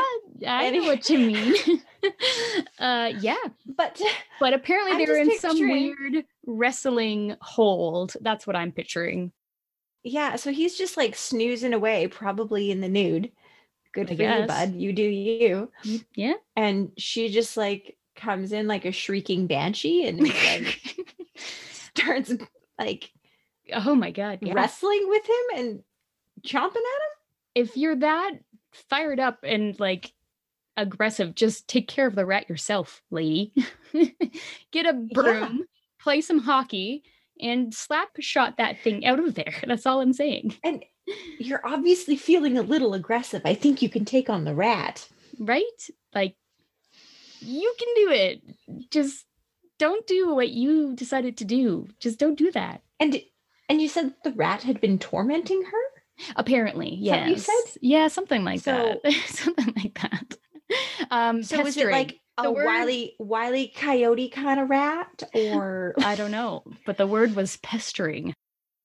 I 0.47 0.69
know 0.71 0.83
what 0.83 1.07
you 1.09 1.19
mean. 1.19 1.55
uh 2.79 3.11
yeah, 3.19 3.37
but 3.65 4.01
but 4.39 4.53
apparently 4.53 4.93
I'm 4.93 4.97
they 4.99 5.05
were 5.05 5.19
in 5.19 5.37
some 5.39 5.59
weird 5.59 6.25
wrestling 6.47 7.35
hold. 7.41 8.15
That's 8.21 8.47
what 8.47 8.55
I'm 8.55 8.71
picturing. 8.71 9.31
yeah, 10.03 10.35
so 10.35 10.51
he's 10.51 10.75
just 10.77 10.97
like 10.97 11.15
snoozing 11.15 11.73
away, 11.73 12.07
probably 12.07 12.71
in 12.71 12.81
the 12.81 12.89
nude. 12.89 13.31
Good 13.93 14.11
I 14.11 14.15
for 14.15 14.23
you, 14.23 14.47
bud. 14.47 14.75
You 14.75 14.93
do 14.93 15.03
you. 15.03 15.71
Yeah. 16.15 16.35
And 16.55 16.91
she 16.97 17.29
just 17.29 17.57
like 17.57 17.97
comes 18.15 18.51
in 18.51 18.67
like 18.67 18.85
a 18.85 18.91
shrieking 18.91 19.47
banshee 19.47 20.07
and 20.07 20.21
like 20.21 20.97
starts 21.35 22.33
like 22.79 23.11
oh 23.73 23.95
my 23.95 24.11
god. 24.11 24.39
Yeah. 24.41 24.53
wrestling 24.53 25.05
with 25.07 25.23
him 25.25 25.59
and 25.59 25.83
chomping 26.45 26.65
at 26.65 26.75
him. 26.75 27.15
if 27.55 27.77
you're 27.77 27.95
that 27.97 28.31
fired 28.71 29.19
up 29.19 29.39
and 29.43 29.79
like 29.79 30.13
aggressive, 30.77 31.35
just 31.35 31.67
take 31.67 31.87
care 31.87 32.07
of 32.07 32.15
the 32.15 32.25
rat 32.25 32.49
yourself, 32.49 33.01
lady. 33.11 33.53
Get 34.71 34.85
a 34.85 34.93
broom, 34.93 35.65
play 35.99 36.21
some 36.21 36.39
hockey, 36.39 37.03
and 37.39 37.73
slap 37.73 38.09
shot 38.19 38.57
that 38.57 38.79
thing 38.81 39.05
out 39.05 39.19
of 39.19 39.35
there. 39.35 39.53
That's 39.67 39.85
all 39.85 40.01
I'm 40.01 40.13
saying. 40.13 40.55
And 40.63 40.83
you're 41.39 41.65
obviously 41.65 42.15
feeling 42.15 42.57
a 42.57 42.61
little 42.61 42.93
aggressive. 42.93 43.41
I 43.45 43.53
think 43.55 43.81
you 43.81 43.89
can 43.89 44.05
take 44.05 44.29
on 44.29 44.43
the 44.43 44.55
rat. 44.55 45.07
Right? 45.39 45.63
Like 46.13 46.35
you 47.39 47.73
can 47.79 47.87
do 47.95 48.11
it. 48.11 48.41
Just 48.91 49.25
don't 49.79 50.05
do 50.05 50.33
what 50.35 50.49
you 50.49 50.95
decided 50.95 51.37
to 51.37 51.45
do. 51.45 51.87
Just 51.99 52.19
don't 52.19 52.37
do 52.37 52.51
that. 52.51 52.81
And 52.99 53.21
and 53.69 53.81
you 53.81 53.87
said 53.87 54.13
the 54.23 54.31
rat 54.33 54.63
had 54.63 54.79
been 54.81 54.99
tormenting 54.99 55.63
her? 55.63 56.31
Apparently, 56.35 56.93
yes. 56.95 57.29
you 57.29 57.37
said? 57.37 57.77
Yeah, 57.81 58.07
something 58.07 58.43
like 58.43 58.59
So- 58.61 58.99
that. 59.03 59.13
something 59.27 59.73
like 59.75 59.99
that. 60.01 60.37
Um, 61.09 61.41
So 61.41 61.61
was 61.63 61.77
it 61.77 61.87
like 61.87 62.19
The 62.37 62.49
a 62.49 62.51
word- 62.51 62.65
wily 62.65 63.15
wily 63.17 63.73
coyote 63.75 64.29
kind 64.29 64.59
of 64.59 64.69
rat 64.69 65.23
or 65.33 65.95
I 66.03 66.15
don't 66.15 66.31
know, 66.31 66.63
but 66.85 66.97
the 66.97 67.07
word 67.07 67.35
was 67.35 67.57
pestering, 67.57 68.33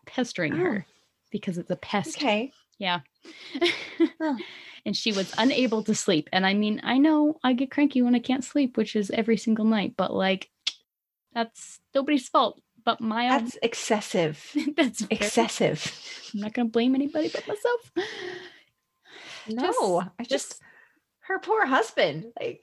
pestering 0.07 0.55
Oh. 0.55 0.57
her 0.57 0.87
because 1.31 1.59
it's 1.59 1.71
a 1.71 1.77
pest. 1.77 2.17
okay. 2.17 2.53
Yeah. 2.79 3.01
Oh. 4.21 4.37
And 4.87 4.97
she 4.97 5.11
was 5.11 5.35
unable 5.37 5.83
to 5.83 5.97
sleep. 5.97 6.29
And 6.33 6.47
I 6.47 6.55
mean, 6.55 6.81
I 6.85 6.99
know 6.99 7.41
I 7.43 7.55
get 7.55 7.73
cranky 7.73 8.03
when 8.03 8.15
I 8.15 8.21
can't 8.21 8.45
sleep, 8.45 8.77
which 8.77 8.95
is 8.95 9.11
every 9.11 9.37
single 9.37 9.65
night, 9.65 9.95
but 9.97 10.15
like 10.15 10.49
that's 11.33 11.81
nobody's 11.93 12.29
fault 12.29 12.61
but 12.85 13.01
my 13.01 13.25
own. 13.25 13.31
That's 13.43 13.59
excessive. 13.63 14.49
That's 14.77 15.01
very- 15.01 15.17
Excessive. 15.21 16.31
I'm 16.33 16.41
not 16.43 16.53
gonna 16.53 16.69
blame 16.69 16.95
anybody 16.95 17.31
but 17.35 17.49
myself. 17.49 17.91
No, 19.49 20.03
I 20.19 20.25
just 20.25 20.61
her 21.21 21.39
poor 21.41 21.67
husband, 21.67 22.27
like 22.39 22.61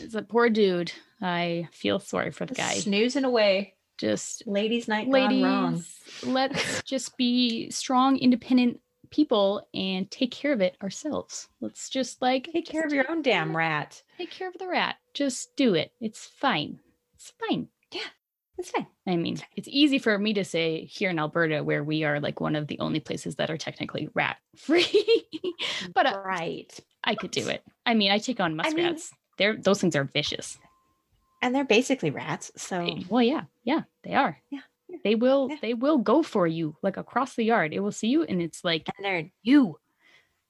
It's 0.00 0.14
a 0.14 0.22
poor 0.22 0.48
dude. 0.48 0.92
I 1.20 1.68
feel 1.72 1.98
sorry 1.98 2.30
for 2.30 2.46
the 2.46 2.54
guy. 2.54 2.74
snoozing 2.74 3.24
away. 3.24 3.74
Just 3.98 4.46
Ladies' 4.46 4.88
night 4.88 5.10
gone 5.10 5.12
ladies, 5.12 5.44
wrong. 5.44 5.84
let's 6.22 6.82
just 6.84 7.16
be 7.16 7.70
strong, 7.70 8.16
independent 8.16 8.80
people 9.10 9.66
and 9.74 10.10
take 10.10 10.30
care 10.30 10.52
of 10.52 10.60
it 10.60 10.76
ourselves. 10.82 11.48
Let's 11.60 11.88
just 11.88 12.22
like 12.22 12.48
Take 12.52 12.66
care 12.66 12.84
of 12.84 12.92
your 12.92 13.10
own 13.10 13.22
damn 13.22 13.56
rat. 13.56 14.02
Take 14.16 14.30
care 14.30 14.48
of 14.48 14.58
the 14.58 14.68
rat. 14.68 14.96
Just 15.14 15.56
do 15.56 15.74
it. 15.74 15.92
It's 16.00 16.24
fine. 16.24 16.78
It's 17.14 17.32
fine. 17.48 17.68
Yeah 17.92 18.02
it's 18.58 18.70
fine. 18.70 18.86
I 19.06 19.16
mean, 19.16 19.38
it's 19.56 19.68
easy 19.70 19.98
for 19.98 20.18
me 20.18 20.34
to 20.34 20.44
say 20.44 20.84
here 20.84 21.10
in 21.10 21.18
Alberta, 21.18 21.62
where 21.62 21.84
we 21.84 22.02
are 22.04 22.18
like 22.20 22.40
one 22.40 22.56
of 22.56 22.66
the 22.66 22.78
only 22.80 22.98
places 23.00 23.36
that 23.36 23.50
are 23.50 23.56
technically 23.56 24.08
rat 24.14 24.36
free. 24.56 25.24
but 25.94 26.06
uh, 26.06 26.20
right. 26.24 26.78
I 27.04 27.14
could 27.14 27.30
do 27.30 27.48
it. 27.48 27.62
I 27.86 27.94
mean, 27.94 28.10
I 28.10 28.18
take 28.18 28.40
on 28.40 28.60
I 28.60 28.70
mean- 28.70 28.84
muskrats. 28.84 29.12
They're 29.38 29.56
those 29.56 29.80
things 29.80 29.94
are 29.94 30.02
vicious. 30.02 30.58
And 31.40 31.54
they're 31.54 31.64
basically 31.64 32.10
rats. 32.10 32.50
So 32.56 32.96
Well, 33.08 33.22
yeah, 33.22 33.44
yeah, 33.64 33.82
they 34.02 34.14
are. 34.14 34.38
Yeah, 34.50 34.60
yeah, 34.88 34.98
They 35.04 35.14
will. 35.14 35.48
yeah. 35.50 35.56
They 35.62 35.74
will 35.74 35.98
go 35.98 36.22
for 36.22 36.46
you 36.46 36.76
like 36.82 36.96
across 36.96 37.34
the 37.34 37.44
yard. 37.44 37.72
It 37.72 37.80
will 37.80 37.92
see 37.92 38.08
you, 38.08 38.22
and 38.24 38.42
it's 38.42 38.64
like 38.64 38.88
and 38.96 39.04
they're 39.04 39.30
you, 39.42 39.78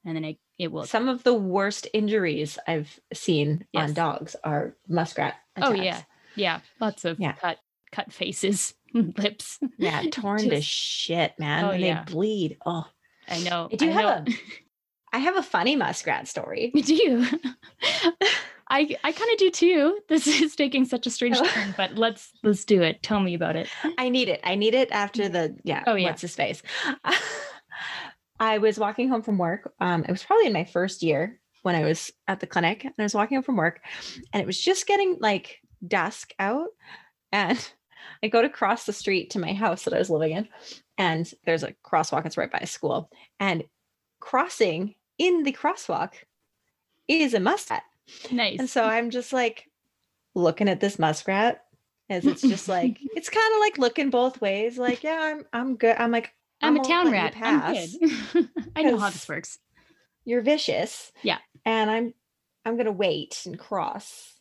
and 0.05 0.17
then 0.17 0.25
it 0.25 0.39
it 0.59 0.73
will. 0.73 0.85
some 0.87 1.09
of 1.09 1.23
the 1.25 1.35
worst 1.35 1.87
injuries 1.93 2.59
I've 2.67 2.99
seen 3.13 3.67
Yes. 3.73 3.89
on 3.91 3.95
dogs 3.95 4.37
are 4.43 4.77
muskrat. 4.89 5.35
Oh 5.61 5.73
yeah, 5.73 6.03
yeah. 6.37 6.61
Lots 6.81 7.05
of 7.05 7.21
Yeah. 7.21 7.33
cut 7.33 7.59
cut 7.93 8.13
faces, 8.13 8.75
lips. 8.95 9.59
Yeah, 9.77 10.03
torn 10.11 10.39
to 10.49 10.61
shit, 10.63 11.39
man. 11.39 11.65
Oh, 11.65 11.71
and 11.71 11.81
yeah. 11.83 12.05
they 12.05 12.13
bleed. 12.13 12.57
Oh, 12.65 12.87
I 13.29 13.41
know. 13.41 13.69
I 13.73 13.77
do 13.77 13.89
I 13.89 13.93
have 13.93 14.27
know. 14.27 14.33
a 14.33 14.37
I 15.13 15.19
have 15.19 15.37
a 15.37 15.43
funny 15.43 15.75
muskrat 15.77 16.29
story. 16.29 16.71
Do 16.75 16.95
you? 16.95 17.27
I 18.71 18.97
I 19.05 19.13
kind 19.13 19.31
of 19.33 19.39
do 19.39 19.51
too. 19.51 19.99
This 20.09 20.27
is 20.27 20.55
taking 20.57 20.85
such 20.85 21.07
a 21.07 21.11
strange 21.11 21.37
Oh. 21.39 21.45
turn, 21.47 21.75
but 21.77 21.97
let's 21.97 22.33
let's 22.43 22.65
do 22.65 22.83
it. 22.83 23.03
Tell 23.03 23.21
me 23.21 23.35
about 23.35 23.57
it. 23.57 23.69
I 23.99 24.09
need 24.09 24.29
it. 24.29 24.41
I 24.45 24.55
need 24.55 24.75
it 24.75 24.91
after 24.93 25.29
the 25.29 25.57
yeah. 25.65 25.85
Oh, 25.87 25.95
yeah. 25.95 26.09
What's 26.09 26.23
his 26.23 26.35
face? 26.37 26.63
I 28.41 28.59
was 28.59 28.79
walking 28.79 29.09
home 29.09 29.23
from 29.23 29.39
work. 29.39 29.73
Um, 29.81 30.05
it 30.05 30.11
was 30.11 30.23
probably 30.23 30.47
in 30.47 30.53
my 30.53 30.65
first 30.65 31.03
year 31.03 31.41
when 31.63 31.75
I 31.75 31.85
was 31.85 32.13
at 32.29 32.41
the 32.41 32.47
clinic, 32.47 32.85
and 32.85 32.95
I 32.99 33.03
was 33.03 33.15
walking 33.15 33.37
home 33.37 33.43
from 33.43 33.57
work, 33.57 33.81
and 34.33 34.41
it 34.41 34.47
was 34.47 34.61
just 34.61 34.87
getting 34.87 35.17
like 35.21 35.59
dusk 35.87 36.33
out, 36.39 36.69
and 37.33 37.59
I 38.23 38.29
go 38.29 38.41
to 38.43 38.49
cross 38.49 38.85
the 38.85 38.93
street 38.93 39.31
to 39.31 39.39
my 39.41 39.53
house 39.55 39.85
that 39.85 39.95
I 39.95 39.99
was 39.99 40.11
living 40.11 40.33
in, 40.37 40.49
and 40.97 41.29
there's 41.45 41.65
a 41.65 41.75
crosswalk. 41.85 42.27
It's 42.27 42.37
right 42.37 42.51
by 42.51 42.61
a 42.63 42.67
school, 42.67 43.11
and 43.41 43.65
crossing 44.21 44.95
in 45.19 45.43
the 45.43 45.53
crosswalk 45.53 46.13
is 47.09 47.35
a 47.35 47.41
muskrat. 47.41 47.83
Nice. 48.31 48.59
And 48.59 48.69
so 48.71 48.85
I'm 48.85 49.11
just 49.11 49.33
like 49.33 49.69
looking 50.35 50.69
at 50.69 50.81
this 50.81 50.99
muskrat 50.99 51.65
as 52.11 52.25
it's 52.25 52.43
just 52.43 52.69
like 52.69 52.99
it's 53.15 53.29
kind 53.29 53.55
of 53.55 53.61
like 53.61 53.79
looking 53.79 54.11
both 54.11 54.41
ways. 54.41 54.79
Like, 54.79 55.03
yeah, 55.03 55.19
I'm 55.21 55.45
I'm 55.53 55.77
good. 55.77 55.97
I'm 55.99 56.11
like, 56.11 56.33
I'm 56.61 56.77
a 56.77 56.83
gonna 56.83 56.89
town 56.89 57.13
rat. 57.13 57.35
I'm 57.41 57.75
good. 57.75 58.49
I 58.77 58.83
know 58.83 58.99
how 58.99 59.11
this 59.11 59.29
works. 59.29 59.59
You're 60.25 60.43
vicious. 60.43 61.13
Yeah. 61.23 61.39
And 61.65 61.91
I'm 61.91 62.15
I'm 62.65 62.77
gonna 62.77 62.93
wait 62.93 63.43
and 63.47 63.59
cross. 63.59 64.35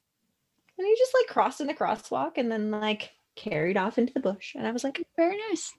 And 0.77 0.85
he 0.85 0.95
just 0.97 1.13
like 1.13 1.33
crossed 1.33 1.61
in 1.61 1.67
the 1.67 1.73
crosswalk 1.73 2.33
and 2.37 2.51
then 2.51 2.71
like 2.71 3.11
carried 3.35 3.77
off 3.77 3.97
into 3.97 4.13
the 4.13 4.19
bush. 4.19 4.53
And 4.55 4.67
I 4.67 4.71
was 4.71 4.83
like, 4.83 5.05
Very 5.15 5.37
nice. 5.49 5.73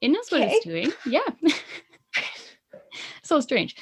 It 0.00 0.08
knows 0.08 0.30
what 0.30 0.40
it's 0.40 0.64
doing. 0.64 0.90
Yeah. 1.04 1.20
so 3.22 3.40
strange. 3.40 3.76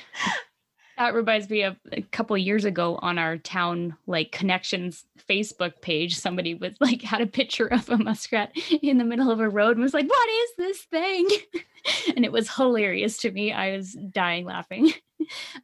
That 0.98 1.14
reminds 1.14 1.48
me 1.48 1.62
of 1.62 1.76
a 1.92 2.02
couple 2.02 2.34
of 2.34 2.42
years 2.42 2.64
ago 2.64 2.98
on 3.00 3.18
our 3.18 3.38
town 3.38 3.96
like 4.08 4.32
connections 4.32 5.04
Facebook 5.28 5.80
page. 5.80 6.16
Somebody 6.18 6.54
was 6.54 6.74
like 6.80 7.02
had 7.02 7.20
a 7.20 7.26
picture 7.26 7.66
of 7.66 7.88
a 7.88 7.96
muskrat 7.96 8.52
in 8.82 8.98
the 8.98 9.04
middle 9.04 9.30
of 9.30 9.38
a 9.38 9.48
road 9.48 9.76
and 9.76 9.82
was 9.82 9.94
like, 9.94 10.08
"What 10.08 10.28
is 10.28 10.50
this 10.58 10.82
thing?" 10.82 11.28
and 12.16 12.24
it 12.24 12.32
was 12.32 12.50
hilarious 12.50 13.16
to 13.18 13.30
me. 13.30 13.52
I 13.52 13.76
was 13.76 13.96
dying 14.10 14.44
laughing. 14.44 14.92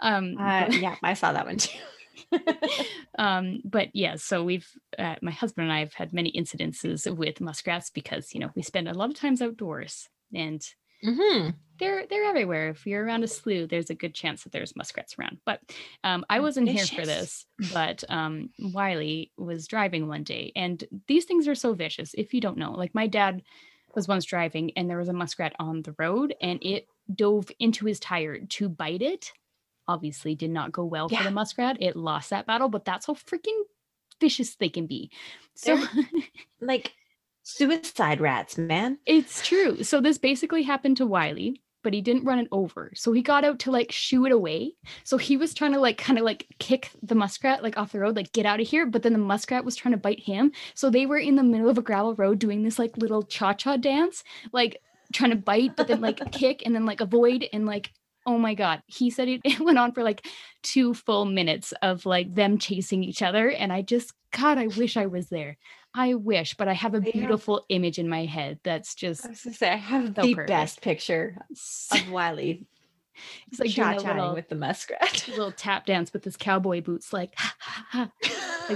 Um, 0.00 0.36
uh, 0.38 0.66
yeah, 0.68 0.96
I 1.02 1.14
saw 1.14 1.32
that 1.32 1.46
one 1.46 1.56
too. 1.56 1.78
um 3.18 3.60
but 3.64 3.88
yeah 3.94 4.16
so 4.16 4.42
we've 4.42 4.68
uh, 4.98 5.14
my 5.22 5.30
husband 5.30 5.64
and 5.64 5.72
i 5.72 5.78
have 5.78 5.94
had 5.94 6.12
many 6.12 6.32
incidences 6.32 7.08
with 7.16 7.40
muskrats 7.40 7.88
because 7.90 8.34
you 8.34 8.40
know 8.40 8.50
we 8.56 8.62
spend 8.62 8.88
a 8.88 8.94
lot 8.94 9.10
of 9.10 9.16
times 9.16 9.40
outdoors 9.40 10.08
and 10.34 10.62
hmm 11.04 11.50
they're 11.80 12.06
they're 12.08 12.24
everywhere 12.24 12.68
if 12.68 12.86
you're 12.86 13.04
around 13.04 13.24
a 13.24 13.26
slough 13.26 13.68
there's 13.68 13.90
a 13.90 13.94
good 13.94 14.14
chance 14.14 14.44
that 14.44 14.52
there's 14.52 14.76
muskrats 14.76 15.16
around 15.18 15.38
but 15.44 15.60
um 16.04 16.24
i 16.30 16.38
wasn't 16.38 16.68
here 16.68 16.86
for 16.86 17.04
this 17.04 17.46
but 17.72 18.04
um 18.08 18.48
Wiley 18.60 19.32
was 19.36 19.66
driving 19.66 20.06
one 20.06 20.22
day 20.22 20.52
and 20.54 20.84
these 21.08 21.24
things 21.24 21.48
are 21.48 21.54
so 21.56 21.74
vicious 21.74 22.14
if 22.16 22.32
you 22.32 22.40
don't 22.40 22.58
know 22.58 22.72
like 22.72 22.94
my 22.94 23.08
dad 23.08 23.42
was 23.94 24.08
once 24.08 24.24
driving 24.24 24.72
and 24.76 24.88
there 24.88 24.98
was 24.98 25.08
a 25.08 25.12
muskrat 25.12 25.54
on 25.58 25.82
the 25.82 25.94
road 25.98 26.34
and 26.40 26.58
it 26.62 26.86
dove 27.12 27.50
into 27.58 27.86
his 27.86 28.00
tire 28.00 28.40
to 28.40 28.68
bite 28.68 29.02
it. 29.02 29.32
Obviously, 29.86 30.34
did 30.34 30.50
not 30.50 30.72
go 30.72 30.84
well 30.84 31.08
for 31.08 31.22
the 31.22 31.30
muskrat. 31.30 31.76
It 31.80 31.96
lost 31.96 32.30
that 32.30 32.46
battle, 32.46 32.68
but 32.68 32.84
that's 32.84 33.06
how 33.06 33.14
freaking 33.14 33.60
vicious 34.20 34.56
they 34.56 34.68
can 34.68 34.86
be. 34.86 35.10
So 35.54 35.78
Like 36.60 36.92
suicide 37.44 38.20
rats, 38.20 38.58
man. 38.58 38.98
it's 39.06 39.46
true. 39.46 39.84
So 39.84 40.00
this 40.00 40.18
basically 40.18 40.62
happened 40.62 40.96
to 40.96 41.06
Wiley, 41.06 41.62
but 41.84 41.92
he 41.92 42.00
didn't 42.00 42.24
run 42.24 42.40
it 42.40 42.48
over. 42.50 42.90
So 42.96 43.12
he 43.12 43.22
got 43.22 43.44
out 43.44 43.60
to 43.60 43.70
like 43.70 43.92
shoo 43.92 44.26
it 44.26 44.32
away. 44.32 44.72
So 45.04 45.18
he 45.18 45.36
was 45.36 45.54
trying 45.54 45.74
to 45.74 45.78
like 45.78 45.98
kind 45.98 46.18
of 46.18 46.24
like 46.24 46.48
kick 46.58 46.90
the 47.02 47.14
muskrat 47.14 47.62
like 47.62 47.76
off 47.76 47.92
the 47.92 48.00
road, 48.00 48.16
like 48.16 48.32
get 48.32 48.46
out 48.46 48.60
of 48.60 48.66
here. 48.66 48.86
But 48.86 49.02
then 49.02 49.12
the 49.12 49.18
muskrat 49.18 49.64
was 49.64 49.76
trying 49.76 49.92
to 49.92 49.98
bite 49.98 50.20
him. 50.20 50.50
So 50.74 50.90
they 50.90 51.06
were 51.06 51.18
in 51.18 51.36
the 51.36 51.44
middle 51.44 51.68
of 51.68 51.78
a 51.78 51.82
gravel 51.82 52.16
road 52.16 52.40
doing 52.40 52.64
this 52.64 52.78
like 52.78 52.96
little 52.96 53.22
cha-cha 53.22 53.76
dance, 53.76 54.24
like 54.52 54.80
trying 55.12 55.30
to 55.30 55.36
bite, 55.36 55.76
but 55.76 55.86
then 55.86 56.00
like 56.00 56.32
kick 56.32 56.62
and 56.64 56.74
then 56.74 56.86
like 56.86 57.00
avoid 57.00 57.46
and 57.52 57.66
like 57.66 57.92
oh 58.26 58.38
my 58.38 58.54
god. 58.54 58.82
He 58.86 59.10
said 59.10 59.28
it, 59.28 59.40
it 59.44 59.60
went 59.60 59.78
on 59.78 59.92
for 59.92 60.02
like 60.02 60.26
two 60.62 60.94
full 60.94 61.26
minutes 61.26 61.74
of 61.82 62.06
like 62.06 62.34
them 62.34 62.58
chasing 62.58 63.04
each 63.04 63.20
other. 63.20 63.50
And 63.50 63.70
I 63.70 63.82
just 63.82 64.14
God, 64.32 64.58
I 64.58 64.66
wish 64.66 64.96
I 64.96 65.06
was 65.06 65.28
there. 65.28 65.58
I 65.94 66.14
wish, 66.14 66.54
but 66.54 66.66
I 66.68 66.72
have 66.72 66.94
a 66.94 67.00
beautiful 67.00 67.64
image 67.68 67.98
in 67.98 68.08
my 68.08 68.24
head 68.24 68.58
that's 68.64 68.94
just 68.94 69.24
I 69.24 69.28
was 69.30 69.42
gonna 69.42 69.54
say 69.56 69.70
I 69.70 69.76
have 69.76 70.06
So 70.06 70.22
the 70.22 70.34
perfect. 70.34 70.48
best 70.48 70.80
picture 70.82 71.36
of 71.92 72.10
Wiley 72.10 72.66
It's 73.52 73.60
like 73.60 73.70
doing 73.72 73.88
a 73.88 73.92
cha-chaing 73.94 74.16
little, 74.16 74.34
with 74.34 74.48
the 74.48 74.56
muskrat. 74.56 75.24
little 75.28 75.52
tap 75.52 75.86
dance 75.86 76.12
with 76.12 76.24
his 76.24 76.36
cowboy 76.36 76.80
boots, 76.80 77.12
like 77.12 77.32
like 77.94 78.10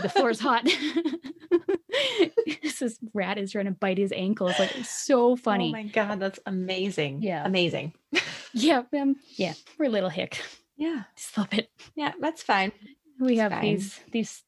the 0.03 0.09
floor's 0.09 0.39
hot. 0.39 0.64
this 2.62 2.99
rat 3.14 3.37
is 3.39 3.51
trying 3.53 3.64
to 3.64 3.73
bite 3.73 3.99
his 3.99 4.12
ankles, 4.12 4.57
like 4.59 4.77
it's 4.77 4.91
so 4.91 5.35
funny. 5.35 5.71
Oh 5.71 5.73
my 5.73 5.83
god, 5.85 6.21
that's 6.21 6.39
amazing. 6.47 7.23
Yeah. 7.23 7.45
Amazing. 7.45 7.95
yeah, 8.55 8.83
um, 8.99 9.16
yeah, 9.37 9.55
we're 9.77 9.87
a 9.87 9.91
little 9.91 10.09
hick, 10.11 10.41
Yeah. 10.77 11.03
just 11.16 11.37
a 11.37 11.41
little 11.41 11.57
bit. 11.57 11.71
Yeah, 11.97 12.12
that's 12.21 12.43
fine. 12.43 12.71
We 13.19 13.33
It's 13.33 13.41
have 13.41 13.53
fine. 13.53 13.62
these 13.62 14.01
these 14.12 14.45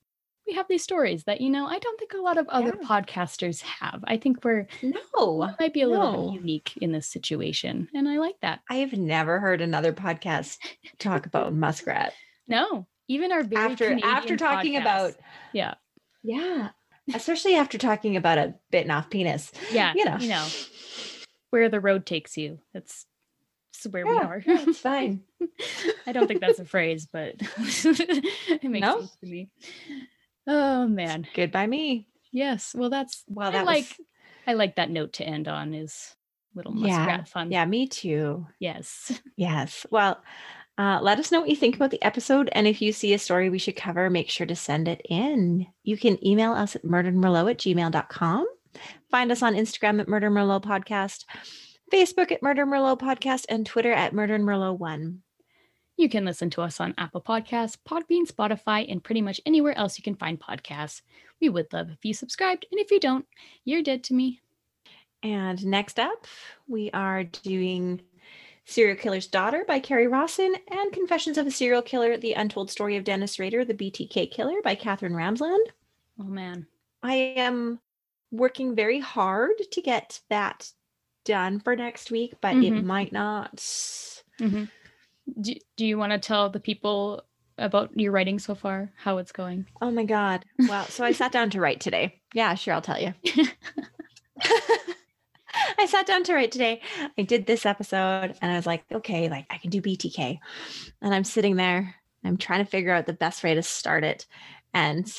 we 0.51 0.57
have 0.57 0.67
these 0.69 0.83
stories 0.83 1.23
that 1.25 1.41
you 1.41 1.49
know 1.49 1.67
I 1.67 1.79
don't 1.79 1.97
think 1.99 2.13
a 2.13 2.17
lot 2.21 2.37
of 2.37 2.49
other 2.49 2.77
Yeah. 2.81 2.89
podcasters 2.89 3.61
have. 3.63 4.03
I 4.09 4.17
think 4.17 4.45
we're 4.45 4.67
No. 4.83 5.55
might 5.61 5.73
be 5.73 5.83
a 5.83 5.89
little 5.89 6.11
No. 6.13 6.31
bit 6.33 6.41
unique 6.41 6.77
in 6.81 6.91
this 6.91 7.07
situation, 7.07 7.89
and 7.95 8.09
I 8.09 8.19
like 8.19 8.35
that. 8.43 8.61
I 8.69 8.77
have 8.77 8.93
never 8.93 9.39
heard 9.39 9.61
another 9.61 9.93
podcast 9.93 10.59
talk 10.99 11.27
about 11.27 11.53
muskrat. 11.55 12.15
No, 12.49 12.89
even 13.07 13.31
our 13.31 13.45
very 13.45 13.71
after 13.73 13.97
after 14.03 14.37
talking 14.37 14.75
podcasts. 14.75 14.81
about 14.81 15.15
yeah, 15.53 15.75
yeah, 16.25 16.71
especially 17.15 17.55
after 17.55 17.79
talking 17.79 18.17
about 18.17 18.39
a 18.39 18.55
bitten 18.73 18.91
off 18.91 19.09
penis. 19.09 19.53
yeah, 19.71 19.93
You 19.95 20.05
know. 20.05 20.17
you 20.19 20.29
know 20.31 20.49
where 21.51 21.69
the 21.69 21.81
road 21.81 22.07
takes 22.07 22.37
you. 22.37 22.59
That's, 22.75 23.07
where 23.91 24.07
we 24.07 24.17
are. 24.19 24.43
yeah, 24.47 24.65
it's 24.67 24.79
fine. 24.81 25.23
I 26.07 26.13
don't 26.13 26.27
think 26.29 26.41
that's 26.41 26.59
a 26.59 26.65
phrase, 26.67 27.09
but 27.11 27.37
it 27.39 28.63
makes 28.65 28.85
No? 28.87 28.99
sense 29.01 29.17
to 29.23 29.27
me. 29.27 29.49
Oh 30.53 30.87
man, 30.89 31.27
Good 31.35 31.53
by 31.53 31.67
me. 31.67 32.09
yes. 32.33 32.75
Well, 32.77 32.91
that's 32.91 33.23
Well, 33.29 33.49
I 33.49 33.53
that 33.53 33.67
like 33.67 33.85
was 33.99 34.07
I 34.47 34.53
like 34.55 34.77
that 34.77 34.91
note 34.91 35.13
to 35.15 35.25
end 35.25 35.47
on. 35.47 35.75
Is 35.75 36.17
a 36.55 36.59
little 36.59 36.75
Yeah, 36.77 36.97
muskrat 36.99 37.29
fun. 37.29 37.53
yeah, 37.53 37.65
me 37.65 37.87
too. 37.87 38.47
Yes. 38.59 39.21
Yes. 39.37 39.87
Well, 39.91 40.21
uh, 40.77 40.99
let 41.03 41.19
us 41.19 41.31
know 41.31 41.41
what 41.41 41.49
you 41.51 41.57
think 41.57 41.77
about 41.77 41.91
the 41.91 42.03
episode. 42.03 42.49
And 42.53 42.67
if 42.67 42.81
you 42.83 42.93
see 42.93 43.13
a 43.15 43.19
story 43.19 43.49
we 43.51 43.59
should 43.59 43.77
cover, 43.77 44.11
make 44.11 44.29
sure 44.31 44.47
to 44.47 44.57
send 44.57 44.89
it 44.89 45.01
in. 45.09 45.67
You 45.85 45.97
can 45.97 46.25
email 46.27 46.53
us 46.53 46.75
at 46.75 46.83
murderedmerlot 46.85 47.51
at 47.51 47.59
gmail.com. 47.59 48.47
Find 49.11 49.31
us 49.33 49.43
on 49.43 49.55
Instagram 49.55 50.01
at 50.01 50.09
Murder 50.09 50.31
Merlot 50.31 50.63
Podcast, 50.65 51.25
Facebook 51.93 52.33
at 52.33 52.43
Murder 52.43 52.65
Merlot 52.67 52.99
Podcast, 53.01 53.45
and 53.49 53.65
Twitter 53.67 53.93
at 53.93 54.13
Murder 54.15 54.39
Merlot 54.39 54.79
One. 54.79 55.23
You 56.01 56.09
can 56.09 56.25
listen 56.25 56.49
to 56.51 56.63
us 56.63 56.81
on 56.81 56.95
Apple 56.97 57.21
Podcasts, 57.21 57.77
Podbean, 57.87 58.27
Spotify, 58.27 58.91
and 58.91 59.05
pretty 59.05 59.21
much 59.21 59.39
anywhere 59.45 59.77
else 59.77 59.99
you 59.99 60.03
can 60.03 60.15
find 60.15 60.41
podcasts. 60.41 61.03
We 61.43 61.51
would 61.51 61.71
love 61.75 61.91
if 61.91 62.03
you 62.07 62.15
subscribed, 62.15 62.65
and 62.73 62.81
if 62.81 62.91
you 62.91 62.99
don't, 62.99 63.27
you're 63.67 63.83
dead 63.83 64.03
to 64.05 64.15
me. 64.15 64.41
And 65.23 65.63
next 65.67 66.01
up, 66.01 66.27
we 66.67 66.91
are 66.93 67.25
doing 67.25 68.01
Serial 68.65 68.97
Killer's 68.97 69.27
Daughter 69.27 69.67
by 69.69 69.79
Kerri 69.79 70.11
Rawson 70.11 70.55
and 70.69 70.91
Confessions 70.91 71.37
of 71.37 71.47
a 71.47 71.51
Serial 71.51 71.83
Killer, 71.83 72.17
The 72.17 72.33
Untold 72.33 72.71
Story 72.71 72.97
of 72.97 73.05
Dennis 73.05 73.39
Rader, 73.39 73.67
the 73.67 73.75
BTK 73.75 74.31
Killer 74.31 74.63
by 74.65 74.77
Katherine 74.77 75.13
Ramsland. 75.13 75.67
Oh 76.19 76.25
man. 76.25 76.67
I 77.03 77.35
am 77.37 77.79
working 78.31 78.75
very 78.75 79.01
hard 79.01 79.59
to 79.71 79.83
get 79.83 80.23
that 80.31 80.73
done 81.27 81.61
for 81.61 81.77
next 81.77 82.11
week, 82.11 82.37
but 82.41 82.57
it 82.57 82.73
Mhm. 82.73 82.85
might 82.85 83.13
not. 83.13 83.63
hmm 84.39 84.65
Do, 85.41 85.55
do 85.77 85.87
you 85.87 85.99
want 85.99 86.13
to 86.13 86.19
tell 86.19 86.51
the 86.51 86.61
people 86.61 87.23
about 87.59 87.91
your 87.99 88.13
writing 88.13 88.39
so 88.39 88.55
far, 88.55 88.91
how 88.97 89.19
it's 89.19 89.33
going? 89.33 89.67
Oh 89.83 89.91
my 89.91 90.05
God. 90.05 90.45
Well, 90.59 90.85
so 90.87 91.05
I 91.05 91.13
sat 91.13 91.33
down 91.33 91.51
to 91.51 91.61
write 91.61 91.81
today. 91.81 92.21
Yeah, 92.33 92.55
sure, 92.55 92.75
I'll 92.75 92.81
tell 92.81 93.01
you. 93.01 93.15
I 95.79 95.87
sat 95.87 96.07
down 96.07 96.25
to 96.25 96.35
write 96.35 96.53
today. 96.53 96.81
I 97.19 97.23
did 97.23 97.47
this 97.47 97.67
episode 97.67 98.37
and 98.41 98.53
I 98.53 98.57
was 98.57 98.67
like, 98.67 98.85
okay, 98.93 99.29
like 99.29 99.47
I 99.51 99.59
can 99.59 99.71
do 99.71 99.83
BTK. 99.83 100.39
And 101.03 101.15
I'm 101.15 101.25
sitting 101.25 101.57
there, 101.57 101.95
I'm 102.25 102.37
trying 102.37 102.65
to 102.65 102.71
figure 102.71 102.93
out 102.93 103.07
the 103.07 103.13
best 103.13 103.43
way 103.43 103.55
to 103.55 103.63
start 103.63 104.05
it. 104.05 104.27
And 104.73 105.13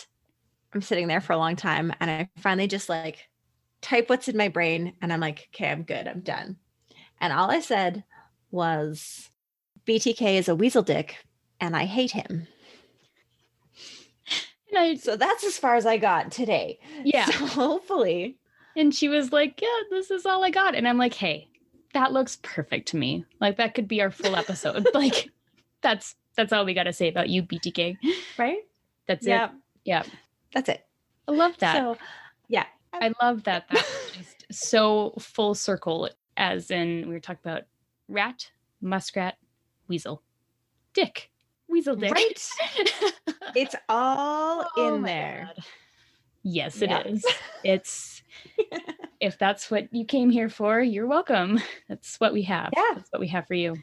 I'm 0.73 0.81
sitting 0.81 1.07
there 1.07 1.21
for 1.21 1.33
a 1.33 1.37
long 1.37 1.55
time. 1.55 1.93
And 1.99 2.09
I 2.09 2.29
finally 2.37 2.67
just 2.67 2.89
like 2.89 3.27
type 3.81 4.09
what's 4.09 4.27
in 4.27 4.37
my 4.37 4.47
brain. 4.47 4.93
And 5.01 5.11
I'm 5.11 5.19
like, 5.19 5.49
okay, 5.53 5.69
I'm 5.69 5.83
good. 5.83 6.07
I'm 6.07 6.21
done. 6.21 6.57
And 7.19 7.33
all 7.33 7.51
I 7.51 7.59
said 7.59 8.03
was, 8.49 9.29
BTK 9.87 10.37
is 10.37 10.47
a 10.47 10.55
weasel 10.55 10.83
dick 10.83 11.17
and 11.59 11.75
I 11.75 11.85
hate 11.85 12.11
him. 12.11 12.47
I, 14.75 14.95
So 14.95 15.15
that's 15.15 15.43
as 15.43 15.57
far 15.57 15.75
as 15.75 15.85
I 15.85 15.97
got 15.97 16.31
today. 16.31 16.79
yeah. 17.03 17.25
So 17.25 17.45
hopefully. 17.45 18.37
And 18.75 18.93
she 18.93 19.09
was 19.09 19.31
like, 19.31 19.61
Yeah, 19.61 19.79
this 19.89 20.11
is 20.11 20.25
all 20.25 20.43
I 20.43 20.49
got. 20.49 20.75
And 20.75 20.87
I'm 20.87 20.97
like, 20.97 21.13
Hey, 21.13 21.49
that 21.93 22.13
looks 22.13 22.37
perfect 22.41 22.89
to 22.89 22.97
me. 22.97 23.25
Like 23.39 23.57
that 23.57 23.75
could 23.75 23.87
be 23.87 24.01
our 24.01 24.11
full 24.11 24.35
episode. 24.35 24.87
like 24.93 25.29
that's 25.81 26.15
that's 26.35 26.53
all 26.53 26.65
we 26.65 26.73
got 26.73 26.83
to 26.83 26.93
say 26.93 27.09
about 27.09 27.29
you, 27.29 27.43
BTK. 27.43 27.97
Right? 28.37 28.59
That's 29.07 29.27
yeah. 29.27 29.45
it. 29.45 29.51
Yeah. 29.83 30.03
That's 30.53 30.69
it. 30.69 30.85
I 31.27 31.31
love 31.31 31.57
that. 31.59 31.75
So 31.75 31.97
yeah. 32.47 32.65
I 32.93 33.13
love 33.21 33.43
that. 33.43 33.65
That's 33.69 34.11
just 34.17 34.45
so 34.51 35.13
full 35.19 35.55
circle, 35.55 36.09
as 36.37 36.71
in 36.71 37.07
we 37.07 37.13
were 37.13 37.19
talking 37.19 37.41
about 37.43 37.63
rat, 38.07 38.49
muskrat, 38.81 39.37
weasel, 39.87 40.21
dick, 40.93 41.31
weasel 41.67 41.95
dick. 41.95 42.11
Right? 42.11 42.49
It's 43.53 43.75
all 43.89 44.65
Oh 44.77 44.95
in 44.95 45.01
there. 45.01 45.51
God. 45.53 45.65
Yes, 46.43 46.81
it 46.81 46.91
is. 47.05 47.25
It's 47.63 48.23
if 49.19 49.37
that's 49.37 49.69
what 49.69 49.93
you 49.93 50.03
came 50.03 50.31
here 50.31 50.49
for, 50.49 50.81
you're 50.81 51.05
welcome. 51.05 51.61
That's 51.87 52.19
what 52.19 52.33
we 52.33 52.41
have. 52.43 52.71
Yeah. 52.75 52.93
That's 52.95 53.11
what 53.11 53.19
we 53.19 53.27
have 53.27 53.45
for 53.45 53.53
you. 53.53 53.75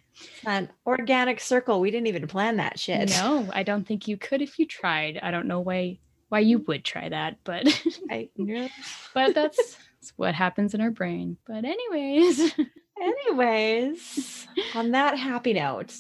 An 0.44 0.68
organic 0.84 1.38
circle. 1.38 1.80
We 1.80 1.92
didn't 1.92 2.08
even 2.08 2.26
plan 2.26 2.56
that 2.56 2.78
shit. 2.78 3.10
No, 3.10 3.48
I 3.52 3.62
don't 3.62 3.86
think 3.86 4.08
you 4.08 4.16
could 4.16 4.42
if 4.42 4.58
you 4.58 4.66
tried. 4.66 5.20
I 5.22 5.30
don't 5.30 5.46
know 5.46 5.60
why 5.60 5.98
why 6.28 6.40
you 6.40 6.58
would 6.66 6.84
try 6.84 7.08
that, 7.08 7.36
but 7.44 7.66
I, 8.10 8.28
but 9.14 9.34
that's, 9.34 9.56
that's 9.56 10.12
what 10.16 10.34
happens 10.34 10.74
in 10.74 10.80
our 10.80 10.90
brain. 10.90 11.36
But 11.46 11.64
anyways, 11.64 12.52
Anyways, 13.00 14.46
on 14.74 14.90
that 14.92 15.18
happy 15.18 15.52
note, 15.52 15.94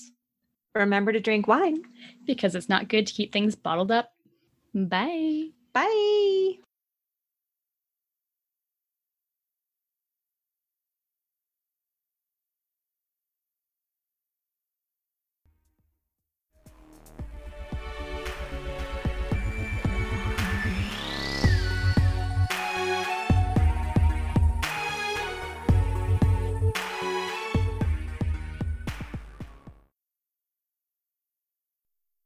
remember 0.74 1.12
to 1.12 1.20
drink 1.20 1.46
wine. 1.46 1.82
because 2.26 2.54
it's 2.54 2.68
not 2.68 2.88
good 2.88 3.06
to 3.06 3.12
keep 3.14 3.32
things 3.32 3.54
bottled 3.56 3.90
up. 3.90 4.12
Bye. 4.74 5.48
Bye. 5.72 6.58